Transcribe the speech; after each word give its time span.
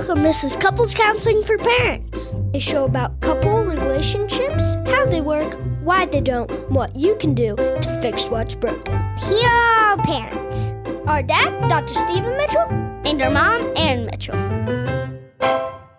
Welcome. 0.00 0.22
This 0.22 0.44
is 0.44 0.56
Couples 0.56 0.94
Counseling 0.94 1.42
for 1.42 1.58
Parents, 1.58 2.34
a 2.54 2.58
show 2.58 2.86
about 2.86 3.20
couple 3.20 3.62
relationships, 3.62 4.76
how 4.86 5.04
they 5.04 5.20
work, 5.20 5.58
why 5.82 6.06
they 6.06 6.22
don't, 6.22 6.50
what 6.70 6.96
you 6.96 7.16
can 7.16 7.34
do 7.34 7.54
to 7.54 7.98
fix 8.00 8.30
what's 8.30 8.54
broken. 8.54 8.94
Here 9.18 9.46
are 9.46 9.98
our 9.98 10.02
parents 10.02 10.72
Our 11.06 11.22
dad, 11.22 11.68
Dr. 11.68 11.92
Stephen 11.92 12.34
Mitchell, 12.38 12.62
and 13.04 13.20
our 13.20 13.30
mom, 13.30 13.70
Erin 13.76 14.06
Mitchell. 14.06 14.36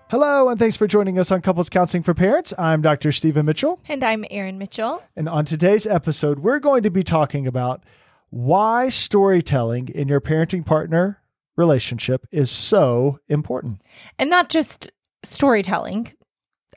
Hello, 0.10 0.50
and 0.50 0.58
thanks 0.60 0.78
for 0.78 0.88
joining 0.88 1.20
us 1.20 1.30
on 1.30 1.42
Couples 1.42 1.70
Counseling 1.70 2.02
for 2.02 2.16
Parents. 2.16 2.56
I'm 2.58 2.82
Dr. 2.82 3.12
Stephen 3.12 3.46
Mitchell, 3.46 3.80
And 3.88 4.04
I'm 4.04 4.26
Erin 4.32 4.58
Mitchell. 4.58 5.04
and 5.16 5.30
on 5.30 5.46
today's 5.46 5.86
episode, 5.86 6.40
we're 6.40 6.60
going 6.60 6.82
to 6.82 6.90
be 6.90 7.04
talking 7.04 7.46
about 7.46 7.84
why 8.32 8.90
storytelling 8.90 9.90
in 9.90 10.08
your 10.08 10.22
parenting 10.22 10.66
partner 10.66 11.21
relationship 11.58 12.26
is 12.32 12.50
so 12.52 13.20
important. 13.28 13.82
And 14.20 14.30
not 14.30 14.50
just 14.50 14.92
storytelling. 15.24 16.14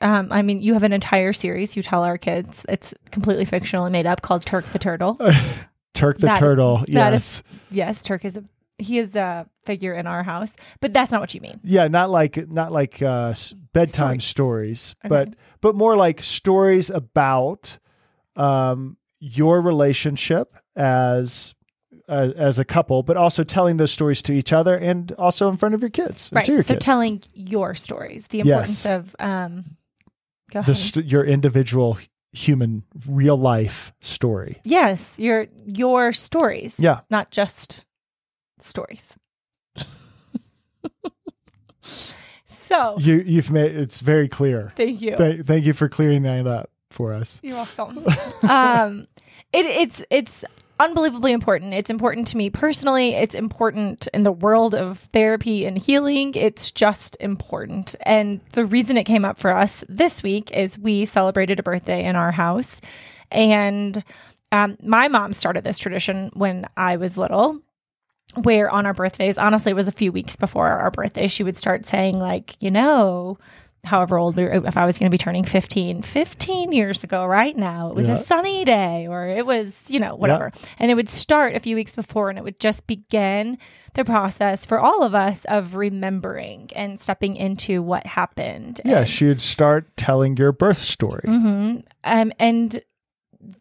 Um, 0.01 0.27
I 0.31 0.41
mean, 0.41 0.61
you 0.61 0.73
have 0.73 0.83
an 0.83 0.91
entire 0.93 1.31
series 1.33 1.75
you 1.75 1.81
tell 1.83 2.03
our 2.03 2.17
kids. 2.17 2.65
It's 2.67 2.93
completely 3.11 3.45
fictional 3.45 3.85
and 3.85 3.93
made 3.93 4.05
up 4.05 4.21
called 4.21 4.45
Turk 4.45 4.65
the 4.65 4.79
Turtle. 4.79 5.17
Turk 5.93 6.17
the 6.17 6.27
That- 6.27 6.39
turtle, 6.39 6.79
that 6.79 6.89
yes. 6.89 7.23
is- 7.37 7.43
yes, 7.71 8.03
Turk 8.03 8.25
is 8.25 8.35
a 8.35 8.43
he 8.77 8.97
is 8.99 9.15
a 9.15 9.47
figure 9.63 9.93
in 9.93 10.05
our 10.05 10.21
house, 10.21 10.53
but 10.81 10.91
that's 10.91 11.09
not 11.09 11.21
what 11.21 11.33
you 11.33 11.39
mean. 11.39 11.61
yeah, 11.63 11.87
not 11.87 12.09
like 12.09 12.35
not 12.51 12.73
like 12.73 13.01
uh, 13.01 13.33
bedtime 13.71 14.19
stories, 14.19 14.95
but 15.07 15.29
but 15.61 15.75
more 15.75 15.95
like 15.95 16.21
stories 16.21 16.89
about 16.89 17.79
um, 18.35 18.97
your 19.21 19.61
relationship 19.61 20.53
as 20.75 21.55
uh, 22.07 22.31
as 22.35 22.59
a 22.59 22.65
couple, 22.65 23.03
but 23.03 23.17
also 23.17 23.43
telling 23.43 23.77
those 23.77 23.91
stories 23.91 24.21
to 24.23 24.33
each 24.33 24.53
other 24.53 24.75
and 24.77 25.11
also 25.13 25.49
in 25.49 25.57
front 25.57 25.75
of 25.75 25.81
your 25.81 25.89
kids, 25.89 26.29
Right. 26.33 26.47
your 26.47 26.61
So 26.61 26.73
kids. 26.75 26.85
telling 26.85 27.21
your 27.33 27.75
stories, 27.75 28.27
the 28.27 28.39
Yes. 28.45 28.85
importance 28.85 28.85
of 28.85 29.15
um 29.19 29.77
go 30.51 30.61
the 30.61 30.75
st- 30.75 31.05
your 31.05 31.23
individual 31.25 31.97
human 32.31 32.83
real 33.07 33.37
life 33.37 33.93
story. 34.01 34.59
yes, 34.63 35.13
your 35.17 35.47
your 35.65 36.13
stories. 36.13 36.75
Yeah. 36.77 36.99
Not 37.09 37.31
just 37.31 37.83
stories. 38.59 39.15
so 41.81 42.95
You 42.99 43.15
you've 43.25 43.51
made 43.51 43.75
it's 43.75 43.99
very 44.01 44.27
clear. 44.27 44.73
thank 44.75 45.01
you. 45.01 45.15
Thank, 45.17 45.45
thank 45.45 45.65
you 45.65 45.73
for 45.73 45.87
clearing 45.89 46.23
that 46.23 46.47
up 46.47 46.69
for 46.89 47.13
us. 47.13 47.39
You're 47.43 47.55
welcome. 47.55 48.05
um, 48.49 49.07
it, 49.53 49.65
it's 49.65 50.01
it's 50.09 50.43
unbelievably 50.79 51.31
important. 51.31 51.73
It's 51.73 51.89
important 51.89 52.27
to 52.27 52.37
me 52.37 52.49
personally. 52.49 53.13
It's 53.13 53.35
important 53.35 54.07
in 54.13 54.23
the 54.23 54.31
world 54.31 54.75
of 54.75 54.99
therapy 55.13 55.65
and 55.65 55.77
healing. 55.77 56.33
It's 56.35 56.71
just 56.71 57.15
important. 57.19 57.95
And 58.01 58.41
the 58.51 58.65
reason 58.65 58.97
it 58.97 59.05
came 59.05 59.25
up 59.25 59.37
for 59.37 59.51
us 59.51 59.83
this 59.87 60.21
week 60.21 60.51
is 60.51 60.77
we 60.77 61.05
celebrated 61.05 61.59
a 61.59 61.63
birthday 61.63 62.05
in 62.05 62.15
our 62.15 62.31
house, 62.31 62.81
and 63.31 64.03
um, 64.51 64.77
my 64.83 65.07
mom 65.07 65.33
started 65.33 65.63
this 65.63 65.79
tradition 65.79 66.29
when 66.33 66.67
I 66.77 66.97
was 66.97 67.17
little. 67.17 67.61
Where 68.41 68.69
on 68.69 68.85
our 68.85 68.93
birthdays, 68.93 69.37
honestly, 69.37 69.71
it 69.71 69.75
was 69.75 69.87
a 69.87 69.93
few 69.93 70.11
weeks 70.11 70.35
before 70.35 70.67
our 70.67 70.91
birthday, 70.91 71.29
she 71.29 71.43
would 71.43 71.55
start 71.55 71.85
saying, 71.85 72.19
like, 72.19 72.61
you 72.61 72.69
know, 72.69 73.37
however 73.85 74.17
old 74.17 74.35
we 74.35 74.43
were, 74.43 74.65
if 74.67 74.77
I 74.77 74.85
was 74.85 74.97
going 74.97 75.09
to 75.09 75.13
be 75.13 75.17
turning 75.17 75.43
15, 75.43 76.01
15 76.01 76.71
years 76.71 77.03
ago, 77.03 77.25
right 77.25 77.55
now, 77.55 77.89
it 77.89 77.95
was 77.95 78.07
Yeah. 78.07 78.15
a 78.15 78.23
sunny 78.23 78.65
day 78.65 79.07
or 79.07 79.27
it 79.27 79.45
was, 79.45 79.75
you 79.87 79.99
know, 79.99 80.15
whatever. 80.15 80.51
And 80.79 80.89
it 80.91 80.95
would 80.95 81.09
start 81.09 81.55
a 81.55 81.59
few 81.59 81.75
weeks 81.75 81.95
before 81.95 82.29
and 82.29 82.37
it 82.37 82.43
would 82.43 82.59
just 82.59 82.85
begin 82.87 83.57
the 83.93 84.03
process 84.03 84.65
for 84.65 84.79
all 84.79 85.03
of 85.03 85.15
us 85.15 85.45
of 85.45 85.75
remembering 85.75 86.69
and 86.75 86.99
stepping 86.99 87.35
into 87.37 87.81
what 87.81 88.05
happened. 88.05 88.81
Yeah, 88.83 88.99
And- 88.99 89.07
she 89.09 89.25
would 89.25 89.41
start 89.41 89.95
telling 89.97 90.35
your 90.37 90.51
birth 90.51 90.77
story. 90.79 91.23
hmm 91.25 91.77
Um, 92.03 92.31
and 92.39 92.81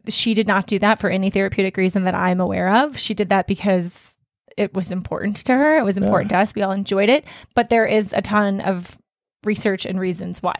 she 0.08 0.34
did 0.34 0.46
not 0.46 0.66
do 0.66 0.78
that 0.78 0.98
for 0.98 1.10
any 1.10 1.30
therapeutic 1.30 1.76
reason 1.76 2.04
that 2.04 2.14
I'm 2.14 2.40
aware 2.40 2.74
of. 2.84 2.98
She 2.98 3.12
did 3.14 3.28
that 3.28 3.46
because 3.46 4.14
it 4.56 4.72
was 4.72 4.90
important 4.92 5.36
to 5.38 5.52
her. 5.52 5.78
It 5.78 5.84
was 5.84 5.96
important 5.96 6.30
to 6.30 6.38
us. 6.38 6.54
We 6.54 6.62
all 6.62 6.72
enjoyed 6.72 7.08
it. 7.08 7.24
But 7.54 7.70
there 7.70 7.84
is 7.84 8.12
a 8.12 8.22
ton 8.22 8.60
of 8.60 8.96
research 9.46 9.86
and 9.86 9.98
reasons 10.00 10.42
why. 10.42 10.54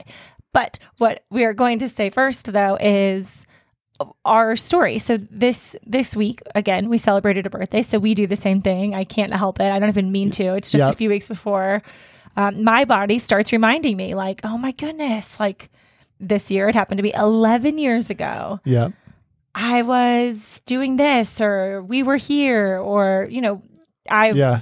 But 0.53 0.79
what 0.99 1.25
we 1.31 1.45
are 1.45 1.53
going 1.55 1.79
to 1.81 1.89
say 1.89 2.11
first, 2.11 2.53
though, 2.53 2.77
is 2.81 3.45
our 4.25 4.57
story. 4.57 4.99
So 4.99 5.17
this 5.17 5.77
this 5.87 6.17
week 6.17 6.41
again, 6.55 6.89
we 6.89 6.99
celebrated 6.99 7.47
a 7.47 7.51
birthday. 7.51 7.83
So 7.83 7.99
we 7.99 8.15
do 8.15 8.27
the 8.27 8.37
same 8.37 8.61
thing. 8.61 8.95
I 8.95 9.05
can't 9.05 9.33
help 9.33 9.61
it. 9.61 9.71
I 9.73 9.79
don't 9.79 9.89
even 9.89 10.11
mean 10.13 10.31
to. 10.33 10.55
It's 10.55 10.71
just 10.71 10.83
Yep. 10.83 10.93
a 10.93 10.97
few 10.97 11.09
weeks 11.09 11.29
before. 11.29 11.83
Um, 12.37 12.65
my 12.65 12.85
body 12.85 13.21
starts 13.21 13.53
reminding 13.53 13.97
me, 13.97 14.15
like, 14.15 14.41
oh 14.43 14.59
my 14.59 14.73
goodness, 14.73 15.39
like 15.39 15.71
this 16.21 16.51
year 16.51 16.69
it 16.69 16.75
happened 16.75 16.99
to 16.99 17.03
be 17.03 17.13
11 17.15 17.77
years 17.79 18.09
ago 18.09 18.61
Yeah. 18.65 18.89
i 19.55 19.83
was 19.83 20.61
doing 20.65 20.97
this 20.97 21.41
or 21.41 21.83
we 21.83 22.03
were 22.05 22.17
here 22.17 22.79
or 22.79 23.27
you 23.31 23.41
know 23.41 23.61
i 24.11 24.31
Yeah. 24.31 24.61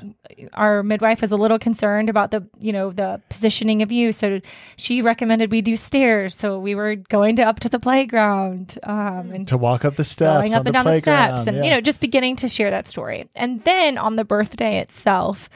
our 0.54 0.82
midwife 0.82 1.22
is 1.22 1.32
a 1.32 1.36
little 1.36 1.58
concerned 1.58 2.08
about 2.08 2.30
the 2.30 2.46
you 2.60 2.72
know 2.72 2.90
the 2.92 3.20
positioning 3.28 3.82
of 3.82 3.90
you 3.90 4.12
so 4.12 4.40
she 4.76 5.02
recommended 5.02 5.50
we 5.50 5.62
do 5.62 5.76
stairs 5.76 6.34
so 6.34 6.58
we 6.58 6.74
were 6.74 6.94
going 6.96 7.36
to 7.36 7.42
up 7.42 7.58
to 7.60 7.68
the 7.68 7.78
playground 7.80 8.78
um 8.84 9.30
and 9.32 9.48
To 9.48 9.56
walk 9.56 9.84
up 9.84 9.96
the 9.96 10.04
steps. 10.04 10.38
going 10.40 10.54
up 10.54 10.60
on 10.60 10.66
and 10.66 10.66
the 10.66 10.72
down 10.72 10.84
the 10.84 11.00
steps 11.00 11.46
and 11.46 11.56
yeah. 11.58 11.64
you 11.64 11.70
know 11.70 11.80
just 11.80 12.00
beginning 12.00 12.36
to 12.36 12.48
share 12.48 12.70
that 12.70 12.86
story 12.88 13.28
and 13.34 13.60
then 13.64 13.98
on 13.98 14.16
the 14.16 14.24
birthday 14.24 14.78
itself 14.78 15.48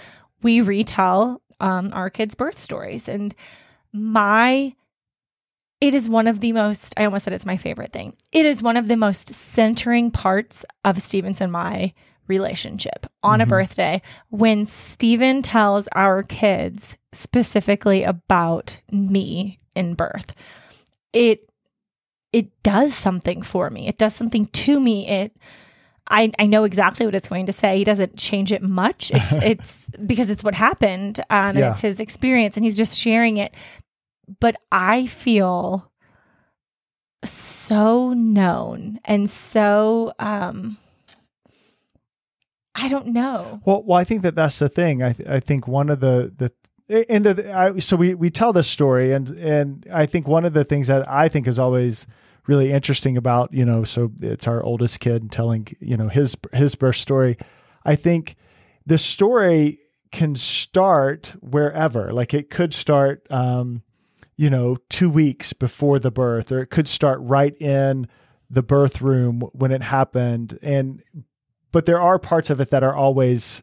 we 0.43 0.61
retell 0.61 1.41
um, 1.61 1.91
our 1.95 2.11
kids 2.11 2.35
birth 2.35 2.59
stories 2.59 3.09
and 3.09 3.35
my 3.93 4.75
it 5.81 5.95
is 5.95 6.09
one 6.09 6.27
of 6.27 6.41
the 6.41 6.53
most 6.53 6.93
i 6.97 7.05
almost 7.05 7.25
said 7.25 7.33
it's 7.33 7.47
my 7.47 7.57
favorite 7.57 7.93
thing 7.93 8.15
it 8.33 8.45
is 8.47 8.63
one 8.63 8.77
of 8.77 8.89
the 8.89 8.97
most 8.97 9.35
centering 9.35 10.11
parts 10.11 10.65
of 10.85 11.01
Stephen's 11.01 11.41
and 11.41 11.53
my 11.53 11.93
relationship 12.29 13.07
on 13.23 13.41
a 13.41 13.47
Mhm. 13.47 13.51
birthday 13.51 14.03
when 14.31 14.67
Stephen 14.67 15.43
tells 15.43 15.89
our 15.93 16.23
kids 16.23 16.97
specifically 17.13 18.03
about 18.05 18.79
me 18.91 19.59
in 19.75 19.95
birth 19.95 20.35
it 21.13 21.49
it 22.33 22.51
does 22.63 22.95
something 22.95 23.41
for 23.41 23.71
me. 23.71 23.89
It 23.89 23.97
does 23.97 24.15
something 24.15 24.45
to 24.47 24.79
me. 24.79 25.09
It 25.09 25.37
I, 26.09 26.31
I 26.39 26.45
know 26.47 26.65
exactly 26.65 27.07
what 27.07 27.15
it's 27.15 27.29
going 27.29 27.47
to 27.47 27.53
say. 27.53 27.79
He 27.79 27.85
doesn't 27.85 28.17
change 28.19 28.53
it 28.53 28.63
much. 28.63 29.11
It, 29.11 29.23
it's 29.43 29.87
because 30.05 30.29
it's 30.29 30.45
what 30.45 30.55
happened 30.55 31.21
um, 31.31 31.51
and 31.51 31.59
Yeah. 31.59 31.71
it's 31.71 31.81
his 31.81 31.99
experience, 31.99 32.57
and 32.57 32.65
he's 32.65 32.77
just 32.77 32.99
sharing 32.99 33.39
it. 33.39 33.55
But 34.41 34.57
I 34.71 35.07
feel 35.07 35.91
so 37.25 38.13
known 38.13 39.01
and 39.05 39.29
so 39.31 40.13
um, 40.19 40.77
I 42.77 42.89
don't 42.89 43.09
know. 43.09 43.61
Well, 43.65 43.83
well, 43.85 43.99
I 43.99 44.05
think 44.05 44.23
that 44.23 44.35
that's 44.35 44.59
the 44.59 44.69
thing. 44.69 45.03
I 45.03 45.13
th- 45.13 45.29
I 45.29 45.41
think 45.41 45.67
one 45.67 45.89
of 45.89 46.01
the 46.01 46.33
the 46.37 46.53
and 47.09 47.27
the, 47.27 47.53
I, 47.53 47.79
so 47.79 47.97
we 47.97 48.15
we 48.15 48.31
tell 48.31 48.53
this 48.53 48.69
story, 48.69 49.13
and 49.13 49.31
and 49.31 49.87
I 49.93 50.07
think 50.07 50.29
one 50.29 50.45
of 50.45 50.53
the 50.53 50.65
things 50.65 50.87
that 50.87 51.09
I 51.11 51.29
think 51.29 51.49
is 51.49 51.59
always 51.59 52.07
really 52.47 52.71
interesting 52.71 53.17
about 53.17 53.53
you 53.53 53.65
know, 53.65 53.83
so 53.83 54.13
it's 54.21 54.47
our 54.47 54.63
oldest 54.63 55.01
kid 55.01 55.33
telling 55.33 55.67
you 55.81 55.97
know 55.97 56.09
his 56.09 56.37
his 56.53 56.75
birth 56.75 56.97
story. 56.97 57.39
I 57.85 57.97
think 57.97 58.37
the 58.85 58.99
story 58.99 59.81
can 60.13 60.37
start 60.37 61.35
wherever. 61.41 62.13
Like 62.13 62.35
it 62.35 62.51
could 62.51 62.73
start, 62.73 63.27
um, 63.31 63.83
you 64.37 64.51
know, 64.51 64.77
two 64.89 65.11
weeks 65.11 65.53
before 65.53 65.99
the 65.99 66.11
birth, 66.11 66.53
or 66.53 66.61
it 66.61 66.67
could 66.67 66.89
start 66.89 67.19
right 67.23 67.57
in 67.61 68.07
the 68.49 68.63
birth 68.63 69.01
room 69.01 69.41
when 69.53 69.73
it 69.73 69.83
happened, 69.83 70.59
and 70.63 71.03
but 71.77 71.85
there 71.85 72.01
are 72.01 72.19
parts 72.19 72.49
of 72.49 72.59
it 72.59 72.71
that 72.71 72.83
are 72.83 72.95
always 72.95 73.63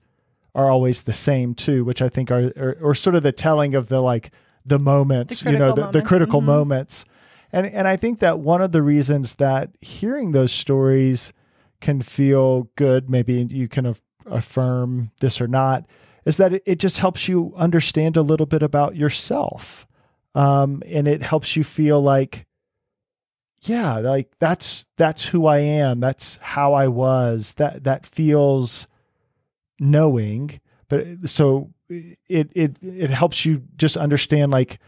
are 0.54 0.70
always 0.70 1.02
the 1.02 1.14
same 1.14 1.56
too, 1.56 1.84
which 1.84 2.00
I 2.00 2.10
think 2.10 2.30
are 2.30 2.54
are, 2.56 2.78
or 2.80 2.94
sort 2.94 3.16
of 3.16 3.24
the 3.24 3.32
telling 3.32 3.74
of 3.74 3.88
the 3.90 4.02
like 4.02 4.30
the 4.64 4.78
moments, 4.78 5.42
The 5.42 5.52
you 5.52 5.58
know, 5.58 5.70
the, 5.70 5.76
the 5.76 5.82
moments. 5.88 6.08
critical 6.08 6.42
Mhm. 6.42 6.46
moments. 6.46 7.06
And 7.52 7.66
and 7.66 7.88
I 7.88 7.96
think 7.98 8.20
that 8.20 8.38
one 8.40 8.62
of 8.62 8.72
the 8.72 8.84
reasons 8.84 9.38
that 9.38 9.72
hearing 9.82 10.32
those 10.32 10.52
stories 10.52 11.34
can 11.82 12.02
feel 12.04 12.70
good, 12.76 13.10
maybe 13.10 13.34
you 13.50 13.68
can 13.68 13.86
af- 13.88 14.02
affirm 14.28 15.10
this 15.20 15.42
or 15.42 15.48
not, 15.48 15.86
is 16.24 16.38
that 16.38 16.54
it, 16.54 16.64
it 16.68 16.80
just 16.80 17.00
helps 17.00 17.28
you 17.28 17.52
understand 17.58 18.16
a 18.16 18.22
little 18.22 18.46
bit 18.46 18.62
about 18.62 18.96
yourself. 18.96 19.88
Um, 20.36 20.84
and 20.88 21.08
it 21.08 21.22
helps 21.24 21.56
you 21.56 21.64
feel 21.64 22.00
like, 22.02 22.46
yeah, 23.64 23.98
like 24.00 24.32
that's 24.40 24.88
that's 24.98 25.26
who 25.26 25.46
I 25.46 25.60
am. 25.60 26.00
That's 26.00 26.38
how 26.38 26.74
I 26.74 26.88
was. 26.88 27.54
That 27.54 27.84
that 27.86 28.06
feels 28.06 28.88
knowing. 29.80 30.60
But 30.90 31.06
so 31.26 31.72
it 31.90 32.50
it 32.56 32.78
it 32.82 33.10
helps 33.10 33.46
you 33.46 33.64
just 33.76 33.98
understand 33.98 34.52
like 34.52 34.80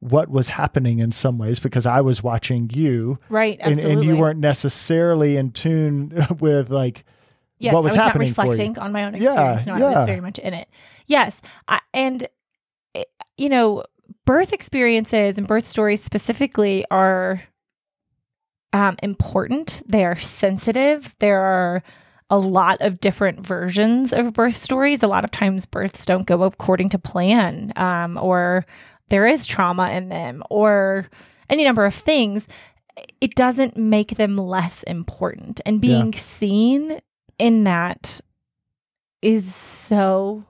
what 0.00 0.28
was 0.28 0.50
happening 0.50 0.98
in 0.98 1.12
some 1.12 1.38
ways 1.38 1.58
because 1.58 1.86
I 1.86 2.00
was 2.02 2.22
watching 2.22 2.68
you 2.74 3.16
Right. 3.30 3.56
and, 3.60 3.78
and 3.78 4.04
you 4.04 4.16
weren't 4.16 4.38
necessarily 4.38 5.38
in 5.38 5.50
tune 5.52 6.26
with 6.40 6.68
like 6.68 7.04
yes, 7.58 7.72
what 7.72 7.82
was 7.84 7.94
I 7.94 7.96
was 7.96 8.02
happening 8.02 8.28
not 8.28 8.34
for 8.34 8.44
you. 8.44 8.50
reflecting 8.50 8.78
on 8.78 8.92
my 8.92 9.04
own 9.04 9.14
Yeah, 9.14 9.54
experience. 9.54 9.66
no, 9.66 9.74
I 9.74 9.78
yeah. 9.78 9.98
was 10.00 10.06
very 10.06 10.20
much 10.20 10.38
in 10.38 10.52
it. 10.52 10.68
Yes, 11.06 11.40
I, 11.68 11.80
and 11.94 12.28
it, 12.94 13.08
you 13.38 13.48
know, 13.48 13.84
birth 14.26 14.52
experiences 14.52 15.38
and 15.38 15.46
birth 15.46 15.66
stories 15.66 16.02
specifically 16.02 16.84
are 16.90 17.42
um, 18.74 18.96
important. 19.02 19.82
They 19.86 20.04
are 20.04 20.18
sensitive. 20.18 21.14
There 21.20 21.40
are 21.40 21.82
a 22.28 22.36
lot 22.36 22.78
of 22.80 23.00
different 23.00 23.46
versions 23.46 24.12
of 24.12 24.34
birth 24.34 24.56
stories. 24.56 25.02
A 25.02 25.06
lot 25.06 25.24
of 25.24 25.30
times, 25.30 25.64
births 25.64 26.04
don't 26.04 26.26
go 26.26 26.42
according 26.42 26.88
to 26.90 26.98
plan, 26.98 27.72
um, 27.76 28.18
or 28.18 28.66
there 29.08 29.26
is 29.26 29.46
trauma 29.46 29.90
in 29.90 30.08
them, 30.08 30.42
or 30.50 31.08
any 31.48 31.64
number 31.64 31.86
of 31.86 31.94
things. 31.94 32.48
It 33.20 33.36
doesn't 33.36 33.76
make 33.76 34.16
them 34.16 34.36
less 34.36 34.82
important. 34.82 35.60
And 35.64 35.80
being 35.80 36.12
yeah. 36.12 36.18
seen 36.18 37.00
in 37.38 37.64
that 37.64 38.20
is 39.22 39.54
so 39.54 40.44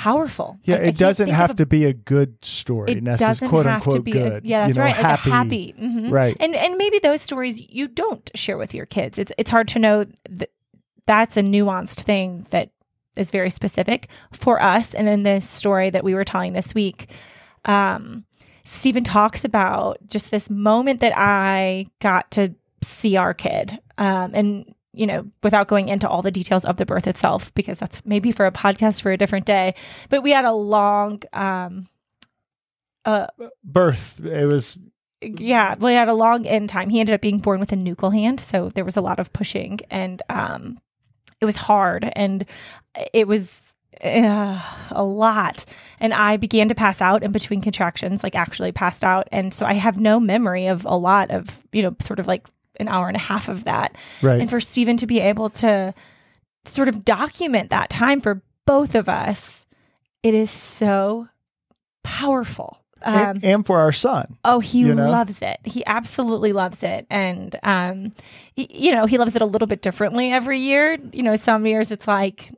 powerful. 0.00 0.58
Yeah, 0.64 0.76
I, 0.76 0.78
it 0.78 0.96
doesn't 0.96 1.28
have 1.28 1.56
to 1.56 1.66
be 1.66 1.84
a 1.84 1.92
good 1.92 2.42
story. 2.42 2.92
It 2.92 3.04
doesn't 3.04 3.48
quote 3.48 3.66
have 3.66 3.76
unquote 3.76 3.96
to 3.96 4.02
be 4.02 4.12
good. 4.12 4.44
A, 4.44 4.48
yeah, 4.48 4.66
that's 4.66 4.76
you 4.76 4.80
know, 4.80 4.86
right. 4.86 4.96
Happy, 4.96 5.30
like 5.30 5.44
happy. 5.44 5.74
Mm-hmm. 5.78 6.10
right? 6.10 6.36
And 6.40 6.56
and 6.56 6.78
maybe 6.78 7.00
those 7.00 7.20
stories 7.20 7.60
you 7.68 7.86
don't 7.86 8.30
share 8.34 8.56
with 8.56 8.72
your 8.72 8.86
kids. 8.86 9.18
It's 9.18 9.30
it's 9.36 9.50
hard 9.50 9.68
to 9.68 9.78
know 9.78 10.04
that 10.30 10.50
that's 11.04 11.36
a 11.36 11.42
nuanced 11.42 12.00
thing 12.00 12.46
that 12.48 12.70
is 13.16 13.30
very 13.30 13.50
specific 13.50 14.08
for 14.32 14.62
us. 14.62 14.94
And 14.94 15.06
in 15.06 15.22
this 15.22 15.46
story 15.46 15.90
that 15.90 16.02
we 16.02 16.14
were 16.14 16.24
telling 16.24 16.54
this 16.54 16.74
week, 16.74 17.10
um, 17.66 18.24
Stephen 18.64 19.04
talks 19.04 19.44
about 19.44 19.98
just 20.06 20.30
this 20.30 20.48
moment 20.48 21.00
that 21.00 21.12
I 21.14 21.88
got 22.00 22.30
to 22.32 22.54
see 22.82 23.16
our 23.18 23.34
kid, 23.34 23.78
um, 23.98 24.30
and 24.32 24.74
you 24.92 25.06
know, 25.06 25.26
without 25.42 25.68
going 25.68 25.88
into 25.88 26.08
all 26.08 26.22
the 26.22 26.30
details 26.30 26.64
of 26.64 26.76
the 26.76 26.86
birth 26.86 27.06
itself, 27.06 27.52
because 27.54 27.78
that's 27.78 28.04
maybe 28.04 28.32
for 28.32 28.46
a 28.46 28.52
podcast 28.52 29.02
for 29.02 29.12
a 29.12 29.16
different 29.16 29.46
day. 29.46 29.74
But 30.08 30.22
we 30.22 30.32
had 30.32 30.44
a 30.44 30.52
long 30.52 31.22
um, 31.32 31.88
uh, 33.04 33.28
birth. 33.64 34.20
It 34.24 34.46
was 34.46 34.78
yeah, 35.22 35.74
we 35.78 35.92
had 35.92 36.08
a 36.08 36.14
long 36.14 36.46
end 36.46 36.70
time. 36.70 36.88
He 36.88 37.00
ended 37.00 37.14
up 37.14 37.20
being 37.20 37.38
born 37.38 37.60
with 37.60 37.72
a 37.72 37.76
nuchal 37.76 38.12
hand, 38.12 38.40
so 38.40 38.70
there 38.70 38.84
was 38.84 38.96
a 38.96 39.02
lot 39.02 39.18
of 39.20 39.32
pushing, 39.32 39.80
and 39.90 40.22
um, 40.28 40.78
it 41.40 41.44
was 41.44 41.56
hard, 41.56 42.10
and 42.16 42.46
it 43.12 43.28
was 43.28 43.60
uh, 44.02 44.62
a 44.90 45.04
lot. 45.04 45.66
And 45.98 46.14
I 46.14 46.38
began 46.38 46.68
to 46.68 46.74
pass 46.74 47.02
out 47.02 47.22
in 47.22 47.32
between 47.32 47.60
contractions, 47.60 48.22
like 48.22 48.34
actually 48.34 48.72
passed 48.72 49.04
out, 49.04 49.28
and 49.30 49.52
so 49.52 49.66
I 49.66 49.74
have 49.74 50.00
no 50.00 50.18
memory 50.18 50.66
of 50.66 50.86
a 50.86 50.96
lot 50.96 51.30
of 51.30 51.62
you 51.72 51.82
know, 51.82 51.94
sort 52.00 52.18
of 52.18 52.26
like 52.26 52.48
an 52.80 52.88
hour 52.88 53.08
and 53.08 53.16
a 53.16 53.20
half 53.20 53.48
of 53.48 53.64
that. 53.64 53.94
Right. 54.22 54.40
And 54.40 54.50
for 54.50 54.60
Stephen 54.60 54.96
to 54.98 55.06
be 55.06 55.20
able 55.20 55.50
to 55.50 55.94
sort 56.64 56.88
of 56.88 57.04
document 57.04 57.70
that 57.70 57.90
time 57.90 58.20
for 58.20 58.42
both 58.66 58.94
of 58.94 59.08
us, 59.08 59.66
it 60.22 60.34
is 60.34 60.50
so 60.50 61.28
powerful. 62.02 62.82
Um, 63.02 63.14
and, 63.14 63.44
and, 63.44 63.66
for 63.66 63.80
our 63.80 63.92
son. 63.92 64.36
Oh, 64.44 64.60
he 64.60 64.80
you 64.80 64.94
know? 64.94 65.10
loves 65.10 65.40
it. 65.40 65.58
He 65.64 65.84
absolutely 65.86 66.52
loves 66.52 66.82
it. 66.82 67.06
And, 67.08 67.56
um, 67.62 68.12
he, 68.52 68.68
you 68.70 68.92
know, 68.92 69.06
he 69.06 69.16
loves 69.16 69.34
it 69.34 69.40
a 69.40 69.46
little 69.46 69.66
bit 69.66 69.80
differently 69.80 70.32
every 70.32 70.58
year. 70.58 70.98
You 71.12 71.22
know, 71.22 71.36
some 71.36 71.66
years 71.66 71.90
it's 71.90 72.06
like, 72.06 72.50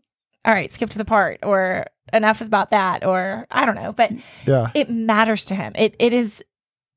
all 0.45 0.53
right, 0.53 0.73
skip 0.73 0.91
to 0.91 0.99
the 0.99 1.05
part 1.05 1.39
or 1.45 1.87
enough 2.13 2.41
about 2.41 2.71
that 2.71 3.05
or 3.05 3.47
I 3.51 3.65
don't 3.65 3.77
know, 3.77 3.93
but 3.93 4.11
yeah. 4.45 4.73
it 4.75 4.91
matters 4.91 5.45
to 5.47 5.55
him. 5.55 5.73
It, 5.77 5.95
it 6.01 6.13
is 6.13 6.43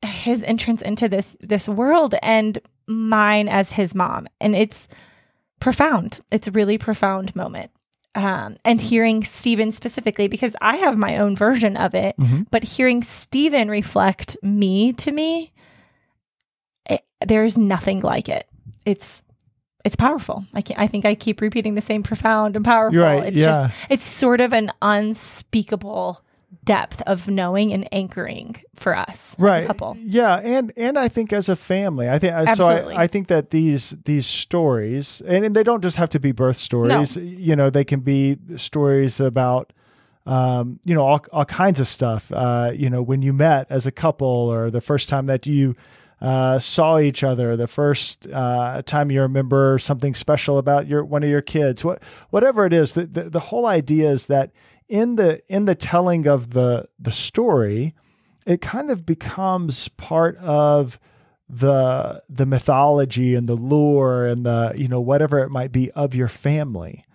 his 0.01 0.43
entrance 0.43 0.81
into 0.81 1.07
this, 1.07 1.37
this 1.39 1.69
world. 1.69 2.15
And 2.23 2.59
mine 2.87 3.47
as 3.47 3.71
his 3.71 3.95
mom. 3.95 4.27
And 4.39 4.55
it's 4.55 4.87
profound. 5.59 6.19
It's 6.31 6.47
a 6.47 6.51
really 6.51 6.77
profound 6.77 7.35
moment. 7.35 7.71
Um, 8.13 8.55
and 8.63 8.79
hearing 8.79 9.23
Stephen 9.23 9.73
specifically, 9.73 10.27
because 10.29 10.55
I 10.61 10.77
have 10.77 10.97
my 10.97 11.17
own 11.17 11.35
version 11.35 11.75
of 11.75 11.93
it, 11.93 12.15
mm-hmm. 12.17 12.43
but 12.49 12.63
hearing 12.63 13.03
Stephen 13.03 13.69
reflect 13.69 14.37
me 14.41 14.93
to 14.93 15.11
me, 15.11 15.51
it, 16.89 17.01
there's 17.25 17.57
nothing 17.57 17.99
like 17.99 18.29
it. 18.29 18.47
It's 18.85 19.21
it's 19.83 19.95
powerful. 19.95 20.45
I 20.53 20.61
can't. 20.61 20.79
I 20.79 20.87
think 20.87 21.05
I 21.05 21.13
keep 21.13 21.41
repeating 21.41 21.75
the 21.75 21.81
same 21.81 22.03
profound 22.03 22.55
and 22.55 22.65
powerful. 22.65 23.01
Right, 23.01 23.27
it's 23.27 23.39
yeah. 23.39 23.45
just 23.45 23.69
it's 23.89 24.05
sort 24.05 24.41
of 24.41 24.53
an 24.53 24.71
unspeakable 24.81 26.24
depth 26.65 27.01
of 27.03 27.27
knowing 27.29 27.71
and 27.71 27.87
anchoring 27.91 28.55
for 28.75 28.95
us 28.95 29.35
right 29.37 29.67
couple 29.67 29.95
yeah 29.99 30.37
and 30.37 30.73
and 30.75 30.97
i 30.97 31.07
think 31.07 31.31
as 31.31 31.47
a 31.47 31.55
family 31.55 32.09
i 32.09 32.19
think 32.19 32.33
Absolutely. 32.33 32.93
so 32.93 32.99
I, 32.99 33.03
I 33.03 33.07
think 33.07 33.27
that 33.27 33.51
these 33.51 33.91
these 34.05 34.25
stories 34.25 35.21
and, 35.25 35.45
and 35.45 35.55
they 35.55 35.63
don't 35.63 35.81
just 35.81 35.97
have 35.97 36.09
to 36.09 36.19
be 36.19 36.31
birth 36.31 36.57
stories 36.57 37.17
no. 37.17 37.23
you 37.23 37.55
know 37.55 37.69
they 37.69 37.85
can 37.85 38.01
be 38.01 38.37
stories 38.57 39.19
about 39.19 39.71
um, 40.25 40.79
you 40.83 40.95
know 40.95 41.05
all, 41.05 41.23
all 41.31 41.45
kinds 41.45 41.79
of 41.79 41.87
stuff 41.87 42.31
uh, 42.31 42.71
you 42.73 42.89
know 42.89 43.01
when 43.01 43.21
you 43.21 43.31
met 43.31 43.67
as 43.69 43.85
a 43.85 43.91
couple 43.91 44.27
or 44.27 44.71
the 44.71 44.81
first 44.81 45.07
time 45.07 45.27
that 45.27 45.45
you 45.45 45.75
uh, 46.21 46.57
saw 46.57 46.97
each 46.97 47.23
other 47.23 47.55
the 47.55 47.67
first 47.67 48.27
uh, 48.33 48.81
time 48.83 49.11
you 49.11 49.21
remember 49.21 49.77
something 49.77 50.15
special 50.15 50.57
about 50.57 50.87
your 50.87 51.03
one 51.03 51.23
of 51.23 51.29
your 51.29 51.41
kids 51.41 51.85
what 51.85 52.01
whatever 52.31 52.65
it 52.65 52.73
is 52.73 52.93
the, 52.93 53.05
the, 53.05 53.23
the 53.29 53.39
whole 53.39 53.67
idea 53.67 54.09
is 54.09 54.25
that 54.25 54.51
in 54.87 55.15
the 55.15 55.41
in 55.47 55.65
the 55.65 55.75
telling 55.75 56.27
of 56.27 56.51
the 56.51 56.87
the 56.99 57.11
story, 57.11 57.95
it 58.45 58.61
kind 58.61 58.91
of 58.91 59.05
becomes 59.05 59.87
part 59.89 60.37
of 60.37 60.99
the 61.47 62.23
the 62.29 62.45
mythology 62.45 63.35
and 63.35 63.47
the 63.47 63.55
lore 63.55 64.25
and 64.25 64.45
the 64.45 64.73
you 64.75 64.87
know 64.87 65.01
whatever 65.01 65.39
it 65.39 65.49
might 65.49 65.71
be 65.71 65.91
of 65.91 66.15
your 66.15 66.27
family. 66.27 67.05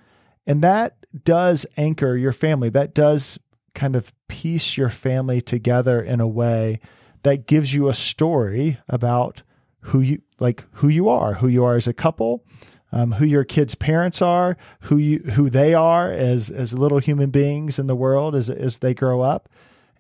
And 0.47 0.63
that 0.63 0.97
does 1.25 1.67
anchor 1.77 2.17
your 2.17 2.33
family. 2.33 2.71
That 2.71 2.95
does 2.95 3.39
kind 3.75 3.95
of 3.95 4.13
piece 4.29 4.77
your 4.77 4.89
family 4.89 5.41
together 5.41 6.01
in 6.01 6.21
a 6.21 6.27
way 6.27 6.81
that 7.23 7.47
gives 7.47 7.75
you 7.75 7.89
a 7.89 7.95
story 7.95 8.79
about 8.89 9.43
who 9.83 10.01
you 10.01 10.23
like 10.39 10.65
who 10.75 10.89
you 10.89 11.09
are 11.09 11.35
who 11.35 11.49
you 11.49 11.65
are 11.65 11.77
as 11.77 11.87
a 11.87 11.93
couple 11.93 12.45
um, 12.93 13.13
who 13.13 13.25
your 13.25 13.45
kids' 13.45 13.75
parents 13.75 14.21
are, 14.21 14.57
who 14.83 14.97
you 14.97 15.19
who 15.19 15.49
they 15.51 15.75
are 15.75 16.11
as 16.11 16.51
as 16.51 16.75
little 16.75 16.99
human 16.99 17.31
beings 17.31 17.79
in 17.79 17.87
the 17.87 17.95
world 17.95 18.35
as 18.35 18.51
as 18.51 18.79
they 18.79 18.95
grow 18.95 19.21
up, 19.21 19.49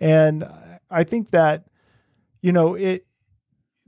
and 0.01 0.45
I 0.91 1.05
think 1.05 1.31
that 1.31 1.67
you 2.43 2.53
know 2.53 2.75
it. 2.75 3.07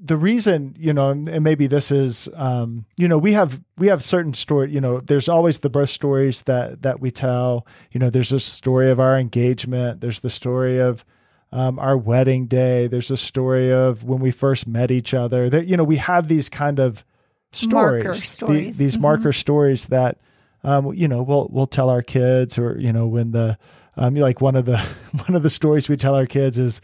The 0.05 0.17
reason, 0.17 0.75
you 0.77 0.93
know, 0.93 1.11
and 1.11 1.45
maybe 1.45 1.69
this 1.69 1.93
is, 1.93 2.29
um, 2.35 2.87
you 2.97 3.07
know, 3.07 3.19
we 3.19 3.35
have 3.35 3.61
we 3.79 3.87
have 3.87 4.03
certain 4.03 4.35
story. 4.35 4.73
You 4.73 4.81
know, 4.81 4.99
there's 4.99 5.29
always 5.29 5.61
the 5.61 5.71
birth 5.71 5.91
stories 5.91 6.43
that 6.43 6.83
that 6.83 6.99
we 6.99 7.13
tell. 7.13 7.69
You 7.93 8.01
know, 8.01 8.11
there's 8.11 8.33
a 8.33 8.41
story 8.41 8.91
of 8.91 8.99
our 8.99 9.17
engagement. 9.17 10.01
There's 10.01 10.19
the 10.19 10.31
story 10.31 10.81
of 10.81 11.05
um, 11.53 11.79
our 11.79 11.97
wedding 11.97 12.47
day. 12.47 12.87
There's 12.87 13.11
a 13.11 13.17
story 13.17 13.73
of 13.73 14.05
when 14.05 14.21
we 14.21 14.31
first 14.31 14.67
met 14.67 14.91
each 14.91 15.15
other. 15.15 15.51
That 15.51 15.67
you 15.67 15.77
know, 15.77 15.85
we 15.85 15.97
have 15.97 16.29
these 16.29 16.49
kind 16.49 16.79
of 16.79 17.05
stories, 17.53 18.05
marker 18.05 18.15
stories. 18.15 18.77
The, 18.77 18.85
these 18.85 18.95
mm-hmm. 18.95 19.03
marker 19.03 19.33
stories 19.33 19.87
that 19.87 20.19
um, 20.65 20.93
you 20.95 21.09
know 21.09 21.23
we'll 21.23 21.49
we'll 21.51 21.67
tell 21.67 21.91
our 21.91 22.03
kids, 22.03 22.59
or 22.59 22.79
you 22.79 22.93
know 22.93 23.07
when 23.07 23.33
the 23.33 23.59
um, 23.97 24.15
like 24.15 24.41
one 24.41 24.57
of 24.57 24.65
the 24.65 24.79
one 25.27 25.35
of 25.35 25.43
the 25.43 25.51
stories 25.51 25.89
we 25.89 25.97
tell 25.97 26.15
our 26.15 26.27
kids 26.27 26.59
is 26.59 26.81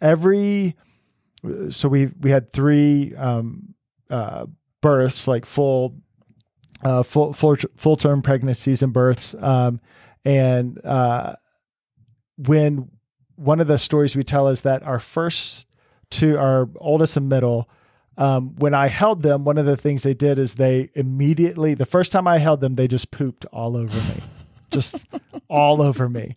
every 0.00 0.74
so 1.68 1.88
we 1.88 2.06
we 2.20 2.30
had 2.30 2.50
three 2.50 3.14
um, 3.16 3.74
uh, 4.10 4.46
births 4.80 5.28
like 5.28 5.44
full 5.44 5.94
uh, 6.82 7.02
full 7.02 7.32
full 7.32 7.56
full 7.76 7.96
term 7.96 8.22
pregnancies 8.22 8.82
and 8.82 8.92
births 8.92 9.34
um, 9.40 9.80
and 10.24 10.84
uh, 10.84 11.36
when 12.36 12.90
one 13.36 13.60
of 13.60 13.66
the 13.66 13.78
stories 13.78 14.16
we 14.16 14.24
tell 14.24 14.48
is 14.48 14.62
that 14.62 14.82
our 14.82 14.98
first 14.98 15.66
two 16.10 16.38
our 16.38 16.68
oldest 16.76 17.16
and 17.16 17.28
middle 17.28 17.68
um, 18.18 18.54
when 18.56 18.74
I 18.74 18.88
held 18.88 19.22
them, 19.22 19.44
one 19.44 19.58
of 19.58 19.66
the 19.66 19.76
things 19.76 20.02
they 20.02 20.14
did 20.14 20.38
is 20.38 20.54
they 20.54 20.90
immediately, 20.94 21.74
the 21.74 21.84
first 21.86 22.12
time 22.12 22.26
I 22.26 22.38
held 22.38 22.60
them, 22.60 22.74
they 22.74 22.88
just 22.88 23.10
pooped 23.10 23.44
all 23.46 23.76
over 23.76 23.96
me, 24.14 24.22
just 24.70 25.04
all 25.48 25.82
over 25.82 26.08
me. 26.08 26.34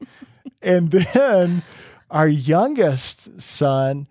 And 0.62 0.92
then 0.92 1.64
our 2.12 2.28
youngest 2.28 3.42
son, 3.42 4.08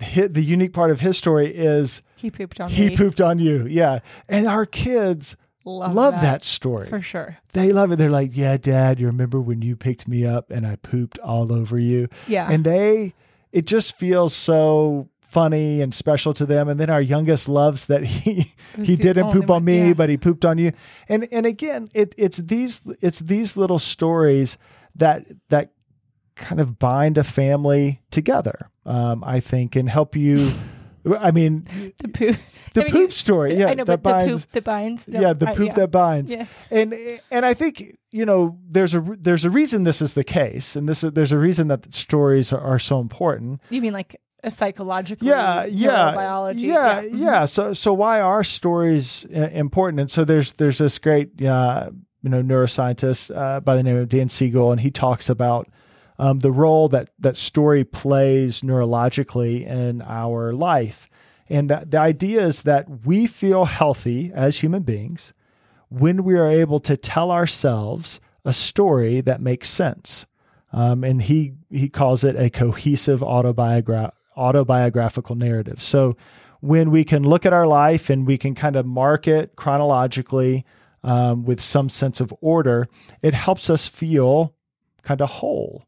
hit, 0.00 0.34
the 0.34 0.44
unique 0.44 0.72
part 0.72 0.90
of 0.92 1.00
his 1.00 1.16
story 1.16 1.52
is 1.52 2.02
he 2.14 2.30
pooped 2.30 2.60
on 2.60 2.70
he 2.70 2.90
me. 2.90 2.96
pooped 2.96 3.20
on 3.20 3.40
you. 3.40 3.66
Yeah. 3.66 3.98
And 4.28 4.46
our 4.46 4.64
kids 4.66 5.36
love, 5.76 5.94
love 5.94 6.14
that. 6.14 6.22
that. 6.22 6.44
story. 6.44 6.88
For 6.88 7.02
sure. 7.02 7.36
They 7.52 7.72
love 7.72 7.92
it. 7.92 7.96
They're 7.96 8.10
like, 8.10 8.30
yeah, 8.34 8.56
dad, 8.56 9.00
you 9.00 9.06
remember 9.06 9.40
when 9.40 9.62
you 9.62 9.76
picked 9.76 10.08
me 10.08 10.24
up 10.24 10.50
and 10.50 10.66
I 10.66 10.76
pooped 10.76 11.18
all 11.18 11.52
over 11.52 11.78
you? 11.78 12.08
Yeah. 12.26 12.48
And 12.50 12.64
they, 12.64 13.14
it 13.52 13.66
just 13.66 13.96
feels 13.96 14.34
so 14.34 15.08
funny 15.28 15.82
and 15.82 15.94
special 15.94 16.32
to 16.34 16.46
them. 16.46 16.68
And 16.68 16.80
then 16.80 16.90
our 16.90 17.02
youngest 17.02 17.48
loves 17.48 17.84
that 17.86 18.04
he 18.04 18.54
he 18.82 18.96
didn't 18.96 19.30
poop 19.30 19.50
on 19.50 19.64
me, 19.64 19.88
yeah. 19.88 19.92
but 19.92 20.08
he 20.08 20.16
pooped 20.16 20.44
on 20.44 20.58
you. 20.58 20.72
And 21.08 21.28
and 21.30 21.46
again, 21.46 21.90
it 21.94 22.14
it's 22.16 22.38
these 22.38 22.80
it's 23.00 23.20
these 23.20 23.56
little 23.56 23.78
stories 23.78 24.58
that 24.96 25.26
that 25.50 25.70
kind 26.34 26.60
of 26.60 26.78
bind 26.78 27.18
a 27.18 27.24
family 27.24 28.00
together. 28.10 28.70
Um, 28.86 29.22
I 29.22 29.40
think 29.40 29.76
and 29.76 29.88
help 29.88 30.16
you 30.16 30.50
I 31.16 31.30
mean, 31.30 31.66
The 31.98 32.08
poop. 32.08 32.36
the 32.74 32.80
I 32.82 32.84
mean, 32.84 32.92
poop 32.92 33.12
story. 33.12 33.56
Yeah, 33.56 33.68
I 33.68 33.74
know, 33.74 33.84
that 33.84 34.02
but 34.02 34.10
binds. 34.10 34.32
the 34.32 34.46
poop 34.46 34.52
that 34.52 34.64
binds. 34.64 35.08
No, 35.08 35.20
yeah, 35.20 35.32
the 35.32 35.48
I- 35.48 35.54
poop 35.54 35.68
yeah. 35.68 35.74
that 35.74 35.90
binds. 35.90 36.32
Yeah. 36.32 36.46
And 36.70 36.94
and 37.30 37.46
I 37.46 37.54
think 37.54 37.96
you 38.10 38.24
know 38.24 38.58
there's 38.68 38.94
a 38.94 39.00
there's 39.00 39.44
a 39.44 39.50
reason 39.50 39.84
this 39.84 40.00
is 40.02 40.14
the 40.14 40.24
case, 40.24 40.76
and 40.76 40.88
this 40.88 41.00
there's 41.02 41.32
a 41.32 41.38
reason 41.38 41.68
that 41.68 41.92
stories 41.92 42.52
are, 42.52 42.60
are 42.60 42.78
so 42.78 43.00
important. 43.00 43.60
You 43.70 43.80
mean 43.82 43.92
like 43.92 44.20
a 44.44 44.50
psychological? 44.50 45.26
Yeah, 45.26 45.64
yeah, 45.64 46.14
biology. 46.14 46.60
yeah, 46.60 47.00
yeah. 47.02 47.44
So 47.44 47.72
so 47.72 47.92
why 47.92 48.20
are 48.20 48.44
stories 48.44 49.26
uh, 49.34 49.48
important? 49.52 50.00
And 50.00 50.10
so 50.10 50.24
there's 50.24 50.52
there's 50.54 50.78
this 50.78 50.98
great 50.98 51.42
uh, 51.42 51.90
you 52.22 52.30
know 52.30 52.42
neuroscientist 52.42 53.34
uh, 53.36 53.60
by 53.60 53.76
the 53.76 53.82
name 53.82 53.96
of 53.96 54.08
Dan 54.08 54.28
Siegel, 54.28 54.70
and 54.72 54.80
he 54.80 54.90
talks 54.90 55.28
about 55.28 55.68
um, 56.18 56.40
the 56.40 56.52
role 56.52 56.88
that 56.88 57.10
that 57.18 57.36
story 57.36 57.84
plays 57.84 58.62
neurologically 58.62 59.66
in 59.66 60.02
our 60.02 60.52
life, 60.52 61.08
and 61.48 61.70
that 61.70 61.90
the 61.90 61.98
idea 61.98 62.46
is 62.46 62.62
that 62.62 63.06
we 63.06 63.26
feel 63.26 63.64
healthy 63.64 64.32
as 64.34 64.58
human 64.58 64.82
beings 64.82 65.32
when 65.88 66.24
we 66.24 66.36
are 66.36 66.50
able 66.50 66.80
to 66.80 66.96
tell 66.96 67.30
ourselves 67.30 68.20
a 68.44 68.52
story 68.52 69.20
that 69.20 69.40
makes 69.40 69.68
sense. 69.68 70.26
Um, 70.72 71.04
and 71.04 71.22
he 71.22 71.54
he 71.70 71.88
calls 71.88 72.24
it 72.24 72.36
a 72.36 72.50
cohesive 72.50 73.20
autobiogra- 73.20 74.12
autobiographical 74.36 75.34
narrative. 75.34 75.82
So 75.82 76.16
when 76.60 76.90
we 76.90 77.04
can 77.04 77.22
look 77.22 77.46
at 77.46 77.52
our 77.52 77.66
life 77.66 78.10
and 78.10 78.26
we 78.26 78.36
can 78.36 78.54
kind 78.54 78.76
of 78.76 78.84
mark 78.84 79.28
it 79.28 79.56
chronologically 79.56 80.64
um, 81.02 81.44
with 81.44 81.60
some 81.60 81.88
sense 81.88 82.20
of 82.20 82.34
order, 82.40 82.88
it 83.22 83.32
helps 83.32 83.70
us 83.70 83.86
feel 83.86 84.54
kind 85.02 85.20
of 85.20 85.30
whole. 85.30 85.84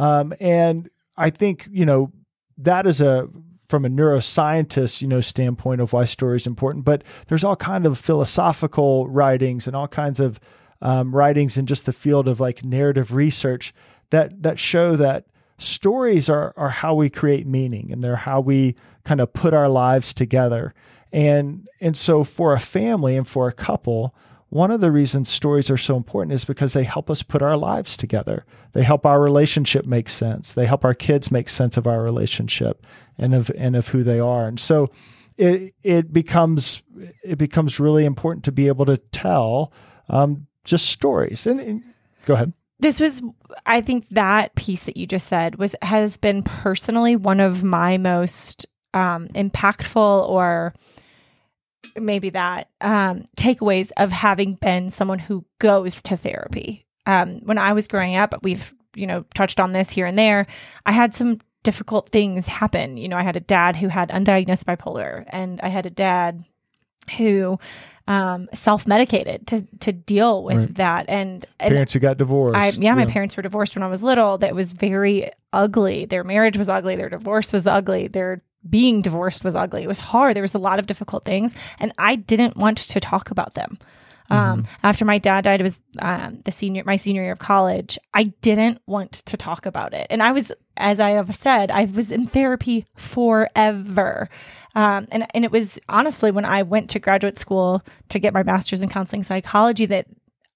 Um, 0.00 0.32
and 0.40 0.88
I 1.18 1.28
think 1.28 1.68
you 1.70 1.84
know 1.84 2.10
that 2.56 2.86
is 2.86 3.02
a 3.02 3.28
from 3.68 3.84
a 3.84 3.88
neuroscientist 3.88 5.02
you 5.02 5.06
know 5.06 5.20
standpoint 5.20 5.82
of 5.82 5.92
why 5.92 6.06
story 6.06 6.36
is 6.36 6.46
important. 6.46 6.86
But 6.86 7.04
there's 7.28 7.44
all 7.44 7.54
kind 7.54 7.84
of 7.84 7.98
philosophical 7.98 9.06
writings 9.08 9.66
and 9.66 9.76
all 9.76 9.88
kinds 9.88 10.18
of 10.18 10.40
um, 10.80 11.14
writings 11.14 11.58
in 11.58 11.66
just 11.66 11.84
the 11.84 11.92
field 11.92 12.28
of 12.28 12.40
like 12.40 12.64
narrative 12.64 13.12
research 13.12 13.74
that 14.08 14.42
that 14.42 14.58
show 14.58 14.96
that 14.96 15.26
stories 15.58 16.30
are 16.30 16.54
are 16.56 16.70
how 16.70 16.94
we 16.94 17.10
create 17.10 17.46
meaning 17.46 17.92
and 17.92 18.02
they're 18.02 18.16
how 18.16 18.40
we 18.40 18.74
kind 19.04 19.20
of 19.20 19.34
put 19.34 19.52
our 19.52 19.68
lives 19.68 20.14
together. 20.14 20.72
And 21.12 21.68
and 21.78 21.94
so 21.94 22.24
for 22.24 22.54
a 22.54 22.58
family 22.58 23.18
and 23.18 23.28
for 23.28 23.48
a 23.48 23.52
couple, 23.52 24.14
one 24.50 24.72
of 24.72 24.80
the 24.80 24.90
reasons 24.92 25.28
stories 25.28 25.70
are 25.70 25.76
so 25.76 25.96
important 25.96 26.32
is 26.32 26.44
because 26.44 26.72
they 26.72 26.82
help 26.84 27.08
us 27.08 27.22
put 27.22 27.40
our 27.40 27.56
lives 27.56 27.96
together. 27.96 28.44
They 28.72 28.82
help 28.82 29.06
our 29.06 29.20
relationship 29.20 29.86
make 29.86 30.08
sense. 30.08 30.52
They 30.52 30.66
help 30.66 30.84
our 30.84 30.94
kids 30.94 31.30
make 31.30 31.48
sense 31.48 31.76
of 31.76 31.86
our 31.86 32.02
relationship 32.02 32.84
and 33.16 33.34
of 33.34 33.50
and 33.56 33.76
of 33.76 33.88
who 33.88 34.02
they 34.02 34.18
are. 34.18 34.46
And 34.46 34.58
so 34.58 34.90
it 35.36 35.74
it 35.84 36.12
becomes 36.12 36.82
it 37.24 37.38
becomes 37.38 37.80
really 37.80 38.04
important 38.04 38.44
to 38.44 38.52
be 38.52 38.66
able 38.66 38.86
to 38.86 38.96
tell 38.96 39.72
um, 40.08 40.48
just 40.64 40.86
stories. 40.86 41.46
And, 41.46 41.60
and 41.60 41.82
go 42.26 42.34
ahead. 42.34 42.52
this 42.80 43.00
was 43.00 43.22
i 43.66 43.80
think 43.80 44.08
that 44.08 44.54
piece 44.54 44.84
that 44.84 44.96
you 44.96 45.06
just 45.06 45.28
said 45.28 45.56
was 45.56 45.74
has 45.82 46.16
been 46.16 46.42
personally 46.42 47.16
one 47.16 47.40
of 47.40 47.62
my 47.62 47.98
most 47.98 48.66
um 48.94 49.26
impactful 49.28 50.28
or 50.28 50.74
maybe 52.00 52.30
that 52.30 52.68
um 52.80 53.24
takeaways 53.36 53.90
of 53.96 54.10
having 54.12 54.54
been 54.54 54.90
someone 54.90 55.18
who 55.18 55.44
goes 55.58 56.02
to 56.02 56.16
therapy 56.16 56.84
um 57.06 57.40
when 57.44 57.58
i 57.58 57.72
was 57.72 57.86
growing 57.88 58.16
up 58.16 58.34
we've 58.42 58.72
you 58.94 59.06
know 59.06 59.24
touched 59.34 59.60
on 59.60 59.72
this 59.72 59.90
here 59.90 60.06
and 60.06 60.18
there 60.18 60.46
i 60.86 60.92
had 60.92 61.14
some 61.14 61.38
difficult 61.62 62.10
things 62.10 62.46
happen 62.46 62.96
you 62.96 63.08
know 63.08 63.16
i 63.16 63.22
had 63.22 63.36
a 63.36 63.40
dad 63.40 63.76
who 63.76 63.88
had 63.88 64.08
undiagnosed 64.10 64.64
bipolar 64.64 65.24
and 65.28 65.60
i 65.62 65.68
had 65.68 65.86
a 65.86 65.90
dad 65.90 66.44
who 67.16 67.58
um, 68.08 68.48
self-medicated 68.52 69.46
to 69.48 69.62
to 69.78 69.92
deal 69.92 70.42
with 70.42 70.56
Right. 70.56 70.74
that 70.76 71.06
and, 71.08 71.46
and 71.60 71.72
Parents 71.72 71.92
who 71.92 72.00
got 72.00 72.16
divorced. 72.16 72.56
I, 72.56 72.70
yeah, 72.70 72.94
my 72.94 73.06
parents 73.06 73.36
were 73.36 73.42
divorced 73.42 73.76
when 73.76 73.84
I 73.84 73.86
was 73.86 74.02
little. 74.02 74.38
That 74.38 74.52
was 74.54 74.72
very 74.72 75.30
ugly. 75.52 76.06
Their 76.06 76.24
marriage 76.24 76.56
was 76.56 76.68
ugly. 76.68 76.96
Their 76.96 77.08
divorce 77.08 77.52
was 77.52 77.68
ugly. 77.68 78.08
Their 78.08 78.42
being 78.68 79.02
divorced 79.02 79.44
was 79.44 79.54
ugly. 79.54 79.82
It 79.82 79.88
was 79.88 80.00
hard. 80.00 80.36
There 80.36 80.42
was 80.42 80.54
a 80.54 80.58
lot 80.58 80.78
of 80.78 80.86
difficult 80.86 81.24
things, 81.24 81.54
and 81.78 81.92
I 81.98 82.16
didn't 82.16 82.56
want 82.56 82.78
to 82.78 83.00
talk 83.00 83.30
about 83.30 83.54
them. 83.54 83.78
Um, 84.30 84.66
after 84.84 85.04
my 85.04 85.18
dad 85.18 85.42
died, 85.42 85.60
it 85.60 85.64
was 85.64 85.78
um, 85.98 86.40
the 86.44 86.52
senior, 86.52 86.84
my 86.84 86.96
senior 86.96 87.22
year 87.22 87.32
of 87.32 87.40
college. 87.40 87.98
I 88.14 88.24
didn't 88.42 88.80
want 88.86 89.12
to 89.12 89.36
talk 89.36 89.66
about 89.66 89.92
it, 89.92 90.06
and 90.08 90.22
I 90.22 90.32
was, 90.32 90.52
as 90.76 91.00
I 91.00 91.10
have 91.10 91.34
said, 91.34 91.70
I 91.70 91.84
was 91.84 92.12
in 92.12 92.26
therapy 92.26 92.86
forever. 92.94 94.28
Um, 94.76 95.08
and 95.10 95.26
and 95.34 95.44
it 95.44 95.50
was 95.50 95.78
honestly 95.88 96.30
when 96.30 96.44
I 96.44 96.62
went 96.62 96.90
to 96.90 97.00
graduate 97.00 97.38
school 97.38 97.82
to 98.10 98.18
get 98.20 98.32
my 98.32 98.44
master's 98.44 98.82
in 98.82 98.88
counseling 98.88 99.24
psychology 99.24 99.86
that 99.86 100.06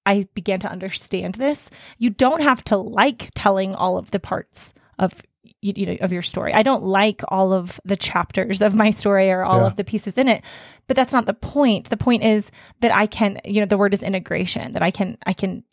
I 0.07 0.27
began 0.35 0.61
to 0.61 0.71
understand 0.71 1.35
this. 1.35 1.69
You 1.99 2.11
don't 2.11 2.43
have 2.43 2.63
to 2.65 2.77
like 2.77 3.31
telling 3.35 3.75
all 3.75 3.99
of 3.99 4.13
the 4.13 4.21
parts 4.21 4.73
of 4.99 5.21
you, 5.61 5.73
you 5.77 5.87
know 5.87 5.97
of 6.01 6.13
your 6.13 6.23
story. 6.23 6.53
I 6.55 6.63
don't 6.63 6.83
like 6.85 7.23
all 7.29 7.53
of 7.53 7.81
the 7.85 7.97
chapters 7.97 8.63
of 8.63 8.75
my 8.75 8.91
story 8.91 9.31
or 9.31 9.45
all 9.45 9.61
Yeah. 9.61 9.67
of 9.67 9.77
the 9.77 9.85
pieces 9.85 10.17
in 10.19 10.29
it. 10.29 10.43
But 10.87 10.97
that's 10.97 11.13
not 11.13 11.27
the 11.27 11.35
point. 11.35 11.91
The 11.91 11.97
point 11.97 12.23
is 12.25 12.51
that 12.81 12.95
I 12.95 13.07
can, 13.07 13.41
you 13.45 13.61
know, 13.61 13.67
the 13.67 13.79
word 13.79 13.95
is 13.95 14.03
integration, 14.03 14.73
that 14.75 14.83
I 14.83 14.91
can 14.91 15.17
I 15.27 15.33
can 15.33 15.65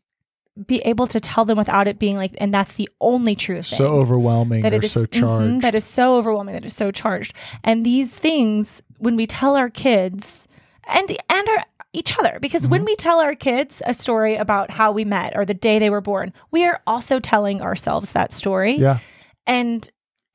be 0.68 0.80
able 0.80 1.08
to 1.08 1.20
tell 1.20 1.46
them 1.46 1.58
without 1.58 1.88
it 1.88 1.98
being 1.98 2.18
like 2.18 2.32
and 2.38 2.54
that's 2.54 2.74
the 2.74 2.90
only 3.00 3.36
true 3.36 3.62
thing 3.64 3.78
so 3.78 3.88
overwhelming. 3.96 4.62
that 4.64 4.74
it 4.74 4.84
is 4.84 4.92
so 4.92 5.06
mhm, 5.06 5.12
charged. 5.20 5.62
that 5.62 5.74
is 5.76 5.86
so 5.86 6.18
overwhelming 6.18 6.54
that 6.54 6.66
is 6.66 6.76
so 6.76 6.92
charged 6.92 7.34
and 7.64 7.86
these 7.86 8.10
things 8.12 8.82
when 8.98 9.16
we 9.16 9.26
tell 9.26 9.56
our 9.56 9.70
kids 9.70 10.50
and 10.94 11.10
and 11.10 11.48
our 11.48 11.64
each 11.94 12.18
other 12.20 12.38
because 12.42 12.64
Mm-hmm. 12.64 12.72
when 12.72 12.86
we 12.86 12.96
tell 12.98 13.22
our 13.22 13.34
kids 13.34 13.82
a 13.86 13.94
story 13.94 14.36
about 14.36 14.72
how 14.72 14.92
we 14.92 15.06
met 15.06 15.38
or 15.38 15.46
the 15.46 15.54
day 15.54 15.80
they 15.80 15.90
were 15.90 16.02
born 16.02 16.34
we 16.52 16.66
are 16.66 16.82
also 16.86 17.20
telling 17.22 17.62
ourselves 17.62 18.12
that 18.12 18.34
story 18.34 18.74
yeah. 18.74 19.00
And 19.48 19.90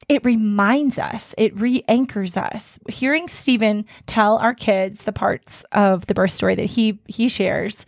it 0.08 0.24
reminds 0.24 0.98
us, 0.98 1.34
it 1.36 1.58
re 1.58 1.82
anchors 1.88 2.36
us. 2.36 2.78
Hearing 2.88 3.28
Stephen 3.28 3.84
tell 4.06 4.36
our 4.38 4.54
kids 4.54 5.02
the 5.04 5.12
parts 5.12 5.64
of 5.72 6.06
the 6.06 6.14
birth 6.14 6.32
story 6.32 6.54
that 6.54 6.66
he 6.66 7.00
he 7.06 7.28
shares, 7.28 7.86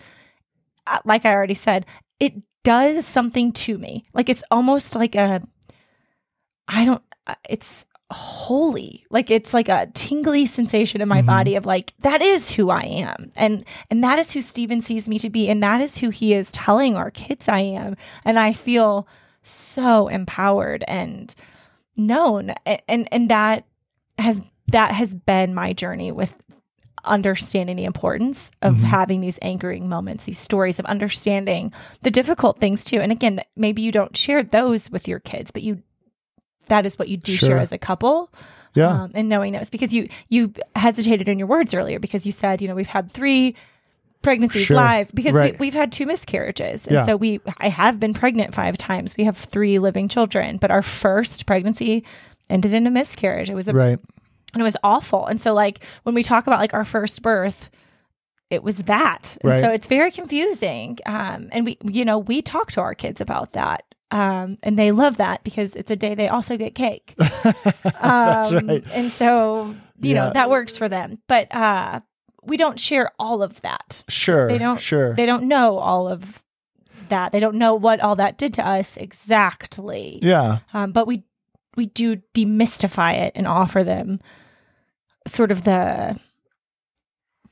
uh, 0.87 0.99
like 1.05 1.25
I 1.25 1.33
already 1.35 1.55
said, 1.55 1.87
it 2.19 2.35
does 2.65 3.07
something 3.07 3.53
to 3.53 3.79
me. 3.79 4.05
Like 4.15 4.29
it's 4.29 4.43
almost 4.51 4.95
like 4.97 5.15
a, 5.15 5.43
I 6.67 6.85
don't, 6.85 7.03
uh, 7.27 7.35
it's 7.49 7.85
holy 8.11 9.05
like 9.11 9.31
it's 9.31 9.53
like 9.53 9.69
a 9.69 9.87
tingly 9.93 10.47
sensation 10.47 11.03
in 11.03 11.09
my 11.09 11.21
Mhm. 11.21 11.27
body 11.27 11.55
of 11.57 11.67
like 11.67 11.93
that 12.01 12.23
is 12.23 12.51
who 12.51 12.71
i 12.71 12.81
am 12.81 13.31
and 13.37 13.67
and 13.91 14.03
that 14.03 14.19
is 14.19 14.33
who 14.33 14.41
Stephen 14.41 14.81
sees 14.81 15.07
me 15.07 15.19
to 15.19 15.29
be 15.29 15.51
and 15.51 15.63
that 15.63 15.83
is 15.83 15.99
who 15.99 16.09
he 16.09 16.33
is 16.33 16.51
telling 16.51 16.97
our 16.97 17.11
kids 17.11 17.51
i 17.51 17.61
am 17.61 17.97
and 18.25 18.39
i 18.39 18.55
feel 18.55 19.07
so 19.49 20.09
empowered 20.09 20.85
and 20.89 21.35
known 21.97 22.51
and 22.87 23.09
and 23.11 23.29
that 23.31 23.65
has 24.19 24.41
that 24.69 24.93
has 24.95 25.15
been 25.15 25.55
my 25.55 25.73
journey 25.73 26.13
with 26.13 26.37
understanding 27.05 27.77
the 27.77 27.85
importance 27.85 28.51
of 28.61 28.75
Mhm. 28.75 28.83
having 28.83 29.21
these 29.21 29.39
anchoring 29.41 29.89
moments 29.89 30.25
these 30.25 30.39
stories 30.39 30.79
of 30.79 30.85
understanding 30.87 31.73
the 32.03 32.11
difficult 32.11 32.59
things 32.59 32.85
too 32.85 33.01
and 33.01 33.13
again 33.13 33.37
that 33.37 33.47
maybe 33.57 33.83
you 33.83 33.93
don't 33.93 34.17
share 34.17 34.43
those 34.43 34.91
with 34.91 35.07
your 35.09 35.21
kids 35.21 35.51
but 35.51 35.63
you 35.63 35.83
that 36.67 36.85
is 36.85 36.99
what 36.99 37.09
you 37.09 37.17
do 37.17 37.33
Sure. 37.33 37.49
share 37.51 37.59
as 37.59 37.73
a 37.73 37.79
couple 37.79 38.31
Yeah. 38.75 38.89
um, 39.05 39.13
and 39.15 39.29
knowing 39.29 39.53
those 39.53 39.71
because 39.71 39.95
you 39.95 40.09
you 40.29 40.53
hesitated 40.77 41.29
in 41.29 41.39
your 41.39 41.49
words 41.49 41.73
earlier 41.73 41.99
because 41.99 42.27
you 42.27 42.33
said 42.33 42.61
you 42.61 42.69
know 42.69 42.75
we've 42.75 42.89
had 42.89 43.11
three 43.11 43.55
pregnancies 44.23 44.67
Sure. 44.67 44.77
live 44.77 45.09
because 45.15 45.35
Right. 45.35 45.53
we, 45.59 45.67
we've 45.67 45.75
had 45.75 45.93
two 45.93 46.05
miscarriages 46.07 46.87
and 46.87 46.95
Yeah. 46.95 47.05
so 47.07 47.17
we 47.17 47.41
i 47.59 47.69
have 47.69 48.01
been 48.01 48.13
pregnant 48.15 48.55
five 48.55 48.77
times 48.77 49.17
we 49.17 49.25
have 49.25 49.37
three 49.37 49.79
living 49.79 50.09
children 50.09 50.57
but 50.57 50.71
our 50.71 50.83
first 50.83 51.47
pregnancy 51.47 52.05
ended 52.51 52.73
in 52.73 52.87
a 52.87 52.91
miscarriage 52.91 53.49
it 53.49 53.55
was 53.55 53.69
a 53.69 53.73
right. 53.73 53.99
and 54.55 54.61
it 54.61 54.65
was 54.65 54.77
awful 54.83 55.27
and 55.27 55.41
so 55.41 55.55
like 55.55 55.85
when 56.03 56.15
we 56.15 56.23
talk 56.23 56.47
about 56.47 56.59
like 56.59 56.75
our 56.75 56.85
first 56.85 57.23
birth 57.23 57.71
it 58.51 58.63
was 58.65 58.77
that 58.79 59.37
and 59.43 59.51
Right. 59.53 59.61
so 59.63 59.71
it's 59.71 59.87
very 59.87 60.11
confusing 60.11 60.99
um 61.07 61.49
and 61.53 61.65
we 61.65 61.79
you 61.85 62.05
know 62.05 62.19
we 62.19 62.43
talk 62.43 62.73
to 62.73 62.81
our 62.81 62.95
kids 62.95 63.21
about 63.21 63.53
that 63.53 63.85
um 64.11 64.59
and 64.65 64.79
they 64.79 64.91
love 64.91 65.19
that 65.19 65.45
because 65.45 65.77
it's 65.77 65.91
a 65.91 65.97
day 65.97 66.15
they 66.17 66.29
also 66.29 66.57
get 66.57 66.75
cake 66.75 67.15
That's 67.19 68.51
um, 68.51 68.67
right. 68.69 68.85
And 68.93 69.13
so, 69.13 69.75
you 70.01 70.15
Yeah. 70.15 70.27
know, 70.29 70.33
that 70.33 70.51
works 70.51 70.77
for 70.77 70.89
them. 70.89 71.19
But 71.29 71.55
uh 71.55 72.01
we 72.49 72.57
don't 72.57 72.81
share 72.81 73.13
all 73.19 73.43
of 73.43 73.61
that. 73.61 74.03
Sure. 74.09 74.49
They 74.49 74.59
don't 74.59 74.81
Sure. 74.81 75.15
They 75.15 75.27
don't 75.27 75.45
know 75.45 75.79
all 75.79 76.09
of 76.09 76.43
that. 77.09 77.33
They 77.33 77.41
don't 77.41 77.57
know 77.57 77.75
what 77.75 78.01
all 78.01 78.17
that 78.17 78.37
did 78.39 78.55
to 78.55 78.67
us 78.67 78.97
exactly. 78.97 80.19
yeah. 80.23 80.59
Um, 80.75 80.93
but 80.93 81.07
we 81.07 81.25
we 81.77 81.87
do 81.87 82.17
demystify 82.35 83.19
it 83.27 83.33
and 83.37 83.47
offer 83.47 83.85
them 83.85 84.21
sort 85.27 85.51
of 85.53 85.63
the 85.65 86.19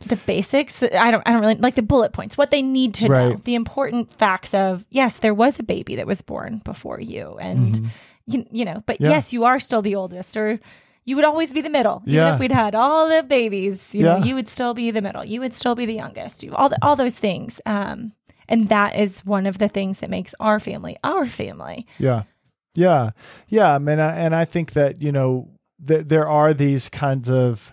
the 0.08 0.16
basics. 0.16 0.82
I 0.82 1.10
don't 1.10 1.22
I 1.26 1.32
don't 1.32 1.40
really 1.40 1.54
like 1.54 1.74
the 1.74 1.82
bullet 1.82 2.12
points, 2.12 2.36
what 2.36 2.50
they 2.50 2.60
need 2.62 2.94
to 2.94 3.08
know, 3.08 3.40
the 3.44 3.54
important 3.54 4.12
facts 4.18 4.52
of 4.52 4.84
yes, 4.90 5.18
there 5.20 5.32
was 5.34 5.58
a 5.58 5.62
baby 5.62 5.96
that 5.96 6.06
was 6.06 6.20
born 6.22 6.60
before 6.64 7.00
you 7.00 7.38
and 7.40 7.74
Mhm. 7.76 7.86
you, 8.26 8.46
you 8.50 8.64
know 8.64 8.82
but 8.86 9.00
Yeah. 9.00 9.10
yes 9.10 9.32
you 9.32 9.44
are 9.44 9.58
still 9.60 9.80
the 9.82 9.94
oldest 9.94 10.36
or 10.36 10.58
you 11.06 11.16
would 11.16 11.24
always 11.24 11.52
be 11.52 11.62
the 11.62 11.70
middle. 11.70 12.02
Even 12.04 12.14
Yeah. 12.14 12.34
if 12.34 12.40
we'd 12.40 12.52
had 12.52 12.74
all 12.74 13.08
the 13.08 13.22
babies, 13.22 13.82
you 13.94 14.04
Yeah. 14.04 14.18
know, 14.18 14.24
you 14.26 14.34
would 14.34 14.48
still 14.50 14.74
be 14.74 14.90
the 14.90 15.00
middle. 15.00 15.24
You 15.24 15.40
would 15.40 15.54
still 15.54 15.74
be 15.74 15.86
the 15.86 15.94
youngest. 15.94 16.42
You 16.42 16.52
all 16.54 16.68
the, 16.68 16.76
all 16.82 16.96
those 16.96 17.14
things. 17.14 17.60
Um, 17.64 18.12
and 18.48 18.68
that 18.68 18.96
is 18.96 19.24
one 19.24 19.46
of 19.46 19.56
the 19.58 19.68
things 19.68 20.00
that 20.00 20.10
makes 20.10 20.34
our 20.40 20.60
family 20.60 20.96
our 21.02 21.24
family. 21.26 21.86
Yeah. 21.98 22.24
Yeah. 22.74 23.10
Yeah. 23.48 23.74
I 23.74 23.78
mean, 23.78 23.98
I- 24.00 24.16
and 24.18 24.34
I 24.34 24.44
think 24.44 24.72
that, 24.74 25.00
you 25.00 25.10
know, 25.12 25.48
th- 25.86 26.06
there 26.08 26.28
are 26.28 26.52
these 26.52 26.88
kinds 26.90 27.30
of, 27.30 27.72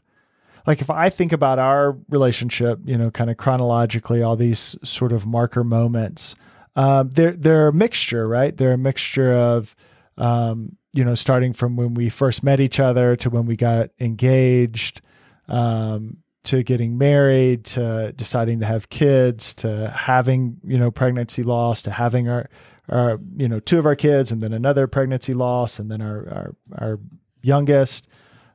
like 0.66 0.80
if 0.80 0.90
I 0.90 1.10
think 1.10 1.34
about 1.34 1.60
our 1.60 1.98
relationship, 2.10 2.80
you 2.86 2.98
know, 2.98 3.12
kind 3.12 3.30
of 3.30 3.36
chronologically, 3.38 4.24
all 4.24 4.36
these 4.38 4.78
sort 4.84 5.12
of 5.12 5.26
marker 5.26 5.64
moments, 5.64 6.36
um, 6.76 7.10
they're, 7.10 7.34
they're 7.34 7.68
a 7.68 7.74
mixture, 7.74 8.28
right? 8.28 8.56
They're 8.56 8.74
a 8.74 8.78
mixture 8.78 9.34
of, 9.34 9.76
um, 10.18 10.78
you 10.94 11.04
know, 11.04 11.16
starting 11.16 11.54
from 11.54 11.76
when 11.76 11.96
we 11.96 12.10
first 12.10 12.44
met 12.44 12.60
each 12.60 12.80
other 12.80 13.16
to 13.16 13.30
when 13.30 13.46
we 13.46 13.56
got 13.56 13.90
engaged, 14.00 15.02
um, 15.48 16.18
to 16.44 16.62
getting 16.62 16.98
married, 16.98 17.66
to 17.66 18.14
deciding 18.16 18.60
to 18.60 18.66
have 18.66 18.90
kids, 18.90 19.54
to 19.56 19.90
having, 19.90 20.58
you 20.64 20.78
know, 20.78 20.92
pregnancy 20.92 21.42
loss, 21.42 21.82
to 21.82 21.92
having 21.92 22.30
our, 22.30 22.50
our, 22.90 23.20
you 23.38 23.48
know, 23.48 23.60
two 23.60 23.80
of 23.80 23.86
our 23.86 23.96
kids 23.96 24.32
and 24.32 24.44
then 24.44 24.54
another 24.54 24.86
pregnancy 24.88 25.34
loss 25.34 25.80
and 25.80 25.90
then 25.90 26.02
our, 26.02 26.28
our, 26.30 26.56
our 26.78 27.00
youngest. 27.42 28.08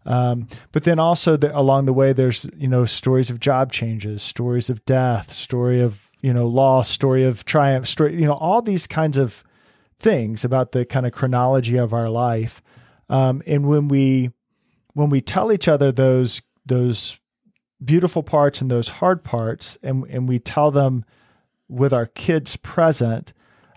Um, 0.07 0.49
but 0.71 0.85
then 0.85 0.99
also 0.99 1.37
the, 1.37 1.57
along 1.59 1.87
the 1.87 1.93
way, 1.93 2.13
there's, 2.13 2.49
you 2.57 2.69
know, 2.69 2.85
stories 2.85 3.31
of 3.31 3.41
job 3.41 3.73
changes, 3.73 4.23
stories 4.23 4.71
of 4.71 4.85
death, 4.85 5.33
story 5.33 5.81
of, 5.81 6.11
you 6.21 6.33
know, 6.33 6.47
loss, 6.47 6.89
story 6.89 7.25
of 7.25 7.45
triumph, 7.45 7.89
story, 7.89 8.15
you 8.15 8.27
know, 8.27 8.35
all 8.35 8.63
these 8.63 8.87
kinds 8.87 9.17
of 9.17 9.45
things 9.99 10.45
about 10.45 10.73
the 10.73 10.85
kind 10.85 11.07
of 11.07 11.13
chronology 11.13 11.77
of 11.77 11.93
our 11.93 12.09
life. 12.09 12.63
Um, 13.09 13.43
and 13.47 13.67
when 13.67 13.89
we, 13.89 14.31
when 14.95 15.11
we 15.11 15.21
tell 15.21 15.53
each 15.53 15.69
other 15.69 15.91
those, 15.93 16.43
those 16.67 17.19
beautiful 17.83 18.23
parts 18.23 18.61
and 18.61 18.71
those 18.71 18.89
hard 18.89 19.25
parts, 19.25 19.79
and, 19.83 20.05
and 20.09 20.29
we 20.29 20.39
tell 20.39 20.71
them 20.71 21.05
with 21.69 21.93
our 21.93 22.07
kids 22.07 22.57
present, 22.57 23.33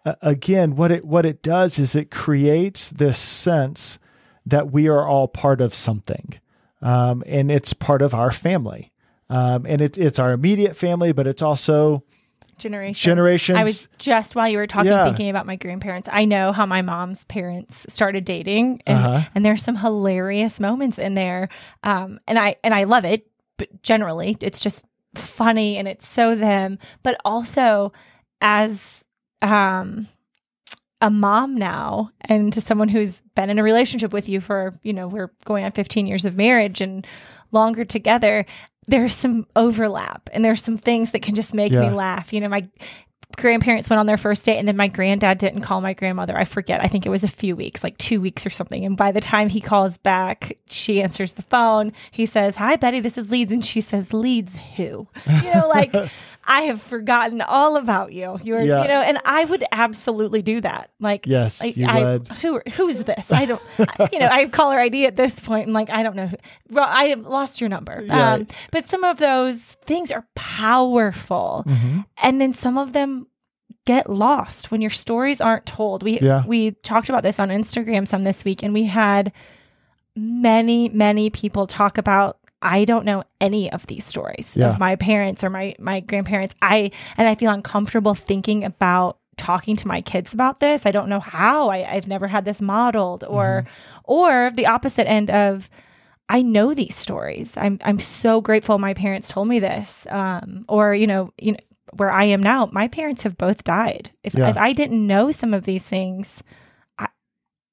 uh, 0.06 0.16
again, 0.22 0.76
what 0.76 0.92
it, 0.92 1.06
what 1.06 1.26
it 1.26 1.42
does 1.42 1.78
is 1.78 1.96
it 1.96 2.12
creates 2.12 2.90
this 2.90 3.20
sense 3.20 4.00
that 4.46 4.72
we 4.72 4.88
are 4.88 5.06
all 5.06 5.28
part 5.28 5.62
of 5.62 5.74
something. 5.74 6.40
Um, 6.82 7.24
and 7.28 7.52
it's 7.52 7.74
part 7.74 8.02
of 8.02 8.14
our 8.14 8.32
family. 8.32 8.92
Um, 9.30 9.66
and 9.68 9.82
it, 9.82 9.98
it's 9.98 10.20
our 10.20 10.32
immediate 10.32 10.76
family, 10.76 11.12
but 11.12 11.28
it's 11.28 11.42
also 11.42 12.04
Generations. 12.62 13.00
generations. 13.02 13.58
I 13.58 13.64
was 13.64 13.90
just 13.98 14.36
while 14.36 14.48
you 14.48 14.58
were 14.58 14.68
talking 14.68 14.92
Yeah. 14.92 15.06
thinking 15.06 15.30
about 15.30 15.46
my 15.46 15.56
grandparents. 15.56 16.08
I 16.12 16.26
know 16.26 16.52
how 16.52 16.66
my 16.66 16.82
mom's 16.82 17.24
parents 17.26 17.86
started 17.90 18.26
dating, 18.26 18.82
and 18.86 18.98
Uh-huh. 18.98 19.30
and 19.36 19.46
there's 19.46 19.64
some 19.64 19.76
hilarious 19.76 20.60
moments 20.60 20.98
in 21.00 21.14
there. 21.16 21.50
Um, 21.84 22.20
and 22.28 22.38
I 22.40 22.56
and 22.64 22.74
I 22.74 22.84
love 22.86 23.06
it. 23.06 23.28
But 23.58 23.84
generally, 23.84 24.38
it's 24.42 24.62
just 24.62 24.84
funny 25.16 25.78
and 25.78 25.88
it's 25.88 26.08
so 26.08 26.36
them. 26.36 26.80
But 27.04 27.20
also, 27.26 27.92
as 28.42 29.04
um, 29.42 30.08
a 31.02 31.10
mom 31.10 31.56
now, 31.56 32.12
and 32.22 32.54
to 32.54 32.62
someone 32.62 32.88
who's 32.88 33.22
been 33.36 33.50
in 33.50 33.58
a 33.60 33.64
relationship 33.64 34.14
with 34.14 34.30
you 34.30 34.40
for 34.40 34.80
you 34.84 34.94
know 34.94 35.08
we're 35.08 35.32
going 35.46 35.64
on 35.64 35.72
15 35.72 36.06
years 36.08 36.26
of 36.26 36.36
marriage 36.38 36.80
and 36.82 37.06
longer 37.52 37.84
together 37.84 38.46
there's 38.88 39.16
some 39.16 39.46
overlap 39.56 40.30
and 40.34 40.44
there's 40.44 40.64
some 40.64 40.78
things 40.78 41.12
that 41.12 41.22
can 41.22 41.36
just 41.36 41.54
make 41.54 41.72
me 41.72 41.90
laugh. 41.90 42.34
You 42.34 42.42
know, 42.42 42.50
my 42.50 42.68
grandparents 43.38 43.90
went 43.90 44.00
on 44.00 44.06
their 44.06 44.18
first 44.18 44.44
date 44.44 44.58
and 44.58 44.68
then 44.68 44.76
my 44.76 44.88
granddad 44.88 45.38
didn't 45.38 45.62
call 45.62 45.82
my 45.82 45.94
grandmother. 45.94 46.38
I 46.38 46.46
forget. 46.46 46.84
I 46.84 46.88
think 46.88 47.06
it 47.06 47.10
was 47.10 47.24
a 47.24 47.30
few 47.30 47.56
weeks, 47.56 47.84
like 47.84 47.98
2 47.98 48.20
weeks 48.20 48.46
or 48.46 48.50
something. 48.50 48.84
And 48.86 48.98
by 48.98 49.12
the 49.12 49.22
time 49.22 49.50
he 49.50 49.62
calls 49.62 49.98
back, 49.98 50.58
she 50.68 51.02
answers 51.02 51.34
the 51.34 51.42
phone. 51.44 51.94
He 52.12 52.26
says, 52.26 52.56
"Hi 52.58 52.76
Betty, 52.76 53.00
this 53.00 53.18
is 53.18 53.30
Leeds." 53.30 53.52
And 53.52 53.66
she 53.66 53.82
says, 53.82 54.14
"Leeds 54.14 54.58
who?" 54.76 55.08
You 55.28 55.54
know, 55.54 55.68
like 55.68 55.94
I 56.44 56.62
have 56.62 56.82
forgotten 56.82 57.42
all 57.42 57.76
about 57.78 58.14
you. 58.14 58.40
You're, 58.44 58.62
Yeah. 58.62 58.82
you 58.82 58.88
know, 58.88 59.02
and 59.02 59.20
I 59.26 59.46
would 59.46 59.64
absolutely 59.72 60.42
do 60.42 60.60
that. 60.62 60.90
Like 61.00 61.28
Yes, 61.28 61.62
I, 61.64 61.74
would. 62.14 62.28
Who 62.30 62.62
who's 62.74 63.04
this? 63.04 63.32
I 63.32 63.46
don't 63.46 63.62
you 64.12 64.20
know, 64.20 64.28
I 64.28 64.42
have 64.42 64.52
caller 64.52 64.80
ID 64.80 65.06
at 65.06 65.16
this 65.16 65.36
point. 65.36 65.46
point 65.52 65.66
and 65.68 65.74
like 65.74 65.90
I 65.90 66.02
don't 66.04 66.16
know. 66.16 66.28
Who, 66.28 66.38
well, 66.70 66.88
I 66.88 67.06
have 67.06 67.22
lost 67.22 67.60
your 67.62 67.70
number. 67.70 68.04
Yeah. 68.06 68.34
Um, 68.34 68.48
but 68.72 68.88
some 68.88 69.04
of 69.04 69.18
those 69.18 69.58
things 69.86 70.12
are 70.12 70.26
powerful. 70.36 71.64
Mm-hmm. 71.68 72.00
And 72.24 72.40
then 72.42 72.54
some 72.54 72.78
of 72.78 72.94
them 72.94 73.28
get 73.86 74.10
lost 74.10 74.72
when 74.72 74.80
your 74.82 74.92
stories 74.92 75.42
aren't 75.42 75.66
told. 75.66 76.04
We 76.04 76.20
Yeah. 76.20 76.44
we 76.46 76.72
talked 76.72 77.10
about 77.10 77.24
this 77.24 77.40
on 77.40 77.50
Instagram 77.50 78.08
some 78.08 78.24
this 78.24 78.46
week 78.46 78.64
and 78.64 78.74
we 78.74 78.86
had 78.86 79.34
many 80.16 80.90
many 80.90 81.30
people 81.30 81.68
talk 81.68 81.98
about 81.98 82.38
I 82.62 82.86
don't 82.86 83.06
know 83.06 83.24
any 83.40 83.72
of 83.72 83.88
these 83.88 84.06
stories 84.06 84.56
Yeah. 84.56 84.70
of 84.70 84.80
my 84.80 84.96
parents 84.96 85.44
or 85.44 85.50
my 85.50 85.76
my 85.80 86.00
grandparents. 86.02 86.54
I 86.62 86.92
and 87.18 87.28
I 87.28 87.36
feel 87.36 87.52
uncomfortable 87.52 88.14
thinking 88.16 88.64
about 88.64 89.18
talking 89.38 89.76
to 89.78 89.88
my 89.88 90.02
kids 90.02 90.34
about 90.34 90.60
this. 90.60 90.86
I 90.86 90.92
don't 90.92 91.10
know 91.10 91.20
how. 91.20 91.70
I, 91.70 91.96
I've 91.96 92.08
never 92.08 92.28
had 92.28 92.46
this 92.46 92.62
modeled 92.62 93.24
or 93.28 93.66
or 94.04 94.52
the 94.54 94.68
opposite 94.68 95.08
end 95.10 95.30
of 95.32 95.70
I 96.30 96.42
know 96.44 96.74
these 96.74 96.96
stories. 96.96 97.58
I'm 97.58 97.80
I'm 97.84 98.00
so 98.00 98.42
grateful 98.42 98.78
my 98.78 98.94
parents 98.94 99.28
told 99.30 99.48
me 99.48 99.60
this. 99.60 100.06
Um, 100.10 100.66
or 100.70 100.94
you 100.94 101.08
know, 101.08 101.32
you 101.40 101.54
know 101.54 101.58
where 101.98 102.12
I 102.12 102.24
am 102.26 102.42
now, 102.42 102.70
my 102.72 102.88
parents 102.88 103.24
have 103.24 103.38
both 103.38 103.64
died. 103.66 104.12
If 104.24 104.34
Yeah. 104.36 104.50
if 104.50 104.58
I 104.58 104.72
didn't 104.72 105.06
know 105.06 105.32
some 105.32 105.54
of 105.54 105.66
these 105.66 105.84
things, 105.84 106.42
I 107.00 107.08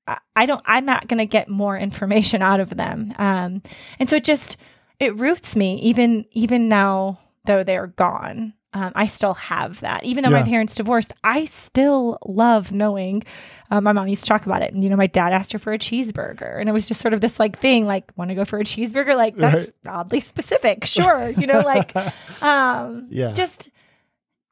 I, 0.06 0.18
I 0.34 0.46
don't. 0.46 0.62
I'm 0.64 0.86
not 0.86 1.06
going 1.08 1.18
to 1.18 1.26
get 1.26 1.48
more 1.48 1.76
information 1.78 2.40
out 2.50 2.60
of 2.60 2.70
them. 2.76 3.12
Um, 3.18 3.62
and 4.00 4.08
so 4.08 4.16
it 4.16 4.24
just 4.24 4.56
it 5.00 5.16
roots 5.16 5.54
me 5.56 5.76
even 5.80 6.24
even 6.32 6.68
now 6.68 7.18
though 7.44 7.62
they're 7.64 7.86
gone. 7.88 8.54
Um, 8.74 8.92
I 8.94 9.06
still 9.06 9.32
have 9.34 9.80
that. 9.80 10.04
Even 10.04 10.22
though 10.24 10.30
Yeah. 10.30 10.42
my 10.42 10.48
parents 10.48 10.74
divorced, 10.74 11.14
I 11.24 11.46
still 11.46 12.18
love 12.26 12.70
knowing. 12.70 13.22
Uh, 13.70 13.80
my 13.80 13.92
mom 13.92 14.08
used 14.08 14.24
to 14.24 14.28
talk 14.28 14.44
about 14.44 14.60
it, 14.62 14.74
and 14.74 14.84
you 14.84 14.90
know, 14.90 14.96
my 14.96 15.06
dad 15.06 15.32
asked 15.32 15.52
her 15.52 15.58
for 15.58 15.72
a 15.72 15.78
cheeseburger, 15.78 16.60
and 16.60 16.68
it 16.68 16.72
was 16.72 16.86
just 16.86 17.00
sort 17.00 17.14
of 17.14 17.22
this 17.22 17.40
like 17.40 17.58
thing, 17.58 17.86
like, 17.86 18.12
want 18.16 18.28
to 18.28 18.34
go 18.34 18.44
for 18.44 18.58
a 18.58 18.64
cheeseburger? 18.64 19.16
Like 19.16 19.36
that's 19.36 19.72
oddly 19.86 20.20
specific. 20.20 20.84
Sure, 20.84 21.30
you 21.30 21.46
know, 21.46 21.60
like, 21.60 21.94
um, 22.42 23.06
Yeah. 23.10 23.32
just 23.32 23.70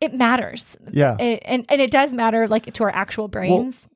it 0.00 0.14
matters, 0.14 0.76
Yeah. 0.90 1.16
it, 1.18 1.42
and 1.44 1.66
and 1.68 1.80
it 1.82 1.90
does 1.90 2.12
matter, 2.14 2.48
like 2.48 2.72
to 2.72 2.84
our 2.84 2.90
actual 2.94 3.28
brains. 3.28 3.82
But 3.82 3.95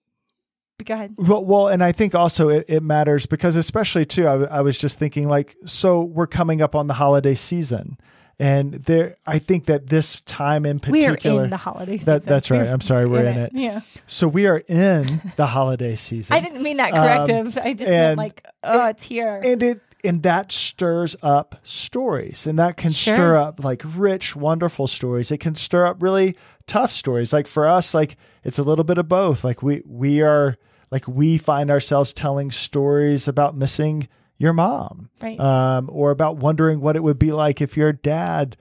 go 0.84 0.94
ahead. 0.94 1.14
Well, 1.16 1.44
well, 1.44 1.68
and 1.68 1.82
I 1.82 1.92
think 1.92 2.14
also 2.14 2.48
it, 2.48 2.64
it 2.68 2.82
matters 2.82 3.26
because, 3.26 3.56
especially 3.56 4.04
too, 4.04 4.26
I 4.26 4.60
was 4.60 4.78
just 4.78 4.98
thinking 4.98 5.28
like, 5.28 5.56
so 5.66 6.02
we're 6.02 6.26
coming 6.26 6.60
up 6.62 6.74
on 6.74 6.86
the 6.86 6.94
holiday 6.94 7.34
season, 7.34 7.98
and 8.38 8.74
there, 8.74 9.16
I 9.26 9.38
think 9.38 9.66
that 9.66 9.88
this 9.88 10.20
time 10.22 10.64
in 10.64 10.80
We 10.88 11.04
are 11.06 11.10
particular, 11.10 11.44
in 11.44 11.50
the 11.50 11.56
holiday 11.58 11.98
season. 11.98 12.06
That- 12.14 12.24
that's 12.24 12.50
right. 12.50 12.62
We're 12.62 12.72
I'm 12.72 12.80
sorry, 12.80 13.06
we're 13.06 13.24
in 13.24 13.36
it. 13.38 13.52
Yeah, 13.54 13.80
so 14.06 14.26
we 14.28 14.46
are 14.46 14.58
in 14.68 15.32
the 15.36 15.46
holiday 15.46 15.94
season. 15.96 16.34
I 16.36 16.40
didn't 16.40 16.62
mean 16.62 16.78
that 16.78 16.92
Um, 16.94 17.26
corrective. 17.26 17.58
I 17.58 17.74
just 17.74 17.90
meant 17.90 18.18
like, 18.18 18.44
oh, 18.64 18.86
it's 18.88 19.02
here. 19.04 19.40
and 19.44 19.62
it 19.62 19.80
and 20.02 20.22
that 20.22 20.50
stirs 20.50 21.14
up 21.22 21.56
stories 21.62 22.46
and 22.46 22.58
that 22.58 22.78
can 22.78 22.90
Sure. 22.90 23.14
stir 23.14 23.36
up 23.36 23.62
like 23.62 23.82
rich 23.84 24.34
wonderful 24.34 24.86
stories 24.86 25.30
it 25.30 25.40
can 25.40 25.54
stir 25.54 25.84
up 25.84 26.02
really 26.02 26.38
tough 26.66 26.90
stories 26.90 27.34
like 27.34 27.46
for 27.46 27.68
us 27.68 27.92
like 27.92 28.16
it's 28.42 28.58
a 28.58 28.62
little 28.62 28.82
bit 28.84 28.96
of 28.96 29.08
both 29.10 29.44
like 29.44 29.62
we 29.62 29.82
we 29.86 30.22
are 30.22 30.56
like 30.90 31.07
we 31.09 31.38
find 31.38 31.70
ourselves 31.70 32.12
telling 32.12 32.50
stories 32.50 33.29
about 33.29 33.57
missing 33.57 34.09
your 34.38 34.53
mom 34.53 35.11
Right. 35.22 35.38
um 35.38 35.88
or 35.92 36.11
about 36.11 36.37
wondering 36.37 36.81
what 36.81 36.96
it 36.96 37.03
would 37.03 37.18
be 37.18 37.33
like 37.33 37.61
if 37.61 37.76
your 37.76 37.92
dad 37.92 38.57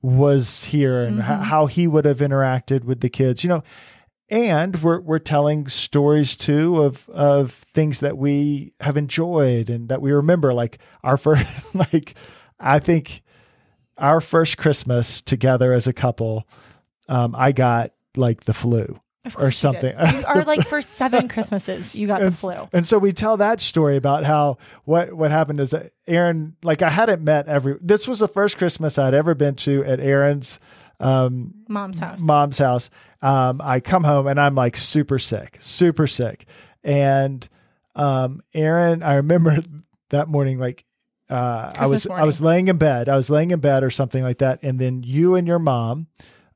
was 0.00 0.64
here 0.64 1.02
and 1.02 1.18
Mm-hmm. 1.20 1.42
how 1.44 1.66
he 1.66 1.86
would 1.86 2.04
have 2.04 2.18
interacted 2.18 2.84
with 2.84 3.00
the 3.00 3.08
kids 3.08 3.42
you 3.44 3.48
know 3.48 3.62
and 4.30 4.82
we're 4.82 5.00
we're 5.00 5.18
telling 5.18 5.68
stories 5.68 6.36
too 6.36 6.82
of 6.82 7.08
of 7.10 7.52
things 7.52 8.00
that 8.00 8.16
we 8.18 8.72
have 8.80 8.96
enjoyed 8.96 9.68
and 9.70 9.88
that 9.88 10.00
we 10.02 10.10
remember 10.12 10.52
like 10.54 10.78
our 11.04 11.16
first 11.16 11.46
like 11.74 12.14
i 12.58 12.78
think 12.78 13.22
our 13.98 14.20
first 14.20 14.56
christmas 14.58 15.20
together 15.20 15.72
as 15.72 15.86
a 15.86 15.92
couple 15.92 16.46
um 17.08 17.34
i 17.36 17.52
got 17.52 17.92
like 18.16 18.44
the 18.44 18.54
flu 18.54 18.98
or 19.24 19.30
course 19.30 19.62
you 19.62 19.72
did. 19.72 19.94
something 19.94 20.14
You 20.20 20.24
are 20.28 20.42
like 20.44 20.66
for 20.66 20.82
seven 20.82 21.28
Christmases, 21.28 21.94
you 21.94 22.06
got 22.06 22.20
the 22.20 22.32
flu. 22.32 22.68
and 22.72 22.86
so 22.86 22.98
we 22.98 23.12
tell 23.12 23.36
that 23.36 23.60
story 23.60 23.96
about 23.96 24.24
how 24.24 24.58
what 24.84 25.12
what 25.12 25.30
happened 25.30 25.60
is 25.60 25.70
that 25.70 25.92
Erin 26.06 26.56
like 26.62 26.82
I 26.82 26.90
hadn't 26.90 27.22
met 27.22 27.48
every 27.48 27.76
this 27.80 28.08
was 28.08 28.18
the 28.18 28.28
first 28.28 28.58
Christmas 28.58 28.98
I'd 28.98 29.14
ever 29.14 29.34
been 29.34 29.54
to 29.56 29.84
at 29.84 30.00
Erin's 30.00 30.58
um 31.00 31.54
Mom's 31.68 31.98
house. 31.98 32.20
mom's 32.20 32.58
house. 32.58 32.90
Um, 33.20 33.60
I 33.62 33.80
come 33.80 34.02
home 34.04 34.26
and 34.26 34.40
I'm 34.40 34.54
like 34.54 34.76
super 34.76 35.18
sick, 35.18 35.56
super 35.60 36.06
sick. 36.08 36.46
And 36.82 37.48
um, 37.94 38.42
Erin, 38.54 39.02
I 39.02 39.14
remember 39.16 39.58
that 40.10 40.28
morning, 40.28 40.58
like 40.58 40.84
uh, 41.30 41.70
I 41.76 41.86
was 41.86 42.02
Christmas 42.06 42.20
I 42.20 42.24
was 42.24 42.40
laying 42.40 42.68
in 42.68 42.76
bed. 42.78 43.08
I 43.08 43.16
was 43.16 43.30
laying 43.30 43.52
in 43.52 43.60
bed 43.60 43.84
or 43.84 43.90
something 43.90 44.22
like 44.22 44.38
that, 44.38 44.58
and 44.62 44.78
then 44.78 45.02
you 45.02 45.34
and 45.36 45.46
your 45.46 45.58
mom 45.58 46.08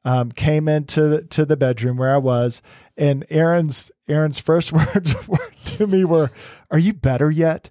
um, 0.06 0.30
came 0.30 0.68
into 0.68 1.02
the, 1.02 1.22
to 1.24 1.44
the 1.44 1.56
bedroom 1.56 1.98
where 1.98 2.14
I 2.14 2.18
was, 2.18 2.62
and 2.96 3.26
Erin's 3.28 3.90
Erin's 4.08 4.38
first 4.38 4.72
words 4.72 5.14
to 5.64 5.86
me 5.86 6.04
were, 6.04 6.30
"Are 6.70 6.78
you 6.78 6.94
better 6.94 7.30
yet?" 7.30 7.68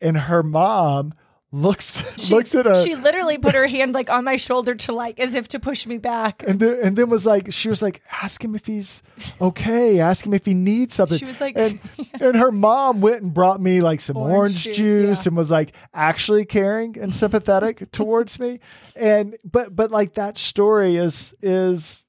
and 0.00 0.16
her 0.16 0.42
mom 0.42 1.14
looks 1.50 2.02
She, 2.20 2.34
looks 2.34 2.54
at 2.54 2.66
her 2.66 2.74
she 2.84 2.94
literally 2.94 3.38
put 3.38 3.54
her 3.54 3.66
hand 3.66 3.94
like 3.94 4.10
on 4.10 4.22
my 4.24 4.36
shoulder 4.36 4.74
to 4.74 4.92
like 4.92 5.18
as 5.18 5.34
if 5.34 5.48
to 5.48 5.58
push 5.58 5.86
me 5.86 5.96
back. 5.96 6.44
and 6.46 6.60
then, 6.60 6.78
and 6.82 6.96
then 6.96 7.08
was 7.08 7.24
like 7.24 7.50
she 7.52 7.70
was 7.70 7.80
like 7.80 8.02
ask 8.22 8.44
him 8.44 8.54
if 8.54 8.66
he's 8.66 9.02
okay 9.40 9.98
ask 9.98 10.26
him 10.26 10.34
if 10.34 10.44
he 10.44 10.52
needs 10.52 10.94
something 10.94 11.16
She 11.18 11.24
was 11.24 11.40
like- 11.40 11.56
and, 11.56 11.80
and 12.20 12.36
her 12.36 12.52
mom 12.52 13.00
went 13.00 13.22
and 13.22 13.32
brought 13.32 13.62
me 13.62 13.80
like 13.80 14.00
some 14.02 14.18
orange, 14.18 14.34
Orange 14.36 14.62
juice, 14.64 14.76
juice, 14.76 15.24
yeah. 15.24 15.30
and 15.30 15.36
was 15.38 15.50
like 15.50 15.72
actually 15.94 16.44
caring 16.44 16.98
and 16.98 17.14
sympathetic 17.14 17.90
towards 17.92 18.38
me 18.38 18.60
and 18.94 19.34
but 19.42 19.74
but 19.74 19.90
like 19.90 20.14
that 20.14 20.36
story 20.36 20.96
is 20.96 21.34
is 21.40 22.04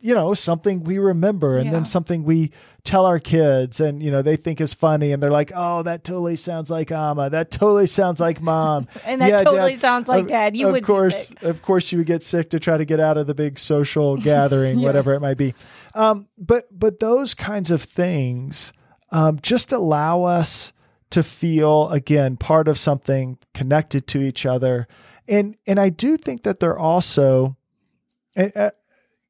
you 0.00 0.14
know 0.14 0.32
something 0.32 0.84
we 0.84 0.98
remember 0.98 1.58
and 1.58 1.66
Yeah. 1.66 1.72
then 1.72 1.84
something 1.84 2.22
we 2.24 2.52
tell 2.88 3.04
our 3.04 3.18
kids 3.18 3.80
and 3.80 4.02
you 4.02 4.10
know 4.10 4.22
they 4.22 4.34
think 4.34 4.62
is 4.62 4.72
funny 4.72 5.12
and 5.12 5.22
they're 5.22 5.30
like 5.30 5.52
oh 5.54 5.82
that 5.82 6.04
totally 6.04 6.36
sounds 6.36 6.70
like 6.70 6.90
ama. 6.90 7.28
That 7.28 7.50
totally 7.50 7.86
sounds 7.86 8.18
like 8.18 8.40
mom. 8.40 8.88
And 9.04 9.20
that 9.20 9.28
Yeah, 9.28 9.42
totally 9.42 9.72
Dad, 9.72 9.80
sounds 9.82 10.08
like 10.08 10.22
of, 10.22 10.28
dad. 10.28 10.56
You 10.56 10.74
of 10.74 10.82
course 10.82 11.34
of 11.42 11.60
course 11.60 11.92
you 11.92 11.98
would 11.98 12.06
get 12.06 12.22
sick 12.22 12.48
to 12.50 12.58
try 12.58 12.78
to 12.78 12.86
get 12.86 12.98
out 12.98 13.18
of 13.18 13.26
the 13.26 13.34
big 13.34 13.58
social 13.58 14.16
gathering 14.30 14.80
whatever 14.80 15.12
it 15.12 15.20
might 15.20 15.36
be. 15.36 15.54
Um, 15.94 16.28
but 16.38 16.66
but 16.70 16.98
those 16.98 17.34
kinds 17.34 17.70
of 17.70 17.82
things 17.82 18.72
um, 19.10 19.38
just 19.42 19.70
allow 19.70 20.22
us 20.22 20.72
to 21.10 21.22
feel 21.22 21.90
again 21.90 22.38
part 22.38 22.68
of 22.68 22.78
something 22.78 23.36
connected 23.52 24.06
to 24.08 24.22
each 24.22 24.46
other. 24.46 24.88
And 25.28 25.58
and 25.66 25.78
i 25.78 25.90
do 25.90 26.16
think 26.16 26.42
that 26.44 26.58
they're 26.58 26.78
also 26.78 27.58
uh, 28.34 28.70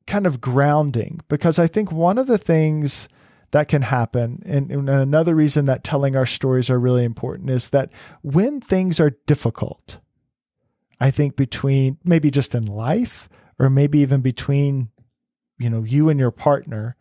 kind 0.06 0.26
of 0.28 0.40
grounding 0.40 1.20
because 1.28 1.58
i 1.58 1.66
think 1.66 1.90
one 1.90 2.18
of 2.18 2.28
the 2.28 2.38
things 2.38 3.08
that 3.50 3.68
can 3.68 3.82
happen. 3.82 4.42
And, 4.44 4.70
and 4.70 4.88
another 4.88 5.34
reason 5.34 5.64
that 5.66 5.84
telling 5.84 6.16
our 6.16 6.26
stories 6.26 6.70
are 6.70 6.78
really 6.78 7.04
important 7.04 7.50
is 7.50 7.70
that 7.70 7.90
when 8.22 8.60
things 8.60 9.00
are 9.00 9.16
difficult 9.26 9.98
i 11.00 11.10
think 11.10 11.36
between 11.36 11.98
maybe 12.04 12.30
just 12.30 12.54
in 12.54 12.66
life 12.66 13.28
or 13.58 13.70
maybe 13.70 13.98
even 14.00 14.20
between 14.20 14.90
you 15.58 15.70
know 15.70 15.82
you 15.82 16.08
and 16.08 16.18
your 16.18 16.30
partner 16.30 16.96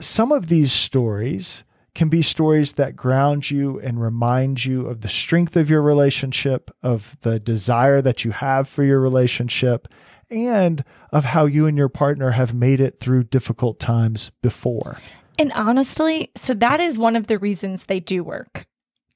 some 0.00 0.32
of 0.32 0.48
these 0.48 0.72
stories 0.72 1.64
can 1.94 2.08
be 2.08 2.22
stories 2.22 2.72
that 2.72 2.96
ground 2.96 3.50
you 3.50 3.78
and 3.80 4.00
remind 4.00 4.64
you 4.64 4.86
of 4.86 5.02
the 5.02 5.08
strength 5.08 5.56
of 5.56 5.68
your 5.68 5.82
relationship, 5.82 6.70
of 6.82 7.16
the 7.20 7.38
desire 7.38 8.00
that 8.00 8.24
you 8.24 8.30
have 8.32 8.68
for 8.68 8.82
your 8.82 9.00
relationship, 9.00 9.88
and 10.30 10.82
of 11.10 11.26
how 11.26 11.44
you 11.44 11.66
and 11.66 11.76
your 11.76 11.90
partner 11.90 12.30
have 12.30 12.54
made 12.54 12.80
it 12.80 12.98
through 12.98 13.24
difficult 13.24 13.78
times 13.78 14.30
before. 14.42 14.98
And 15.38 15.52
honestly, 15.52 16.30
so 16.36 16.54
that 16.54 16.80
is 16.80 16.96
one 16.96 17.16
of 17.16 17.26
the 17.26 17.38
reasons 17.38 17.84
they 17.84 18.00
do 18.00 18.24
work. 18.24 18.66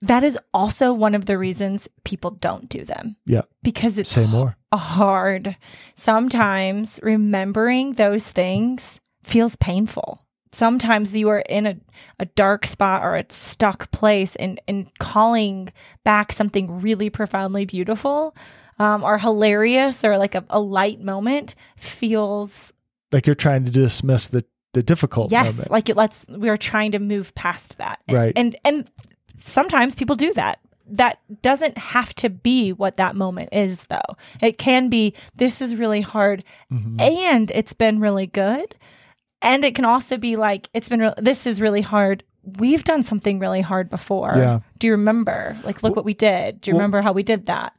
That 0.02 0.22
is 0.22 0.38
also 0.52 0.92
one 0.92 1.14
of 1.14 1.24
the 1.24 1.38
reasons 1.38 1.88
people 2.04 2.30
don't 2.32 2.68
do 2.68 2.84
them 2.84 3.16
Yeah. 3.24 3.42
because 3.62 3.96
it's 3.96 4.10
Say 4.10 4.26
more. 4.26 4.56
hard. 4.74 5.56
Sometimes 5.94 7.00
remembering 7.02 7.94
those 7.94 8.26
things 8.30 9.00
feels 9.24 9.56
painful. 9.56 10.25
Sometimes 10.56 11.14
you 11.14 11.28
are 11.28 11.40
in 11.40 11.66
a, 11.66 11.76
a 12.18 12.24
dark 12.24 12.66
spot 12.66 13.02
or 13.02 13.14
a 13.14 13.24
stuck 13.28 13.90
place 13.90 14.36
and, 14.36 14.58
and 14.66 14.90
calling 14.98 15.70
back 16.02 16.32
something 16.32 16.80
really 16.80 17.10
profoundly 17.10 17.66
beautiful 17.66 18.34
um, 18.78 19.02
or 19.04 19.18
hilarious 19.18 20.02
or 20.02 20.16
like 20.16 20.34
a, 20.34 20.44
a 20.48 20.58
light 20.58 21.00
moment 21.02 21.54
feels 21.76 22.72
Like 23.12 23.26
you're 23.26 23.34
trying 23.34 23.66
to 23.66 23.70
dismiss 23.70 24.28
the, 24.28 24.44
the 24.72 24.82
difficult 24.82 25.30
yes 25.30 25.52
moment. 25.54 25.70
like 25.70 25.88
it 25.90 25.96
lets 25.96 26.24
we're 26.28 26.56
trying 26.56 26.92
to 26.92 26.98
move 26.98 27.34
past 27.34 27.76
that 27.78 28.00
And- 28.08 28.16
Right. 28.16 28.32
and 28.36 28.56
and 28.64 28.90
sometimes 29.40 29.94
people 29.94 30.16
do 30.16 30.32
that 30.34 30.58
that 30.88 31.18
doesn't 31.42 31.76
have 31.78 32.14
to 32.14 32.30
be 32.30 32.72
what 32.72 32.96
that 32.96 33.14
moment 33.16 33.50
is 33.52 33.82
though 33.84 34.16
it 34.40 34.56
can 34.56 34.88
be 34.88 35.12
this 35.34 35.60
is 35.60 35.76
really 35.76 36.00
hard 36.00 36.44
Mhm. 36.72 37.00
and 37.00 37.50
it's 37.50 37.72
been 37.74 37.98
really 38.00 38.26
good 38.26 38.74
and 39.46 39.64
it 39.64 39.74
can 39.74 39.84
also 39.84 40.16
be 40.18 40.36
like 40.36 40.68
it's 40.74 40.88
been 40.88 41.00
re- 41.00 41.14
this 41.18 41.46
is 41.46 41.60
really 41.60 41.80
hard 41.82 42.22
we've 42.58 42.84
done 42.84 43.02
something 43.02 43.38
really 43.38 43.60
hard 43.62 43.88
before 43.90 44.34
Yeah. 44.36 44.60
do 44.78 44.86
you 44.88 44.92
remember 44.92 45.56
like 45.64 45.82
look 45.82 45.96
what 45.96 46.04
we 46.04 46.14
did 46.14 46.60
do 46.60 46.70
you 46.70 46.74
Well- 46.74 46.80
remember 46.80 47.00
how 47.02 47.12
we 47.12 47.22
did 47.22 47.46
that 47.46 47.72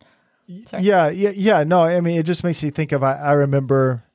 Sorry. 0.65 0.82
Yeah, 0.84 1.10
yeah, 1.10 1.32
yeah. 1.36 1.63
No, 1.65 1.84
I 1.84 1.99
mean, 1.99 2.17
it 2.17 2.23
just 2.25 2.41
makes 2.41 2.63
you 2.63 2.71
think 2.71 2.93
of. 2.93 3.03
I, 3.03 3.15
I 3.15 3.32
remember, 3.34 4.06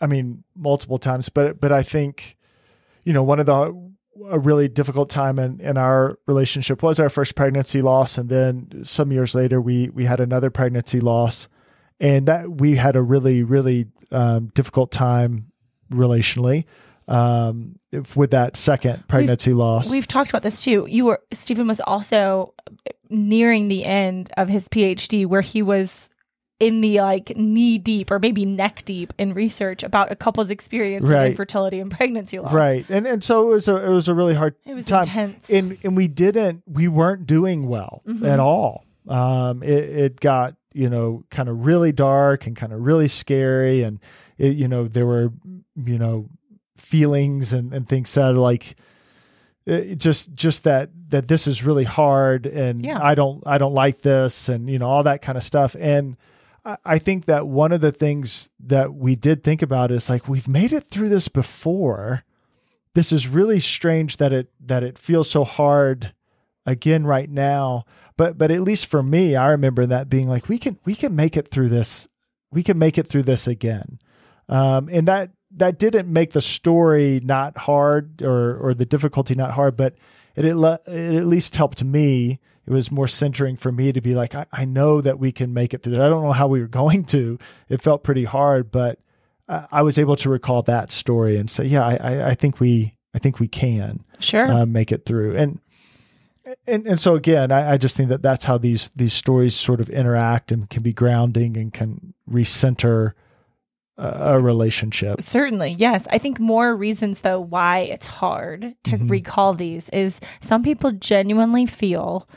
I 0.00 0.06
mean, 0.06 0.44
multiple 0.54 0.96
times, 0.96 1.28
but 1.28 1.60
but 1.60 1.72
I 1.72 1.82
think, 1.82 2.36
you 3.04 3.12
know, 3.12 3.24
one 3.24 3.40
of 3.40 3.46
the 3.46 3.74
a 4.30 4.38
really 4.38 4.68
difficult 4.68 5.10
time 5.10 5.40
in 5.40 5.58
in 5.60 5.76
our 5.76 6.20
relationship 6.28 6.84
was 6.84 7.00
our 7.00 7.08
first 7.10 7.34
pregnancy 7.34 7.82
loss, 7.82 8.16
and 8.16 8.28
then 8.28 8.84
some 8.84 9.10
years 9.10 9.34
later 9.34 9.60
we 9.60 9.88
we 9.90 10.04
had 10.04 10.20
another 10.20 10.50
pregnancy 10.50 11.00
loss, 11.00 11.48
and 11.98 12.26
that 12.28 12.60
we 12.60 12.76
had 12.76 12.94
a 12.94 13.02
really 13.02 13.42
really 13.42 13.86
um, 14.12 14.52
difficult 14.54 14.92
time 14.92 15.50
relationally 15.90 16.64
um, 17.08 17.78
if- 17.92 18.16
with 18.16 18.30
that 18.32 18.56
second 18.56 19.06
pregnancy 19.08 19.52
loss. 19.52 19.90
We've 19.90 20.08
talked 20.08 20.30
about 20.30 20.42
this 20.42 20.62
too. 20.62 20.86
You 20.88 21.04
were 21.06 21.20
Stephen 21.32 21.66
was 21.68 21.80
also 21.80 22.54
nearing 23.08 23.68
the 23.68 23.84
end 23.84 24.30
of 24.36 24.48
his 24.48 24.68
PhD 24.68 25.26
where 25.26 25.40
he 25.40 25.62
was 25.62 26.08
in 26.58 26.80
the 26.80 27.00
like 27.00 27.36
knee 27.36 27.76
deep 27.78 28.10
or 28.10 28.18
maybe 28.18 28.44
neck 28.46 28.82
deep 28.86 29.12
in 29.18 29.34
research 29.34 29.82
about 29.82 30.10
a 30.10 30.16
couple's 30.16 30.50
experience 30.50 31.06
Right. 31.06 31.24
of 31.26 31.30
infertility 31.32 31.80
and 31.80 31.90
pregnancy 31.90 32.38
loss. 32.38 32.52
right, 32.52 32.84
and 32.88 33.06
and 33.06 33.22
so 33.22 33.46
it 33.48 33.50
was 33.54 33.68
a 33.68 33.76
it 33.84 33.90
was 33.90 34.08
a 34.08 34.14
really 34.14 34.34
hard 34.34 34.54
It 34.64 34.74
was 34.74 34.86
time. 34.86 35.02
intense. 35.02 35.50
and 35.50 35.76
and 35.84 35.94
we 35.96 36.08
didn't 36.08 36.62
we 36.66 36.88
weren't 36.88 37.26
doing 37.26 37.68
well 37.68 38.02
Mhm. 38.08 38.26
at 38.26 38.40
all 38.40 38.84
um 39.06 39.62
it, 39.62 39.84
it 39.84 40.20
got 40.20 40.54
you 40.72 40.88
know 40.88 41.24
kind 41.30 41.48
of 41.50 41.66
really 41.66 41.92
dark 41.92 42.46
and 42.46 42.56
kind 42.56 42.72
of 42.72 42.80
really 42.80 43.06
scary 43.08 43.82
and 43.82 44.00
it, 44.38 44.56
you 44.56 44.68
know 44.68 44.86
there 44.88 45.06
were 45.06 45.32
you 45.76 45.98
know 45.98 46.28
feelings 46.76 47.52
and, 47.52 47.72
and 47.72 47.88
things 47.88 48.10
said 48.10 48.36
like 48.36 48.76
it 49.64 49.96
just 49.96 50.34
just 50.34 50.64
that 50.64 50.90
that 51.08 51.26
this 51.28 51.46
is 51.46 51.64
really 51.64 51.84
hard 51.84 52.46
and 52.46 52.84
Yeah. 52.84 52.98
i 53.02 53.14
don't 53.14 53.42
i 53.46 53.58
don't 53.58 53.72
like 53.74 54.02
this 54.02 54.48
and 54.48 54.68
you 54.70 54.78
know 54.78 54.86
all 54.86 55.02
that 55.04 55.22
kind 55.22 55.36
of 55.38 55.44
stuff 55.44 55.74
and 55.78 56.16
I- 56.64 56.76
I 56.84 56.98
think 56.98 57.26
that 57.26 57.46
one 57.46 57.70
of 57.72 57.80
the 57.80 57.92
things 57.92 58.50
that 58.60 58.92
we 58.94 59.14
did 59.16 59.42
think 59.44 59.62
about 59.62 59.90
is 59.92 60.08
like 60.10 60.28
we've 60.28 60.48
made 60.48 60.72
it 60.72 60.88
through 60.88 61.10
this 61.10 61.28
before. 61.28 62.24
This 62.94 63.12
is 63.12 63.28
really 63.28 63.60
strange 63.60 64.16
that 64.16 64.32
it 64.32 64.48
that 64.60 64.82
it 64.82 64.98
feels 64.98 65.30
so 65.30 65.44
hard 65.44 66.12
again 66.66 67.06
right 67.06 67.30
now. 67.30 67.84
But 68.16 68.36
but 68.36 68.50
at 68.50 68.62
least 68.62 68.86
for 68.86 69.00
me, 69.00 69.36
I 69.36 69.50
remember 69.52 69.86
that 69.86 70.08
being 70.08 70.26
like 70.28 70.48
we 70.48 70.58
can 70.58 70.76
we 70.84 70.96
can 70.96 71.14
make 71.14 71.36
it 71.36 71.48
through 71.52 71.68
this. 71.68 72.08
We 72.50 72.64
can 72.64 72.78
make 72.80 72.98
it 72.98 73.06
through 73.06 73.22
this 73.24 73.46
again. 73.46 74.00
Um, 74.48 74.88
and 74.92 75.08
that 75.08 75.30
that 75.52 75.78
didn't 75.78 76.12
make 76.12 76.32
the 76.32 76.40
story 76.42 77.20
not 77.22 77.56
hard 77.58 78.22
or 78.22 78.56
or 78.58 78.74
the 78.74 78.86
difficulty 78.86 79.34
not 79.34 79.52
hard, 79.52 79.76
but 79.76 79.94
it 80.34 80.44
it, 80.44 80.54
le- 80.56 80.80
it 80.86 81.14
at 81.16 81.26
least 81.26 81.56
helped 81.56 81.82
me. 81.82 82.40
It 82.66 82.72
was 82.72 82.90
more 82.90 83.06
centering 83.08 83.56
for 83.56 83.70
me 83.70 83.92
to 83.92 84.00
be 84.00 84.14
like, 84.14 84.34
I, 84.34 84.44
I 84.52 84.64
know 84.64 85.00
that 85.00 85.20
we 85.20 85.30
can 85.30 85.54
make 85.54 85.72
it 85.72 85.82
through. 85.84 86.02
I 86.02 86.08
don't 86.08 86.24
know 86.24 86.32
how 86.32 86.48
we 86.48 86.60
were 86.60 86.66
going 86.82 87.04
to. 87.06 87.38
It 87.68 87.80
felt 87.82 88.02
pretty 88.02 88.24
hard, 88.24 88.70
but 88.72 88.98
I, 89.48 89.66
I 89.70 89.82
was 89.82 89.98
able 89.98 90.16
to 90.16 90.28
recall 90.30 90.62
that 90.62 90.90
story 90.90 91.36
and 91.36 91.48
say, 91.48 91.64
yeah, 91.64 91.84
I, 91.86 91.94
I, 91.96 92.28
I 92.30 92.34
think 92.34 92.58
we 92.60 92.96
I 93.14 93.18
think 93.18 93.40
we 93.40 93.48
can 93.48 94.04
Sure. 94.18 94.46
uh, 94.50 94.66
make 94.66 94.92
it 94.92 95.04
through. 95.06 95.36
And 95.36 95.60
and 96.66 96.86
and 96.86 97.00
so 97.00 97.14
again, 97.16 97.50
I, 97.50 97.72
I 97.72 97.76
just 97.76 97.96
think 97.96 98.08
that 98.10 98.22
that's 98.22 98.44
how 98.44 98.58
these 98.58 98.90
these 98.90 99.12
stories 99.12 99.54
sort 99.56 99.80
of 99.80 99.88
interact 99.90 100.52
and 100.52 100.68
can 100.70 100.82
be 100.82 100.92
grounding 100.92 101.56
and 101.56 101.72
can 101.72 102.14
recenter 102.30 103.12
a, 103.98 104.38
relationship. 104.40 105.20
Certainly, 105.20 105.76
yes. 105.78 106.06
I 106.10 106.18
think 106.18 106.38
more 106.38 106.76
reasons 106.76 107.22
though 107.22 107.40
why 107.40 107.80
it's 107.80 108.06
hard 108.06 108.74
to 108.84 108.92
Mhm. 108.98 109.10
recall 109.10 109.54
these 109.54 109.88
is 109.90 110.20
some 110.40 110.62
people 110.62 110.92
genuinely 110.92 111.66
feel 111.66 112.28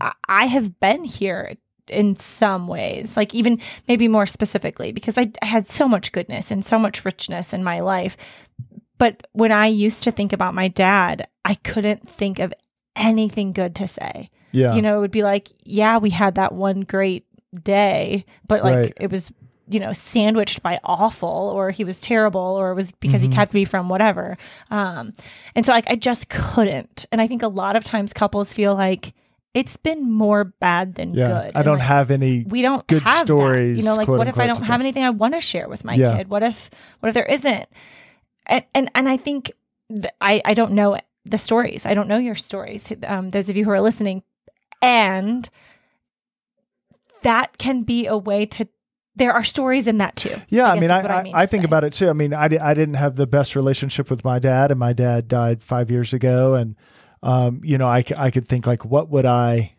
I, 0.00 0.12
I 0.28 0.46
have 0.46 0.78
been 0.80 1.04
here 1.04 1.54
in 1.88 2.16
some 2.16 2.68
ways, 2.68 3.16
like 3.16 3.34
even 3.34 3.60
maybe 3.88 4.06
more 4.08 4.26
specifically 4.26 4.92
because 4.92 5.18
I, 5.18 5.32
I 5.42 5.46
had 5.46 5.68
so 5.68 5.86
much 5.88 6.12
goodness 6.12 6.50
and 6.50 6.64
so 6.64 6.78
much 6.78 7.04
richness 7.04 7.52
in 7.52 7.62
my 7.64 7.80
life. 7.80 8.16
But 8.98 9.26
when 9.32 9.50
I 9.52 9.66
used 9.66 10.04
to 10.04 10.12
think 10.12 10.32
about 10.32 10.54
my 10.54 10.68
dad, 10.68 11.26
I 11.44 11.54
couldn't 11.56 12.08
think 12.08 12.38
of 12.38 12.54
anything 12.94 13.52
good 13.52 13.74
to 13.76 13.88
say. 13.88 14.30
Yeah. 14.52 14.74
You 14.74 14.82
know, 14.82 14.96
it 14.98 15.00
would 15.00 15.10
be 15.10 15.22
like, 15.24 15.48
yeah, 15.64 15.98
we 15.98 16.10
had 16.10 16.36
that 16.36 16.52
one 16.54 16.82
great 16.82 17.26
day, 17.64 18.24
but 18.46 18.62
like 18.62 18.74
Right. 18.76 18.92
it 19.00 19.10
was, 19.10 19.32
you 19.68 19.78
know, 19.80 19.92
sandwiched 19.92 20.62
by 20.62 20.78
awful 20.84 21.28
or 21.54 21.70
he 21.70 21.84
was 21.84 22.00
terrible 22.00 22.40
or 22.40 22.70
it 22.72 22.74
was 22.74 22.92
because 22.92 23.20
Mhm. 23.22 23.24
he 23.24 23.28
kept 23.28 23.54
me 23.54 23.64
from 23.64 23.88
whatever. 23.88 24.36
Um, 24.70 25.12
and 25.54 25.64
so 25.64 25.72
like 25.72 25.88
I 25.88 25.94
just 25.96 26.28
couldn't. 26.28 27.06
And 27.12 27.20
I 27.20 27.26
think 27.26 27.42
a 27.42 27.48
lot 27.48 27.76
of 27.76 27.84
times 27.84 28.12
couples 28.12 28.52
feel 28.52 28.74
like 28.74 29.14
it's 29.54 29.76
been 29.76 30.10
more 30.10 30.44
bad 30.44 30.94
than 30.94 31.14
yeah. 31.14 31.28
good. 31.28 31.52
I 31.54 31.58
And, 31.60 31.64
don't 31.64 31.78
like, 31.78 31.86
have 31.86 32.10
any. 32.10 32.44
we 32.44 32.62
don't 32.62 32.86
good 32.86 33.02
have 33.02 33.26
stories, 33.26 33.76
That. 33.76 33.82
You 33.82 33.88
know, 33.88 33.94
like 33.96 34.08
what 34.08 34.26
if 34.28 34.38
I 34.40 34.46
don't 34.46 34.62
have 34.62 34.80
anything 34.80 35.04
I 35.04 35.10
want 35.10 35.34
to 35.34 35.40
share 35.40 35.68
with 35.68 35.84
my 35.84 35.94
Yeah. 35.94 36.16
kid? 36.16 36.28
What 36.28 36.42
if 36.42 36.70
what 37.00 37.08
if 37.08 37.14
there 37.14 37.26
isn't? 37.26 37.68
And 38.46 38.64
and 38.74 38.90
and 38.94 39.08
I 39.08 39.16
think 39.16 39.52
th- 39.88 40.12
I 40.20 40.42
I 40.44 40.54
don't 40.54 40.72
know 40.72 40.96
the 41.24 41.38
stories. 41.38 41.86
I 41.86 41.94
don't 41.94 42.08
know 42.08 42.18
your 42.18 42.34
stories. 42.34 42.90
Um, 43.06 43.30
those 43.30 43.48
of 43.48 43.56
you 43.56 43.64
who 43.64 43.70
are 43.70 43.80
listening, 43.80 44.22
And 44.80 45.48
that 47.22 47.56
can 47.58 47.82
be 47.82 48.06
a 48.06 48.16
way 48.16 48.46
to 48.46 48.66
there 49.16 49.32
are 49.32 49.44
stories 49.44 49.86
in 49.86 49.98
that 49.98 50.16
too. 50.16 50.34
Yeah, 50.48 50.70
I, 50.70 50.74
guess 50.74 50.80
mean, 50.80 50.90
I, 50.90 51.00
I, 51.00 51.22
mean 51.22 51.34
I 51.34 51.46
think 51.46 51.62
say. 51.62 51.66
about 51.66 51.84
it 51.84 51.92
too. 51.92 52.08
I 52.08 52.12
mean, 52.14 52.32
I, 52.32 52.44
I 52.44 52.74
didn't 52.74 52.94
have 52.94 53.16
the 53.16 53.26
best 53.26 53.54
relationship 53.54 54.08
with 54.08 54.24
my 54.24 54.38
dad, 54.38 54.70
and 54.70 54.80
my 54.80 54.92
dad 54.92 55.28
died 55.28 55.62
five 55.62 55.90
years 55.90 56.12
ago. 56.12 56.54
And, 56.54 56.76
um, 57.22 57.60
you 57.62 57.76
know, 57.78 57.86
I, 57.86 58.04
I 58.16 58.30
could 58.30 58.48
think 58.48 58.66
like, 58.66 58.84
what 58.84 59.10
would 59.10 59.26
I, 59.26 59.74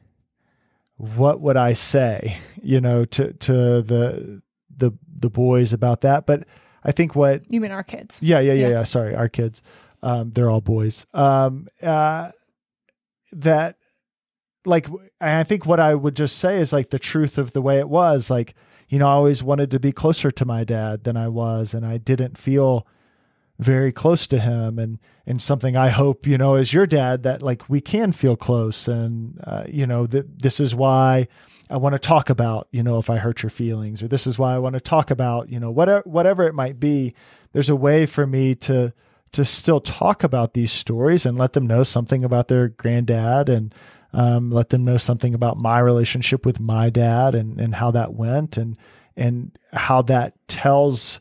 what 0.97 1.41
would 1.41 1.57
I 1.57 1.73
say, 1.73 2.37
you 2.61 2.79
know, 2.79 3.05
to, 3.05 3.33
to 3.33 3.53
the, 3.81 4.41
the, 4.75 4.91
the 5.15 5.29
boys 5.29 5.73
about 5.73 6.01
that? 6.01 6.25
But 6.27 6.45
I 6.83 6.91
think 6.91 7.15
what, 7.15 7.41
You 7.51 7.59
mean 7.59 7.71
our 7.71 7.83
kids. 7.83 8.19
yeah, 8.21 8.39
yeah, 8.39 8.53
yeah, 8.53 8.67
Yeah. 8.67 8.73
yeah. 8.75 8.83
Sorry, 8.83 9.15
our 9.15 9.29
kids, 9.29 9.61
um, 10.03 10.31
they're 10.31 10.49
all 10.49 10.61
boys. 10.61 11.07
Um, 11.13 11.67
uh, 11.81 12.31
that, 13.31 13.77
like, 14.65 14.87
I 15.19 15.43
think 15.43 15.65
what 15.65 15.79
I 15.79 15.95
would 15.95 16.15
just 16.15 16.37
say 16.37 16.59
is 16.61 16.71
like 16.71 16.91
the 16.91 16.99
truth 16.99 17.37
of 17.39 17.53
the 17.53 17.61
way 17.61 17.79
it 17.79 17.89
was. 17.89 18.29
Like, 18.29 18.53
you 18.93 18.99
know, 18.99 19.07
I 19.07 19.13
always 19.13 19.41
wanted 19.41 19.71
to 19.71 19.79
be 19.79 19.91
closer 19.91 20.29
to 20.29 20.45
my 20.45 20.63
dad 20.63 21.03
than 21.03 21.17
I 21.17 21.27
was, 21.27 21.73
and 21.73 21.83
I 21.83 21.97
didn't 21.97 22.37
feel 22.37 22.85
very 23.57 23.91
close 23.91 24.27
to 24.27 24.39
him. 24.39 24.77
And 24.77 24.99
and 25.25 25.41
something 25.41 25.75
I 25.75 25.89
hope, 25.89 26.27
you 26.27 26.37
know, 26.37 26.53
as 26.53 26.73
your 26.73 26.85
dad, 26.85 27.23
that 27.23 27.41
like 27.41 27.67
we 27.67 27.81
can 27.81 28.11
feel 28.11 28.35
close, 28.35 28.87
and 28.87 29.41
uh, 29.47 29.63
you 29.67 29.87
know, 29.87 30.05
that 30.05 30.43
this 30.43 30.59
is 30.59 30.75
why. 30.75 31.27
I 31.71 31.77
want 31.77 31.93
to 31.93 31.99
talk 31.99 32.29
about, 32.29 32.67
you 32.71 32.83
know, 32.83 32.99
if 32.99 33.09
I 33.09 33.17
hurt 33.17 33.41
your 33.41 33.49
feelings, 33.49 34.03
or 34.03 34.07
this 34.07 34.27
is 34.27 34.37
why 34.37 34.53
I 34.53 34.59
want 34.59 34.73
to 34.73 34.79
talk 34.79 35.09
about, 35.09 35.49
you 35.49 35.59
know, 35.59 35.71
whatever 35.71 36.03
whatever 36.05 36.45
it 36.45 36.53
might 36.53 36.79
be. 36.79 37.15
There's 37.53 37.69
a 37.69 37.75
way 37.75 38.05
for 38.05 38.27
me 38.27 38.53
to 38.55 38.93
to 39.31 39.43
still 39.43 39.81
talk 39.81 40.23
about 40.23 40.53
these 40.53 40.71
stories 40.71 41.25
and 41.25 41.35
let 41.35 41.53
them 41.53 41.65
know 41.65 41.83
something 41.83 42.23
about 42.23 42.47
their 42.47 42.67
granddad 42.67 43.49
and 43.49 43.73
um, 44.13 44.51
let 44.51 44.69
them 44.69 44.85
know 44.85 44.97
something 44.97 45.33
about 45.33 45.57
my 45.57 45.79
relationship 45.79 46.45
with 46.45 46.59
my 46.59 46.89
dad 46.89 47.35
and, 47.35 47.59
and 47.59 47.75
how 47.75 47.91
that 47.91 48.13
went 48.13 48.57
and 48.57 48.77
and 49.15 49.57
how 49.71 50.01
that 50.01 50.33
tells 50.47 51.19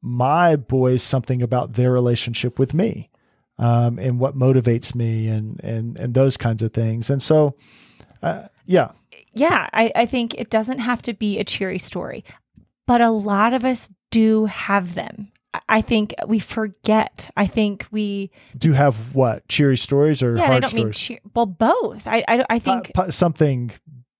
my 0.00 0.54
boys 0.54 1.02
something 1.02 1.42
about 1.42 1.74
their 1.74 1.92
relationship 1.92 2.58
with 2.58 2.72
me 2.74 3.10
um, 3.58 3.98
and 3.98 4.20
what 4.20 4.36
motivates 4.36 4.94
me 4.94 5.28
and 5.28 5.60
and 5.62 5.98
and 5.98 6.14
those 6.14 6.36
kinds 6.36 6.62
of 6.62 6.72
things 6.72 7.10
and 7.10 7.22
so 7.22 7.54
uh, 8.22 8.46
yeah 8.64 8.90
yeah, 9.36 9.68
I, 9.74 9.92
I 9.94 10.06
think 10.06 10.34
it 10.34 10.48
doesn't 10.48 10.78
have 10.78 11.02
to 11.02 11.12
be 11.12 11.38
a 11.38 11.44
cheery 11.44 11.78
story, 11.78 12.24
but 12.86 13.02
a 13.02 13.10
lot 13.10 13.52
of 13.52 13.66
us 13.66 13.90
do 14.10 14.46
have 14.46 14.94
them. 14.94 15.30
I- 15.68 15.80
think 15.82 16.14
we 16.26 16.38
forget. 16.38 17.30
I 17.36 17.46
think 17.46 17.86
we, 17.90 18.30
do 18.56 18.72
have 18.72 19.14
what 19.14 19.46
cheery 19.48 19.76
stories 19.76 20.22
or 20.22 20.36
yeah, 20.36 20.50
I 20.50 20.60
don't 20.60 20.74
mean 20.74 20.92
cheer, 20.92 21.18
well, 21.34 21.46
both. 21.46 22.06
I, 22.06 22.24
I, 22.28 22.44
I 22.50 22.58
Po- 22.58 22.64
think, 22.64 22.92
po- 22.94 23.10
something 23.10 23.70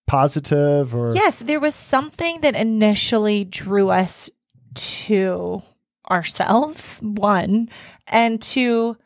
positive 0.07 0.95
or 0.95 1.13
yes, 1.15 1.39
there 1.41 1.61
was 1.61 1.75
something 1.75 2.41
that 2.43 2.55
initially 2.55 3.45
drew 3.45 3.91
us 3.91 4.31
to 4.75 5.63
ourselves, 6.11 6.99
one, 7.01 7.69
and 8.07 8.41
to 8.41 8.97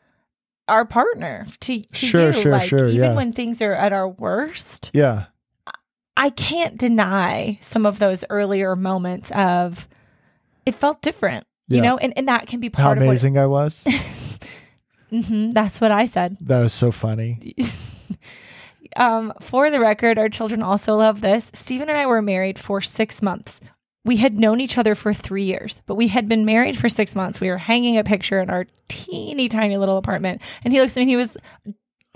our 0.67 0.85
partner, 0.85 1.47
to, 1.61 1.81
to 1.81 1.95
Sure, 1.95 2.27
you. 2.27 2.33
sure, 2.33 2.51
like, 2.51 2.69
sure, 2.69 2.87
Even 2.87 3.11
yeah. 3.11 3.15
when 3.15 3.31
things 3.31 3.61
are 3.61 3.73
at 3.73 3.91
our 3.93 4.07
worst, 4.07 4.91
yeah 4.93 5.25
I 6.17 6.29
can't 6.29 6.77
deny 6.77 7.57
some 7.61 7.85
of 7.85 7.97
those 7.99 8.23
earlier 8.29 8.75
moments 8.75 9.31
of 9.31 9.87
it 10.65 10.75
felt 10.75 11.01
different, 11.01 11.45
you 11.71 11.77
Yeah. 11.77 11.83
know, 11.89 11.97
and, 11.97 12.13
and 12.17 12.27
that 12.27 12.47
can 12.47 12.59
be 12.59 12.69
how 12.73 12.83
part 12.83 12.97
of 12.97 13.03
how 13.03 13.09
amazing 13.09 13.37
I 13.37 13.45
was 13.47 13.83
what. 13.85 14.43
hmm 15.25 15.49
that's 15.51 15.81
what 15.81 15.91
I 15.91 16.05
said. 16.05 16.37
that 16.41 16.59
was 16.59 16.73
so 16.73 16.91
funny 16.91 17.55
Um, 18.97 19.31
for 19.39 19.69
the 19.71 19.79
record, 19.79 20.17
our 20.19 20.27
children 20.27 20.61
also 20.61 20.95
love 20.97 21.21
this. 21.21 21.49
Stephen 21.53 21.87
and 21.87 21.97
I 21.97 22.05
were 22.05 22.21
married 22.21 22.59
for 22.59 22.81
six 22.81 23.21
months. 23.21 23.61
We 24.03 24.17
had 24.17 24.33
known 24.37 24.59
each 24.59 24.77
other 24.77 24.95
for 24.95 25.13
three 25.13 25.45
years, 25.45 25.81
but 25.85 25.95
we 25.95 26.09
had 26.09 26.27
been 26.27 26.43
married 26.43 26.77
for 26.77 26.89
six 26.89 27.15
months. 27.15 27.39
We 27.39 27.47
were 27.47 27.57
hanging 27.57 27.97
a 27.97 28.03
picture 28.03 28.41
in 28.41 28.49
our 28.49 28.65
teeny 28.89 29.47
tiny 29.47 29.77
little 29.77 29.95
apartment, 29.97 30.41
and 30.65 30.73
he 30.73 30.81
looks 30.81 30.97
at 30.97 30.97
me. 30.97 31.03
and 31.03 31.09
He 31.09 31.15
was 31.15 31.37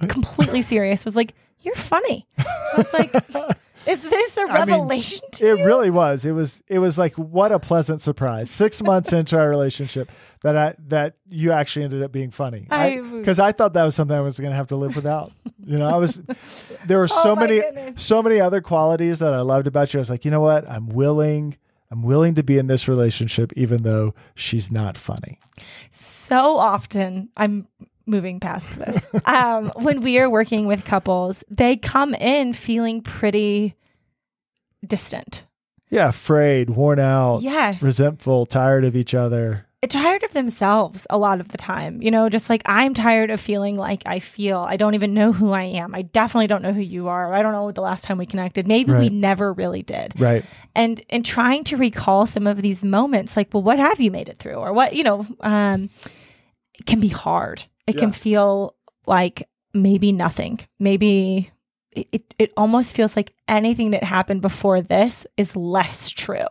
completely 0.10 0.62
serious. 0.62 1.06
Was 1.06 1.16
like, 1.16 1.34
"You're 1.60 1.76
funny." 1.76 2.28
I 2.38 2.74
was 2.76 2.94
like, 2.94 3.14
"Is 3.88 4.02
this 4.04 4.38
a 4.38 4.42
I 4.42 4.66
mean, 4.66 4.76
revelation 4.76 5.20
to 5.34 5.46
It 5.52 5.60
you?" 5.60 5.66
really 5.66 5.90
was. 5.90 6.26
It 6.26 6.32
was. 6.32 6.64
It 6.68 6.80
was 6.80 6.98
like 6.98 7.14
what 7.16 7.52
a 7.52 7.60
pleasant 7.60 8.02
surprise. 8.02 8.50
Six 8.50 8.82
months 8.82 9.14
into 9.14 9.38
our 9.38 9.50
relationship, 9.50 10.12
that 10.42 10.56
I 10.58 10.76
that 10.88 11.16
you 11.30 11.52
actually 11.52 11.86
ended 11.86 12.04
up 12.04 12.12
being 12.12 12.32
funny. 12.32 12.68
I- 12.70 13.00
Because 13.00 13.40
I, 13.40 13.52
thought 13.52 13.74
that 13.74 13.84
was 13.84 13.96
something 13.96 14.16
I 14.16 14.22
was 14.22 14.40
going 14.40 14.52
to 14.52 14.58
have 14.58 14.68
to 14.68 14.76
live 14.76 14.96
without. 14.96 15.32
You 15.66 15.78
know, 15.80 15.88
I 15.90 15.98
was. 15.98 16.22
There 16.86 16.98
were 17.00 17.04
oh 17.12 17.24
so 17.24 17.32
Oh 17.32 17.36
many, 17.36 17.60
goodness. 17.62 18.02
so 18.04 18.22
many 18.22 18.40
other 18.40 18.62
qualities 18.62 19.20
that 19.20 19.34
I 19.34 19.42
loved 19.42 19.68
about 19.68 19.94
you. 19.94 20.00
I 20.00 20.02
was 20.02 20.10
like, 20.10 20.26
you 20.26 20.32
know 20.32 20.42
what? 20.42 20.70
I'm 20.70 20.88
willing. 20.90 21.58
I'm 21.92 22.02
willing 22.02 22.36
to 22.36 22.44
be 22.44 22.58
in 22.58 22.68
this 22.68 22.88
relationship, 22.88 23.54
even 23.56 23.84
though 23.84 24.14
she's 24.34 24.72
not 24.72 24.98
funny. 24.98 25.40
so 25.92 26.58
often 26.58 27.30
i'm 27.38 27.68
moving 28.06 28.40
past 28.40 28.78
this. 28.78 29.04
Um, 29.26 29.72
when 29.76 30.02
we 30.02 30.20
are 30.20 30.30
working 30.30 30.68
with 30.68 30.86
couples 30.86 31.44
they 31.50 31.78
come 31.78 32.14
in 32.16 32.54
feeling 32.54 33.02
pretty 33.02 33.76
distant. 34.86 35.46
Yeah, 35.90 36.10
afraid, 36.10 36.70
worn 36.70 37.00
out, 37.00 37.42
yes. 37.42 37.82
resentful, 37.82 38.46
tired 38.46 38.84
of 38.84 38.96
each 38.96 39.14
other. 39.14 39.66
tired 39.90 40.24
of 40.24 40.34
themselves 40.34 41.06
a 41.12 41.18
lot 41.18 41.40
of 41.40 41.50
the 41.50 41.60
time 41.60 42.02
you 42.02 42.10
know 42.10 42.28
just 42.28 42.50
like 42.50 42.64
i'm 42.66 42.96
tired 42.96 43.30
of 43.30 43.40
feeling 43.40 43.78
like 43.78 44.02
i 44.08 44.18
feel 44.18 44.58
i 44.62 44.78
don't 44.78 44.96
even 44.96 45.14
know 45.14 45.32
who 45.32 45.52
i 45.52 45.62
am. 45.62 45.94
I 45.94 46.02
definitely 46.02 46.48
don't 46.48 46.64
know 46.64 46.74
who 46.74 46.82
you 46.82 47.08
are. 47.08 47.32
I 47.32 47.44
don't 47.44 47.52
know 47.52 47.72
the 47.72 47.82
last 47.82 48.04
time 48.04 48.18
we 48.18 48.26
connected. 48.26 48.68
Maybe 48.68 48.92
we 48.94 49.10
never 49.10 49.54
really 49.54 49.84
did. 49.84 50.20
Right. 50.20 50.44
and 50.74 51.04
and 51.12 51.24
trying 51.24 51.64
to 51.66 51.78
recall 51.78 52.26
some 52.26 52.48
of 52.48 52.64
these 52.64 52.84
moments 52.84 53.38
like 53.38 53.54
well 53.54 53.62
what 53.62 53.78
have 53.78 54.00
you 54.00 54.10
made 54.10 54.28
it 54.28 54.40
through? 54.40 54.56
Or 54.56 54.74
what 54.74 54.94
you 54.96 55.04
know 55.04 55.26
um 55.42 55.90
it 56.80 56.86
can 56.88 57.00
be 57.00 57.10
hard 57.10 57.64
it 57.88 57.98
can 57.98 58.12
feel 58.12 58.76
like 59.06 59.48
maybe 59.74 60.12
nothing 60.12 60.60
maybe 60.80 61.52
it, 61.92 62.08
it, 62.12 62.34
it 62.40 62.54
almost 62.58 62.96
feels 62.96 63.16
like 63.16 63.34
anything 63.48 63.92
that 63.92 64.04
happened 64.04 64.42
before 64.42 64.82
this 64.82 65.26
is 65.38 65.56
less 65.56 66.10
true 66.10 66.48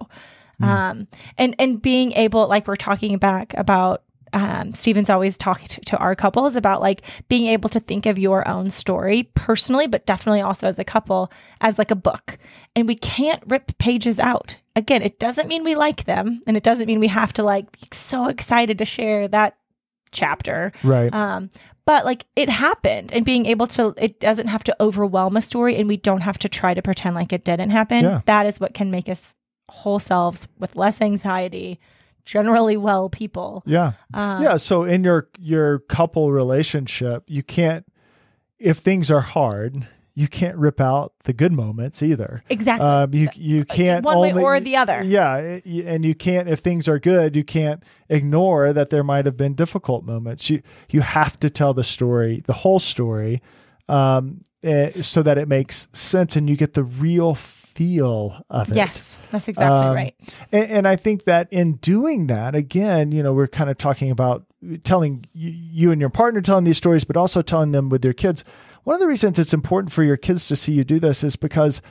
um 0.62 1.09
and 1.37 1.57
and 1.59 1.83
being 1.83 2.12
able 2.12 2.47
like 2.49 2.66
we're 2.68 2.77
talking 2.77 3.18
back 3.18 3.55
about 3.57 4.05
um, 4.35 4.75
Stephen's 4.75 5.11
always 5.11 5.38
talking 5.38 5.68
to, 5.68 5.81
to 5.83 5.97
our 5.99 6.16
couples 6.16 6.57
about 6.57 6.81
like 6.81 7.03
being 7.29 7.47
able 7.47 7.68
to 7.70 7.81
think 7.81 8.05
of 8.05 8.18
your 8.18 8.47
own 8.49 8.68
story 8.68 9.31
personally, 9.35 9.87
but 9.87 10.07
definitely 10.07 10.40
also 10.40 10.66
as 10.66 10.79
a 10.79 10.85
couple 10.85 11.31
as 11.61 11.79
like 11.79 11.92
a 11.92 11.97
book. 11.97 12.37
And 12.75 12.88
we 12.88 12.97
can't 12.97 13.42
rip 13.47 13.79
pages 13.79 14.18
out. 14.18 14.57
Again, 14.75 15.03
it 15.03 15.20
doesn't 15.20 15.47
mean 15.47 15.62
we 15.62 15.77
like 15.77 16.05
them, 16.05 16.42
and 16.49 16.57
it 16.57 16.64
doesn't 16.64 16.87
mean 16.87 16.99
we 16.99 17.07
have 17.07 17.33
to 17.35 17.44
like 17.44 17.70
be 17.73 17.87
so 17.92 18.27
excited 18.27 18.77
to 18.79 18.85
share 18.85 19.29
that 19.29 19.57
chapter. 20.11 20.73
Right. 20.83 21.12
Um, 21.12 21.51
but 21.87 22.05
like 22.05 22.25
it 22.35 22.49
happened, 22.49 23.12
and 23.12 23.25
being 23.25 23.47
able 23.47 23.67
to, 23.69 23.95
it 23.99 24.21
doesn't 24.21 24.47
have 24.47 24.64
to 24.64 24.77
overwhelm 24.81 25.37
a 25.37 25.43
story, 25.43 25.77
and 25.77 25.88
we 25.88 25.97
don't 25.99 26.23
have 26.23 26.38
to 26.38 26.49
try 26.49 26.73
to 26.73 26.81
pretend 26.81 27.14
like 27.14 27.33
it 27.33 27.45
didn't 27.45 27.71
happen. 27.71 28.05
Yeah. 28.05 28.23
That 28.27 28.47
is 28.47 28.59
what 28.59 28.73
can 28.73 28.90
make 28.90 29.09
us 29.09 29.35
whole 29.69 29.99
selves 29.99 30.49
with 30.59 30.77
less 30.77 31.01
anxiety, 31.03 31.79
generally 32.25 32.77
well 32.77 33.11
people. 33.11 33.62
yeah. 33.67 33.93
Um, 34.14 34.43
yeah 34.43 34.57
so 34.57 34.85
in 34.85 35.05
your 35.05 35.29
your 35.38 35.81
couple 35.81 36.33
relationship 36.33 37.25
you 37.27 37.43
can't 37.43 37.85
if 38.59 38.79
things 38.79 39.11
are 39.11 39.21
hard 39.21 39.88
you 40.16 40.29
can't 40.29 40.57
rip 40.57 40.81
out 40.81 41.12
the 41.24 41.33
good 41.33 41.53
moments 41.53 42.03
either 42.03 42.40
exactly. 42.48 42.87
um 42.87 43.12
you 43.12 43.29
you 43.35 43.64
can't 43.64 44.05
one 44.05 44.20
way 44.20 44.33
or 44.33 44.61
the 44.61 44.77
other. 44.77 45.03
yeah 45.03 45.59
and 45.64 46.05
you 46.05 46.14
can't 46.14 46.48
if 46.48 46.61
things 46.61 46.88
are 46.88 46.98
good 46.98 47.35
you 47.35 47.44
can't 47.44 47.83
ignore 48.09 48.72
that 48.72 48.90
there 48.90 49.03
might 49.05 49.27
have 49.27 49.37
been 49.37 49.55
difficult 49.55 50.05
moments 50.05 50.48
you 50.48 50.62
you 50.90 51.00
have 51.00 51.38
to 51.40 51.50
tell 51.50 51.74
the 51.74 51.85
story 51.85 52.42
the 52.46 52.53
whole 52.53 52.79
story 52.79 53.42
um 53.88 54.42
eh, 54.62 55.03
so 55.03 55.22
that 55.22 55.37
it 55.37 55.48
makes 55.48 55.88
sense 55.92 56.37
and 56.37 56.48
you 56.48 56.57
get 56.57 56.74
the 56.74 56.85
real 56.85 57.35
feel 57.35 58.40
of 58.50 58.70
it 58.70 58.77
yes, 58.77 59.16
that's 59.33 59.48
exactly 59.48 59.88
Um, 59.88 59.94
right. 59.96 60.14
and, 60.53 60.70
and 60.70 60.88
I 60.88 60.94
think 60.94 61.24
that 61.24 61.48
in 61.50 61.72
doing 61.79 62.29
that, 62.29 62.55
again, 62.55 63.11
you 63.11 63.20
know, 63.20 63.33
we're 63.33 63.48
kind 63.48 63.68
of 63.68 63.77
talking 63.79 64.12
about 64.12 64.44
telling 64.85 65.24
you, 65.33 65.50
you 65.50 65.90
and 65.90 66.00
your 66.00 66.09
partner 66.11 66.40
telling 66.40 66.62
these 66.62 66.77
stories, 66.77 67.03
but 67.05 67.16
also 67.16 67.42
telling 67.42 67.72
them 67.72 67.88
with 67.88 68.05
your 68.05 68.14
kids. 68.14 68.44
One 68.85 68.94
of 68.94 69.01
the 69.01 69.09
reasons 69.09 69.38
it's 69.38 69.55
important 69.55 69.92
for 69.92 70.03
your 70.03 70.16
kids 70.16 70.47
to 70.49 70.57
see 70.57 70.73
you 70.73 70.85
do 70.85 70.99
this 70.99 71.25
is 71.25 71.37
because 71.37 71.83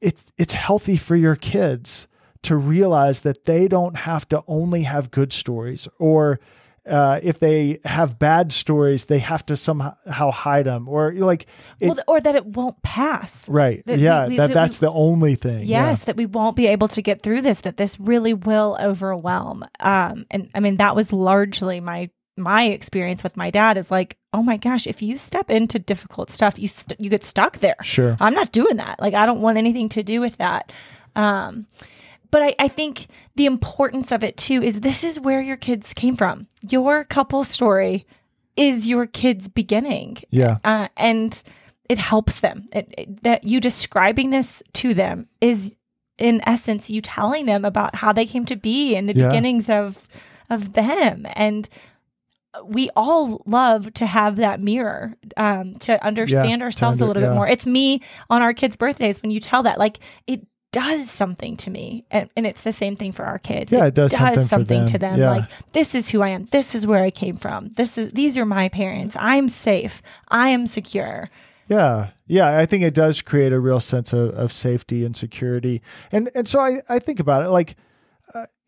it's 0.00 0.24
it's 0.36 0.54
healthy 0.54 0.96
for 0.96 1.16
your 1.16 1.36
kids 1.36 2.08
to 2.42 2.56
realize 2.56 3.20
that 3.20 3.44
they 3.44 3.68
don't 3.68 3.98
have 3.98 4.28
to 4.30 4.42
only 4.48 4.82
have 4.82 5.10
good 5.10 5.32
stories 5.32 5.88
or 5.98 6.40
uh, 6.84 7.20
if 7.22 7.38
they 7.38 7.78
have 7.84 8.18
bad 8.18 8.52
stories, 8.52 9.04
they 9.04 9.20
have 9.20 9.46
to 9.46 9.56
somehow 9.56 10.30
hide 10.32 10.66
them 10.66 10.88
or 10.88 11.12
like, 11.12 11.46
it, 11.78 11.86
well, 11.86 11.98
or 12.08 12.20
that 12.20 12.34
it 12.34 12.44
won't 12.44 12.82
pass. 12.82 13.48
right. 13.48 13.86
that 13.86 14.00
yeah. 14.00 14.26
we- 14.26 14.36
that, 14.36 14.48
that 14.48 14.54
that's 14.54 14.80
we- 14.80 14.86
the 14.86 14.92
only 14.92 15.36
thing. 15.36 15.60
Yeah. 15.60 15.90
Yes, 15.90 16.04
that 16.04 16.16
we 16.16 16.26
won't 16.26 16.56
be 16.56 16.66
able 16.66 16.88
to 16.88 17.02
get 17.02 17.22
through 17.22 17.42
this. 17.42 17.60
That 17.60 17.76
this 17.76 18.00
really 18.00 18.34
will 18.34 18.76
overwhelm. 18.80 19.64
Um, 19.78 20.26
and 20.30 20.50
I 20.54 20.60
mean 20.60 20.78
that 20.78 20.96
was 20.96 21.12
largely 21.12 21.78
my 21.80 22.10
my 22.36 22.64
experience 22.64 23.22
with 23.22 23.36
my 23.36 23.50
dad 23.50 23.76
is 23.76 23.90
like, 23.90 24.16
oh 24.32 24.42
my 24.42 24.56
gosh, 24.56 24.86
if 24.86 25.02
you 25.02 25.18
step 25.18 25.50
into 25.50 25.78
difficult 25.78 26.30
stuff, 26.30 26.58
you 26.58 26.68
st- 26.68 26.98
you 27.00 27.10
get 27.10 27.24
stuck 27.24 27.58
there. 27.58 27.76
Sure. 27.82 28.16
I'm 28.20 28.34
not 28.34 28.52
doing 28.52 28.76
that. 28.76 29.00
Like 29.00 29.14
I 29.14 29.26
don't 29.26 29.40
want 29.42 29.58
anything 29.58 29.88
to 29.90 30.02
do 30.02 30.20
with 30.20 30.38
that. 30.38 30.72
Um, 31.14 31.66
but 32.30 32.42
I, 32.42 32.54
I 32.58 32.68
think 32.68 33.08
the 33.36 33.44
importance 33.46 34.10
of 34.12 34.24
it 34.24 34.36
too 34.38 34.62
is 34.62 34.80
this 34.80 35.04
is 35.04 35.20
where 35.20 35.42
your 35.42 35.58
kids 35.58 35.92
came 35.92 36.16
from. 36.16 36.46
Your 36.62 37.04
couple 37.04 37.44
story 37.44 38.06
is 38.56 38.88
your 38.88 39.06
kid's 39.06 39.48
beginning. 39.48 40.18
Yeah. 40.30 40.58
Uh, 40.64 40.88
and 40.96 41.42
it 41.90 41.98
helps 41.98 42.40
them. 42.40 42.66
It, 42.72 42.94
it- 42.96 43.22
that 43.22 43.44
you 43.44 43.60
describing 43.60 44.30
this 44.30 44.62
to 44.74 44.94
them 44.94 45.28
is, 45.42 45.76
in 46.16 46.40
essence, 46.46 46.88
you 46.88 47.02
telling 47.02 47.44
them 47.46 47.64
about 47.66 47.96
how 47.96 48.12
they 48.12 48.24
came 48.24 48.46
to 48.46 48.56
be 48.56 48.96
and 48.96 49.06
the 49.08 49.14
Yeah. 49.14 49.28
beginnings 49.28 49.68
of 49.68 50.08
of 50.50 50.72
them. 50.74 51.26
And 51.34 51.68
we 52.64 52.90
all 52.94 53.42
love 53.46 53.92
to 53.94 54.06
have 54.06 54.36
that 54.36 54.60
mirror 54.60 55.14
um, 55.36 55.74
to 55.76 56.02
understand 56.04 56.60
to 56.60 56.64
ourselves 56.64 57.00
under- 57.00 57.04
a 57.04 57.08
little 57.08 57.22
yeah. 57.22 57.28
bit 57.30 57.34
more. 57.34 57.48
It's 57.48 57.66
me 57.66 58.02
on 58.28 58.42
our 58.42 58.52
kids' 58.52 58.76
birthdays 58.76 59.22
when 59.22 59.30
you 59.30 59.40
tell 59.40 59.62
that, 59.62 59.78
like 59.78 59.98
it 60.26 60.46
does 60.72 61.10
something 61.10 61.56
to 61.58 61.70
me, 61.70 62.04
and, 62.10 62.30
and 62.34 62.46
it's 62.46 62.62
the 62.62 62.72
same 62.72 62.96
thing 62.96 63.12
for 63.12 63.24
our 63.24 63.38
kids. 63.38 63.70
Yeah, 63.70 63.86
it 63.86 63.94
does 63.94 64.12
something 64.12 64.46
for 64.46 64.62
them. 64.62 64.86
to 64.86 64.98
them. 64.98 65.18
Yeah. 65.18 65.30
Like 65.30 65.50
this 65.72 65.94
is 65.94 66.10
who 66.10 66.22
I 66.22 66.28
am. 66.28 66.44
This 66.46 66.74
is 66.74 66.86
where 66.86 67.04
I 67.04 67.10
came 67.10 67.36
from. 67.36 67.70
This 67.74 67.98
is 67.98 68.12
these 68.12 68.38
are 68.38 68.46
my 68.46 68.68
parents. 68.68 69.14
I'm 69.18 69.48
safe. 69.48 70.02
I 70.28 70.48
am 70.48 70.66
secure. 70.66 71.30
Yeah. 71.68 72.10
Yeah. 72.26 72.58
I 72.58 72.66
think 72.66 72.82
it 72.82 72.94
does 72.94 73.22
create 73.22 73.52
a 73.52 73.60
real 73.60 73.80
sense 73.80 74.12
of, 74.12 74.30
of 74.30 74.52
safety 74.52 75.04
and 75.04 75.14
security. 75.14 75.82
And 76.10 76.30
and 76.34 76.48
so 76.48 76.60
I, 76.60 76.80
I 76.88 76.98
think 76.98 77.20
about 77.20 77.44
it 77.44 77.50
like 77.50 77.76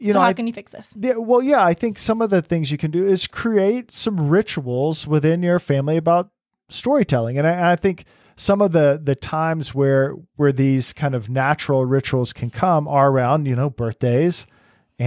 you 0.04 0.12
so 0.12 0.18
know, 0.18 0.22
how 0.22 0.28
I, 0.28 0.32
can 0.34 0.46
you 0.46 0.52
fix 0.52 0.72
this? 0.72 0.92
yeah, 0.98 1.14
well, 1.16 1.42
yeah, 1.42 1.64
I 1.64 1.74
think 1.74 1.98
some 1.98 2.20
of 2.22 2.30
the 2.30 2.42
things 2.42 2.70
you 2.70 2.78
can 2.78 2.90
do 2.90 3.06
is 3.06 3.26
create 3.26 3.90
some 3.92 4.28
rituals 4.28 5.06
within 5.06 5.42
your 5.42 5.58
family 5.58 5.96
about 5.96 6.30
storytelling. 6.68 7.38
And 7.38 7.46
I, 7.46 7.72
I 7.72 7.76
think 7.76 8.04
some 8.36 8.60
of 8.60 8.72
the 8.72 9.00
the 9.02 9.14
times 9.14 9.74
where 9.74 10.14
where 10.36 10.52
these 10.52 10.92
kind 10.92 11.14
of 11.14 11.28
natural 11.30 11.86
rituals 11.86 12.32
can 12.32 12.50
come 12.50 12.86
are 12.88 13.10
around, 13.10 13.46
you 13.46 13.56
know, 13.56 13.70
birthdays, 13.70 14.46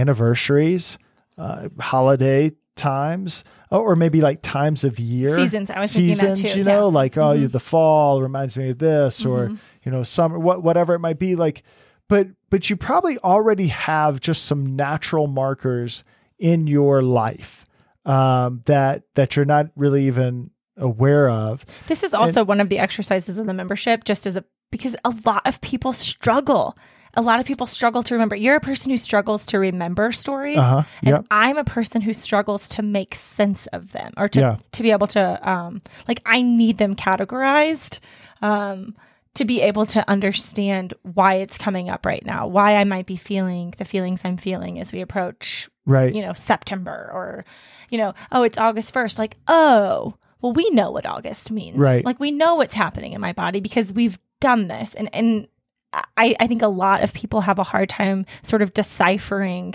anniversaries, 0.08 0.98
uh, 1.36 1.68
holiday 1.78 2.52
times, 2.76 3.44
or 3.70 3.96
maybe 3.96 4.20
like 4.20 4.40
times 4.42 4.84
of 4.84 4.98
year, 4.98 5.34
Seasons. 5.36 5.70
I 5.70 5.80
was 5.80 5.92
thinking 5.92 6.16
that 6.16 6.36
seasons. 6.38 6.52
too, 6.52 6.58
You 6.58 6.64
know, 6.64 6.88
yeah. 6.88 6.94
like 7.00 7.16
oh, 7.18 7.36
Mhm. 7.36 7.50
the 7.52 7.60
fall 7.60 8.22
reminds 8.22 8.56
me 8.56 8.70
of 8.70 8.78
this, 8.78 9.24
or 9.26 9.48
Mhm. 9.48 9.58
you 9.84 9.92
know, 9.92 10.02
summer, 10.02 10.38
what 10.38 10.62
whatever 10.62 10.94
it 10.94 11.00
might 11.00 11.18
be. 11.18 11.36
Like, 11.36 11.62
but 12.08 12.28
but 12.50 12.70
you 12.70 12.76
probably 12.76 13.18
already 13.18 13.68
have 13.68 14.20
just 14.20 14.44
some 14.44 14.74
natural 14.76 15.26
markers 15.26 16.04
in 16.38 16.66
your 16.66 17.02
life 17.02 17.66
um, 18.06 18.62
that 18.66 19.02
that 19.14 19.36
you're 19.36 19.44
not 19.44 19.66
really 19.76 20.06
even 20.06 20.50
aware 20.76 21.28
of. 21.28 21.64
This 21.88 22.02
is 22.04 22.14
also 22.14 22.44
one 22.44 22.60
of 22.60 22.68
the 22.68 22.78
exercises 22.78 23.38
in 23.38 23.46
the 23.46 23.54
membership, 23.54 24.04
just 24.04 24.26
as 24.26 24.36
a 24.36 24.44
because 24.70 24.94
a 25.04 25.12
lot 25.26 25.42
of 25.46 25.60
people 25.60 25.92
struggle. 25.92 26.76
A 27.14 27.22
lot 27.22 27.40
of 27.40 27.46
people 27.46 27.66
struggle 27.66 28.02
to 28.04 28.14
remember. 28.14 28.36
You're 28.36 28.56
a 28.56 28.60
person 28.60 28.90
who 28.90 28.98
struggles 28.98 29.46
to 29.46 29.58
remember 29.58 30.12
stories. 30.12 30.58
Uh 30.58 30.62
huh. 30.62 30.82
And 31.02 31.08
Yep. 31.16 31.24
I'm 31.30 31.56
a 31.56 31.64
person 31.64 32.00
who 32.02 32.12
struggles 32.12 32.68
to 32.70 32.82
make 32.82 33.14
sense 33.14 33.66
of 33.68 33.92
them 33.92 34.12
or 34.16 34.28
to 34.28 34.38
Yeah. 34.40 34.56
to 34.72 34.82
be 34.82 34.90
able 34.92 35.06
to 35.08 35.50
um 35.50 35.82
like 36.06 36.20
I 36.26 36.42
need 36.42 36.78
them 36.78 36.94
categorized 36.94 37.98
um 38.42 38.94
to 39.38 39.44
be 39.44 39.60
able 39.62 39.86
to 39.86 40.08
understand 40.08 40.94
why 41.02 41.34
it's 41.34 41.58
coming 41.58 41.88
up 41.88 42.04
right 42.06 42.24
now, 42.24 42.46
why 42.46 42.76
I 42.76 42.84
might 42.84 43.06
be 43.06 43.16
feeling 43.16 43.74
the 43.78 43.84
feelings 43.84 44.20
I'm 44.24 44.36
feeling 44.36 44.78
as 44.78 44.92
we 44.92 45.00
approach, 45.00 45.68
Right. 45.86 46.14
you 46.14 46.22
know, 46.22 46.32
September 46.34 47.10
or 47.12 47.44
you 47.90 47.96
know, 47.98 48.12
oh, 48.30 48.42
it's 48.42 48.58
August 48.58 48.92
1st. 48.92 49.18
Like, 49.18 49.36
oh, 49.48 50.14
well 50.42 50.52
we 50.52 50.68
know 50.70 50.90
what 50.90 51.06
August 51.06 51.50
means. 51.50 51.78
Right. 51.78 52.04
Like 52.04 52.20
we 52.20 52.30
know 52.30 52.56
what's 52.56 52.74
happening 52.74 53.12
in 53.12 53.20
my 53.20 53.32
body 53.32 53.60
because 53.60 53.92
we've 53.92 54.18
done 54.40 54.68
this 54.68 54.94
and 54.94 55.08
and 55.14 55.48
I, 55.92 56.36
I 56.38 56.46
think 56.46 56.60
a 56.62 56.68
lot 56.68 57.02
of 57.02 57.14
people 57.14 57.40
have 57.40 57.58
a 57.58 57.64
hard 57.64 57.88
time 57.88 58.26
sort 58.42 58.60
of 58.60 58.74
deciphering 58.74 59.74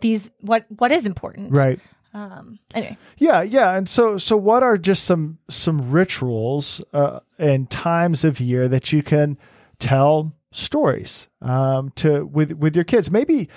these 0.00 0.30
what 0.40 0.66
what 0.68 0.92
is 0.92 1.06
important 1.06 1.56
right. 1.56 1.80
Um 2.12 2.58
anyway 2.74 2.96
Yeah, 3.18 3.42
yeah. 3.42 3.76
And 3.76 3.88
so 3.88 4.18
so 4.18 4.36
what 4.36 4.62
are 4.62 4.76
just 4.76 5.04
some 5.04 5.38
some 5.48 5.90
rituals 5.90 6.82
uh, 6.92 7.20
and 7.38 7.70
times 7.70 8.24
of 8.24 8.40
year 8.40 8.68
that 8.68 8.92
you 8.92 9.02
can 9.02 9.38
tell 9.78 10.32
stories 10.52 11.28
um, 11.40 11.92
to 11.96 12.24
with 12.26 12.52
with 12.52 12.74
your 12.74 12.84
kids? 12.84 13.10
Maybe 13.10 13.48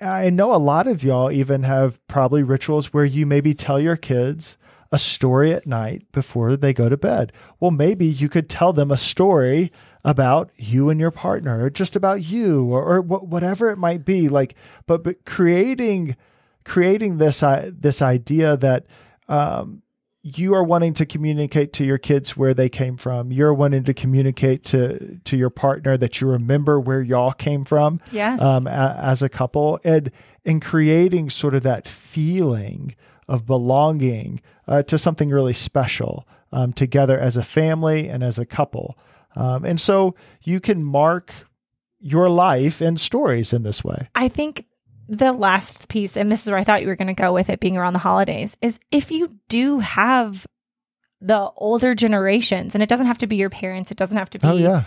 I- 0.00 0.30
know 0.30 0.54
a 0.54 0.56
lot 0.58 0.86
of 0.86 1.02
y'all 1.02 1.30
even 1.32 1.62
have 1.62 2.06
probably 2.06 2.42
rituals 2.42 2.92
where 2.92 3.04
you 3.06 3.24
maybe 3.26 3.54
tell 3.54 3.80
your 3.80 3.96
kids 3.96 4.58
a 4.90 4.98
story 4.98 5.54
at 5.54 5.66
night 5.66 6.04
before 6.12 6.54
they 6.54 6.74
go 6.74 6.90
to 6.90 6.98
bed. 6.98 7.32
Well, 7.60 7.70
maybe 7.70 8.04
you 8.04 8.28
could 8.28 8.50
tell 8.50 8.74
them 8.74 8.90
a 8.90 8.96
story 8.98 9.72
about 10.04 10.50
you 10.56 10.90
and 10.90 11.00
your 11.00 11.10
partner 11.12 11.64
or 11.64 11.70
just 11.70 11.96
about 11.96 12.22
you 12.22 12.66
or, 12.66 12.96
or 12.96 13.00
whatever 13.00 13.70
it 13.70 13.78
might 13.78 14.04
be 14.04 14.28
like 14.28 14.54
but 14.86 15.04
but 15.04 15.24
creating 15.24 16.16
creating 16.64 17.18
this 17.18 17.42
i 17.42 17.70
this 17.74 18.02
idea 18.02 18.56
that 18.56 18.86
um, 19.28 19.82
you 20.22 20.54
are 20.54 20.62
wanting 20.62 20.94
to 20.94 21.04
communicate 21.04 21.72
to 21.72 21.84
your 21.84 21.98
kids 21.98 22.36
where 22.36 22.54
they 22.54 22.68
came 22.68 22.96
from. 22.96 23.32
You're 23.32 23.52
wanting 23.52 23.82
to 23.84 23.94
communicate 23.94 24.62
to 24.66 25.18
to 25.24 25.36
your 25.36 25.50
partner 25.50 25.96
that 25.96 26.20
you 26.20 26.28
remember 26.28 26.78
where 26.78 27.02
y'all 27.02 27.32
came 27.32 27.64
from 27.64 28.00
yes 28.12 28.40
um, 28.40 28.66
a, 28.66 28.98
as 29.02 29.22
a 29.22 29.28
couple, 29.28 29.80
and 29.82 30.10
and 30.44 30.62
creating 30.62 31.30
sort 31.30 31.54
of 31.54 31.64
that 31.64 31.88
feeling 31.88 32.94
of 33.28 33.46
belonging 33.46 34.40
uh, 34.68 34.82
to 34.84 34.96
something 34.96 35.30
really 35.30 35.52
special 35.52 36.26
um, 36.52 36.72
together 36.72 37.18
as 37.18 37.36
a 37.36 37.42
family 37.42 38.08
and 38.08 38.22
as 38.22 38.38
a 38.38 38.46
couple. 38.46 38.96
Um, 39.34 39.64
and 39.64 39.80
so 39.80 40.14
you 40.42 40.60
can 40.60 40.84
mark 40.84 41.32
your 41.98 42.28
life 42.28 42.80
and 42.80 43.00
stories 43.00 43.52
in 43.52 43.62
this 43.62 43.82
way. 43.82 44.08
i 44.14 44.28
think 44.28 44.66
the 45.08 45.32
last 45.32 45.88
piece 45.88 46.16
and 46.16 46.30
this 46.30 46.42
is 46.42 46.48
where 46.48 46.58
i 46.58 46.64
thought 46.64 46.80
you 46.82 46.88
were 46.88 46.96
going 46.96 47.06
to 47.08 47.12
go 47.12 47.32
with 47.32 47.50
it 47.50 47.60
being 47.60 47.76
around 47.76 47.92
the 47.92 47.98
holidays 47.98 48.56
is 48.62 48.78
if 48.90 49.10
you 49.10 49.36
do 49.48 49.80
have 49.80 50.46
the 51.20 51.50
older 51.56 51.94
generations 51.94 52.74
and 52.74 52.82
it 52.82 52.88
doesn't 52.88 53.06
have 53.06 53.18
to 53.18 53.26
be 53.26 53.36
your 53.36 53.50
parents 53.50 53.90
it 53.90 53.96
doesn't 53.96 54.16
have 54.16 54.30
to 54.30 54.38
be 54.38 54.46
Oh 54.48 54.56
yeah, 54.56 54.84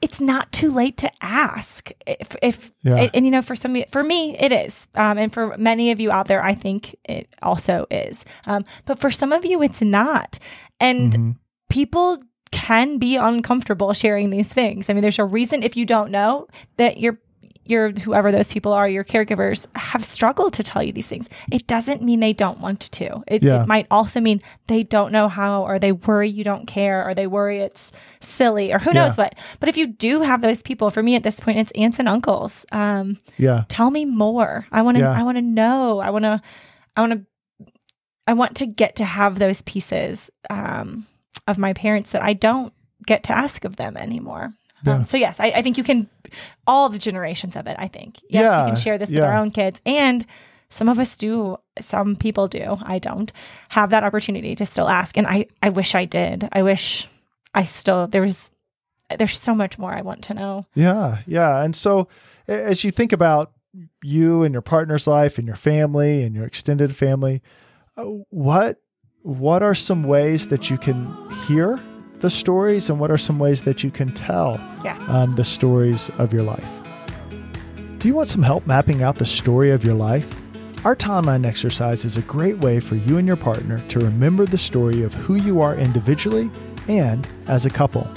it's 0.00 0.20
not 0.20 0.52
too 0.52 0.70
late 0.70 0.96
to 0.98 1.10
ask. 1.20 1.90
If 2.06 2.36
if 2.42 2.72
Yeah. 2.82 3.08
and, 3.14 3.24
you 3.24 3.30
know 3.32 3.42
for 3.42 3.56
some 3.56 3.82
for 3.90 4.02
me 4.04 4.36
it 4.38 4.52
is. 4.52 4.86
Um, 4.94 5.18
and 5.18 5.32
for 5.32 5.56
many 5.58 5.90
of 5.90 5.98
you 5.98 6.12
out 6.12 6.26
there 6.28 6.42
i 6.44 6.54
think 6.54 6.94
it 7.04 7.28
also 7.42 7.86
is. 7.90 8.24
Um, 8.46 8.64
but 8.84 9.00
for 9.00 9.10
some 9.10 9.32
of 9.32 9.44
you 9.44 9.62
it's 9.62 9.82
not. 9.82 10.38
And 10.78 11.12
Mhm. 11.12 11.36
people 11.70 12.18
can 12.52 12.98
be 12.98 13.16
uncomfortable 13.16 13.92
sharing 13.94 14.30
these 14.30 14.46
things. 14.48 14.88
I 14.88 14.92
mean 14.92 15.02
there's 15.02 15.18
a 15.18 15.24
reason 15.24 15.62
if 15.62 15.76
you 15.76 15.86
don't 15.86 16.10
know 16.10 16.46
that 16.76 16.98
your 16.98 17.18
your 17.64 17.92
whoever 17.92 18.32
those 18.32 18.48
people 18.52 18.72
are 18.72 18.88
your 18.88 19.04
caregivers 19.04 19.66
have 19.76 20.04
struggled 20.04 20.52
to 20.54 20.62
tell 20.62 20.82
you 20.82 20.92
these 20.92 21.06
things. 21.06 21.28
It 21.50 21.66
doesn't 21.66 22.02
mean 22.02 22.20
they 22.20 22.32
don't 22.32 22.58
want 22.60 22.80
to. 22.92 23.22
It, 23.28 23.42
Yeah. 23.42 23.62
it 23.62 23.68
might 23.68 23.86
also 23.90 24.20
mean 24.20 24.40
they 24.66 24.82
don't 24.82 25.12
know 25.12 25.28
how 25.28 25.62
or 25.64 25.78
they 25.78 25.92
worry 25.92 26.28
you 26.28 26.42
don't 26.44 26.66
care 26.66 27.06
or 27.08 27.14
they 27.14 27.26
worry 27.26 27.60
it's 27.60 27.92
silly 28.20 28.72
or 28.72 28.78
who 28.78 28.92
knows 28.92 29.10
Yeah. 29.16 29.24
what. 29.24 29.34
But 29.60 29.68
if 29.68 29.76
you 29.76 29.86
do 29.86 30.22
have 30.22 30.40
those 30.42 30.62
people 30.62 30.90
for 30.90 31.02
me 31.02 31.14
at 31.14 31.22
this 31.22 31.38
point 31.38 31.58
it's 31.58 31.70
aunts 31.72 31.98
and 31.98 32.08
uncles. 32.08 32.66
Um, 32.72 33.18
yeah, 33.38 33.64
tell 33.68 33.90
me 33.90 34.04
more. 34.04 34.66
I 34.72 34.82
want 34.82 34.96
to 34.96 35.02
Yeah. 35.02 35.12
i 35.12 35.22
want 35.22 35.36
to 35.38 35.42
know. 35.42 36.00
I 36.00 36.10
want 36.10 36.24
to 36.24 36.42
i 36.96 37.00
want 37.00 37.12
to 37.12 37.66
i 38.26 38.32
want 38.32 38.56
to 38.56 38.66
get 38.66 38.96
to 38.96 39.04
have 39.04 39.38
those 39.38 39.62
pieces 39.62 40.30
um, 40.50 41.06
of 41.46 41.58
my 41.58 41.72
parents 41.72 42.10
that 42.12 42.22
i 42.22 42.32
don't 42.32 42.72
get 43.06 43.24
to 43.24 43.32
ask 43.36 43.64
of 43.64 43.76
them 43.76 43.96
anymore 43.96 44.52
Yeah. 44.84 44.94
um, 44.94 45.04
so 45.04 45.16
yes 45.16 45.38
I, 45.40 45.46
I 45.56 45.62
think 45.62 45.78
you 45.78 45.84
can 45.84 46.08
all 46.66 46.88
the 46.88 46.98
generations 46.98 47.56
of 47.56 47.66
it 47.66 47.76
i 47.78 47.88
think. 47.88 48.20
Yes 48.28 48.42
Yeah, 48.44 48.64
we 48.64 48.70
can 48.72 48.80
share 48.80 48.98
this 48.98 49.10
with 49.10 49.22
our 49.22 49.36
own 49.36 49.50
kids. 49.50 49.80
And 49.86 50.26
some 50.70 50.88
of 50.88 50.98
us 50.98 51.16
do 51.16 51.56
some 51.80 52.16
people 52.16 52.46
do 52.48 52.76
i 52.82 52.98
don't 52.98 53.32
have 53.70 53.90
that 53.90 54.04
opportunity 54.04 54.54
to 54.56 54.66
still 54.66 54.88
ask. 54.88 55.16
And 55.18 55.26
i 55.26 55.46
i 55.62 55.68
wish 55.68 55.94
i 55.94 56.04
did. 56.04 56.48
I 56.52 56.62
wish 56.62 57.06
i 57.54 57.64
still 57.64 58.06
there 58.06 58.22
was 58.22 58.50
there's 59.18 59.38
so 59.38 59.54
much 59.54 59.78
more 59.78 59.92
i 59.92 60.00
want 60.02 60.22
to 60.24 60.34
know. 60.34 60.66
Yeah, 60.74 61.18
yeah. 61.26 61.62
And 61.62 61.76
so 61.76 62.08
as 62.48 62.82
you 62.84 62.90
think 62.90 63.12
about 63.12 63.52
you 64.02 64.42
and 64.42 64.52
your 64.52 64.62
partner's 64.62 65.06
life 65.06 65.38
and 65.38 65.46
your 65.46 65.56
family 65.56 66.22
and 66.22 66.34
your 66.34 66.44
extended 66.44 66.94
family, 66.96 67.42
uh, 67.96 68.04
what 68.30 68.80
what 69.22 69.62
are 69.62 69.74
some 69.74 70.02
ways 70.02 70.48
that 70.48 70.70
you 70.70 70.78
can 70.78 71.06
hear 71.46 71.78
the 72.22 72.30
stories 72.30 72.88
and 72.88 72.98
what 72.98 73.10
are 73.10 73.18
some 73.18 73.38
ways 73.38 73.62
that 73.62 73.84
you 73.84 73.90
can 73.90 74.10
tell 74.12 74.58
Yeah. 74.82 74.96
um, 75.08 75.32
the 75.32 75.44
stories 75.44 76.10
of 76.18 76.32
your 76.32 76.42
life? 76.42 76.68
Do 77.98 78.08
you 78.08 78.14
want 78.14 78.28
some 78.30 78.42
help 78.42 78.66
mapping 78.66 79.02
out 79.02 79.16
the 79.16 79.26
story 79.26 79.70
of 79.70 79.84
your 79.84 79.94
life? 79.94 80.34
Our 80.84 80.96
timeline 80.96 81.46
exercise 81.46 82.04
is 82.04 82.16
a 82.16 82.22
great 82.22 82.58
way 82.58 82.80
for 82.80 82.96
you 82.96 83.18
and 83.18 83.26
your 83.26 83.36
partner 83.36 83.80
to 83.88 84.00
remember 84.00 84.46
the 84.46 84.58
story 84.58 85.02
of 85.02 85.14
who 85.14 85.36
you 85.36 85.60
are 85.60 85.76
individually 85.76 86.50
and 86.88 87.28
as 87.46 87.66
a 87.66 87.70
couple. 87.70 88.08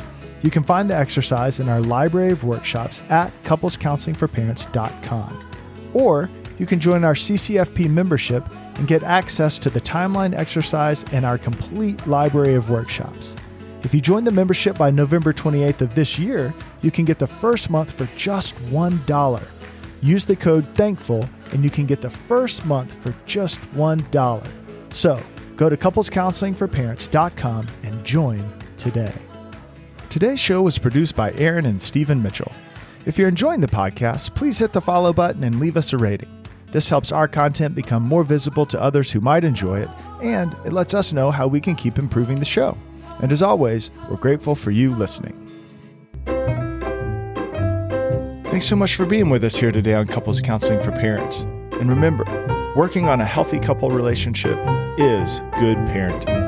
You 0.41 0.49
can 0.49 0.63
find 0.63 0.89
the 0.89 0.95
exercise 0.95 1.59
in 1.59 1.69
our 1.69 1.81
library 1.81 2.31
of 2.31 2.43
workshops 2.43 3.03
at 3.09 3.31
couplescounselingforparents.com. 3.43 5.45
Or 5.93 6.29
you 6.57 6.65
can 6.65 6.79
join 6.79 7.03
our 7.03 7.13
CCFP 7.15 7.89
membership 7.89 8.43
and 8.75 8.87
get 8.87 9.03
access 9.03 9.59
to 9.59 9.69
the 9.69 9.81
timeline 9.81 10.35
exercise 10.35 11.03
and 11.11 11.25
our 11.25 11.37
complete 11.37 12.05
library 12.07 12.55
of 12.55 12.69
workshops. 12.69 13.35
If 13.85 13.93
you 13.93 14.01
join 14.01 14.23
the 14.23 14.31
membership 14.31 14.79
by 14.79 14.89
November 14.89 15.31
28th 15.31 15.81
of 15.81 15.93
this 15.93 16.17
year, 16.17 16.55
you 16.81 16.89
can 16.89 17.05
get 17.05 17.19
the 17.19 17.27
first 17.27 17.69
month 17.69 17.91
for 17.91 18.09
just 18.17 18.55
$1. 18.71 19.43
Use 20.01 20.25
the 20.25 20.35
code 20.35 20.65
THANKFUL 20.73 21.29
and 21.51 21.63
you 21.63 21.69
can 21.69 21.85
get 21.85 22.01
the 22.01 22.09
first 22.09 22.65
month 22.65 22.95
for 22.95 23.13
just 23.27 23.61
$1. 23.73 24.47
So, 24.91 25.21
go 25.55 25.69
to 25.69 25.77
couplescounselingforparents.com 25.77 27.67
and 27.83 28.03
join 28.03 28.51
today. 28.77 29.13
Today's 30.09 30.39
show 30.39 30.63
was 30.63 30.79
produced 30.79 31.15
by 31.15 31.33
Erin 31.33 31.67
and 31.67 31.79
Stephen 31.79 32.23
Mitchell. 32.23 32.51
If 33.05 33.19
you're 33.19 33.29
enjoying 33.29 33.61
the 33.61 33.67
podcast, 33.67 34.33
please 34.33 34.57
hit 34.57 34.73
the 34.73 34.81
follow 34.81 35.13
button 35.13 35.43
and 35.43 35.59
leave 35.59 35.77
us 35.77 35.93
a 35.93 35.99
rating. 35.99 36.43
This 36.71 36.89
helps 36.89 37.11
our 37.11 37.27
content 37.27 37.75
become 37.75 38.01
more 38.01 38.23
visible 38.23 38.65
to 38.65 38.81
others 38.81 39.11
who 39.11 39.21
might 39.21 39.43
enjoy 39.43 39.81
it, 39.81 39.89
and 40.23 40.53
it 40.65 40.73
lets 40.73 40.95
us 40.95 41.13
know 41.13 41.29
how 41.29 41.45
we 41.45 41.61
can 41.61 41.75
keep 41.75 41.99
improving 41.99 42.39
the 42.39 42.45
show. 42.45 42.75
And 43.21 43.31
as 43.31 43.41
always, 43.41 43.91
we're 44.09 44.17
grateful 44.17 44.55
for 44.55 44.71
you 44.71 44.93
listening. 44.93 45.41
Thanks 48.45 48.67
so 48.67 48.75
much 48.75 48.95
for 48.95 49.05
being 49.05 49.29
with 49.29 49.43
us 49.43 49.57
here 49.57 49.71
today 49.71 49.93
on 49.95 50.07
Couples 50.07 50.39
Counseling 50.39 50.81
for 50.81 50.91
Parents. 50.91 51.41
And 51.73 51.89
remember, 51.89 52.23
working 52.75 53.07
on 53.07 53.19
a 53.19 53.25
healthy 53.25 53.59
couple 53.59 53.91
relationship 53.91 54.57
is 54.97 55.41
good 55.59 55.77
parenting. 55.89 56.44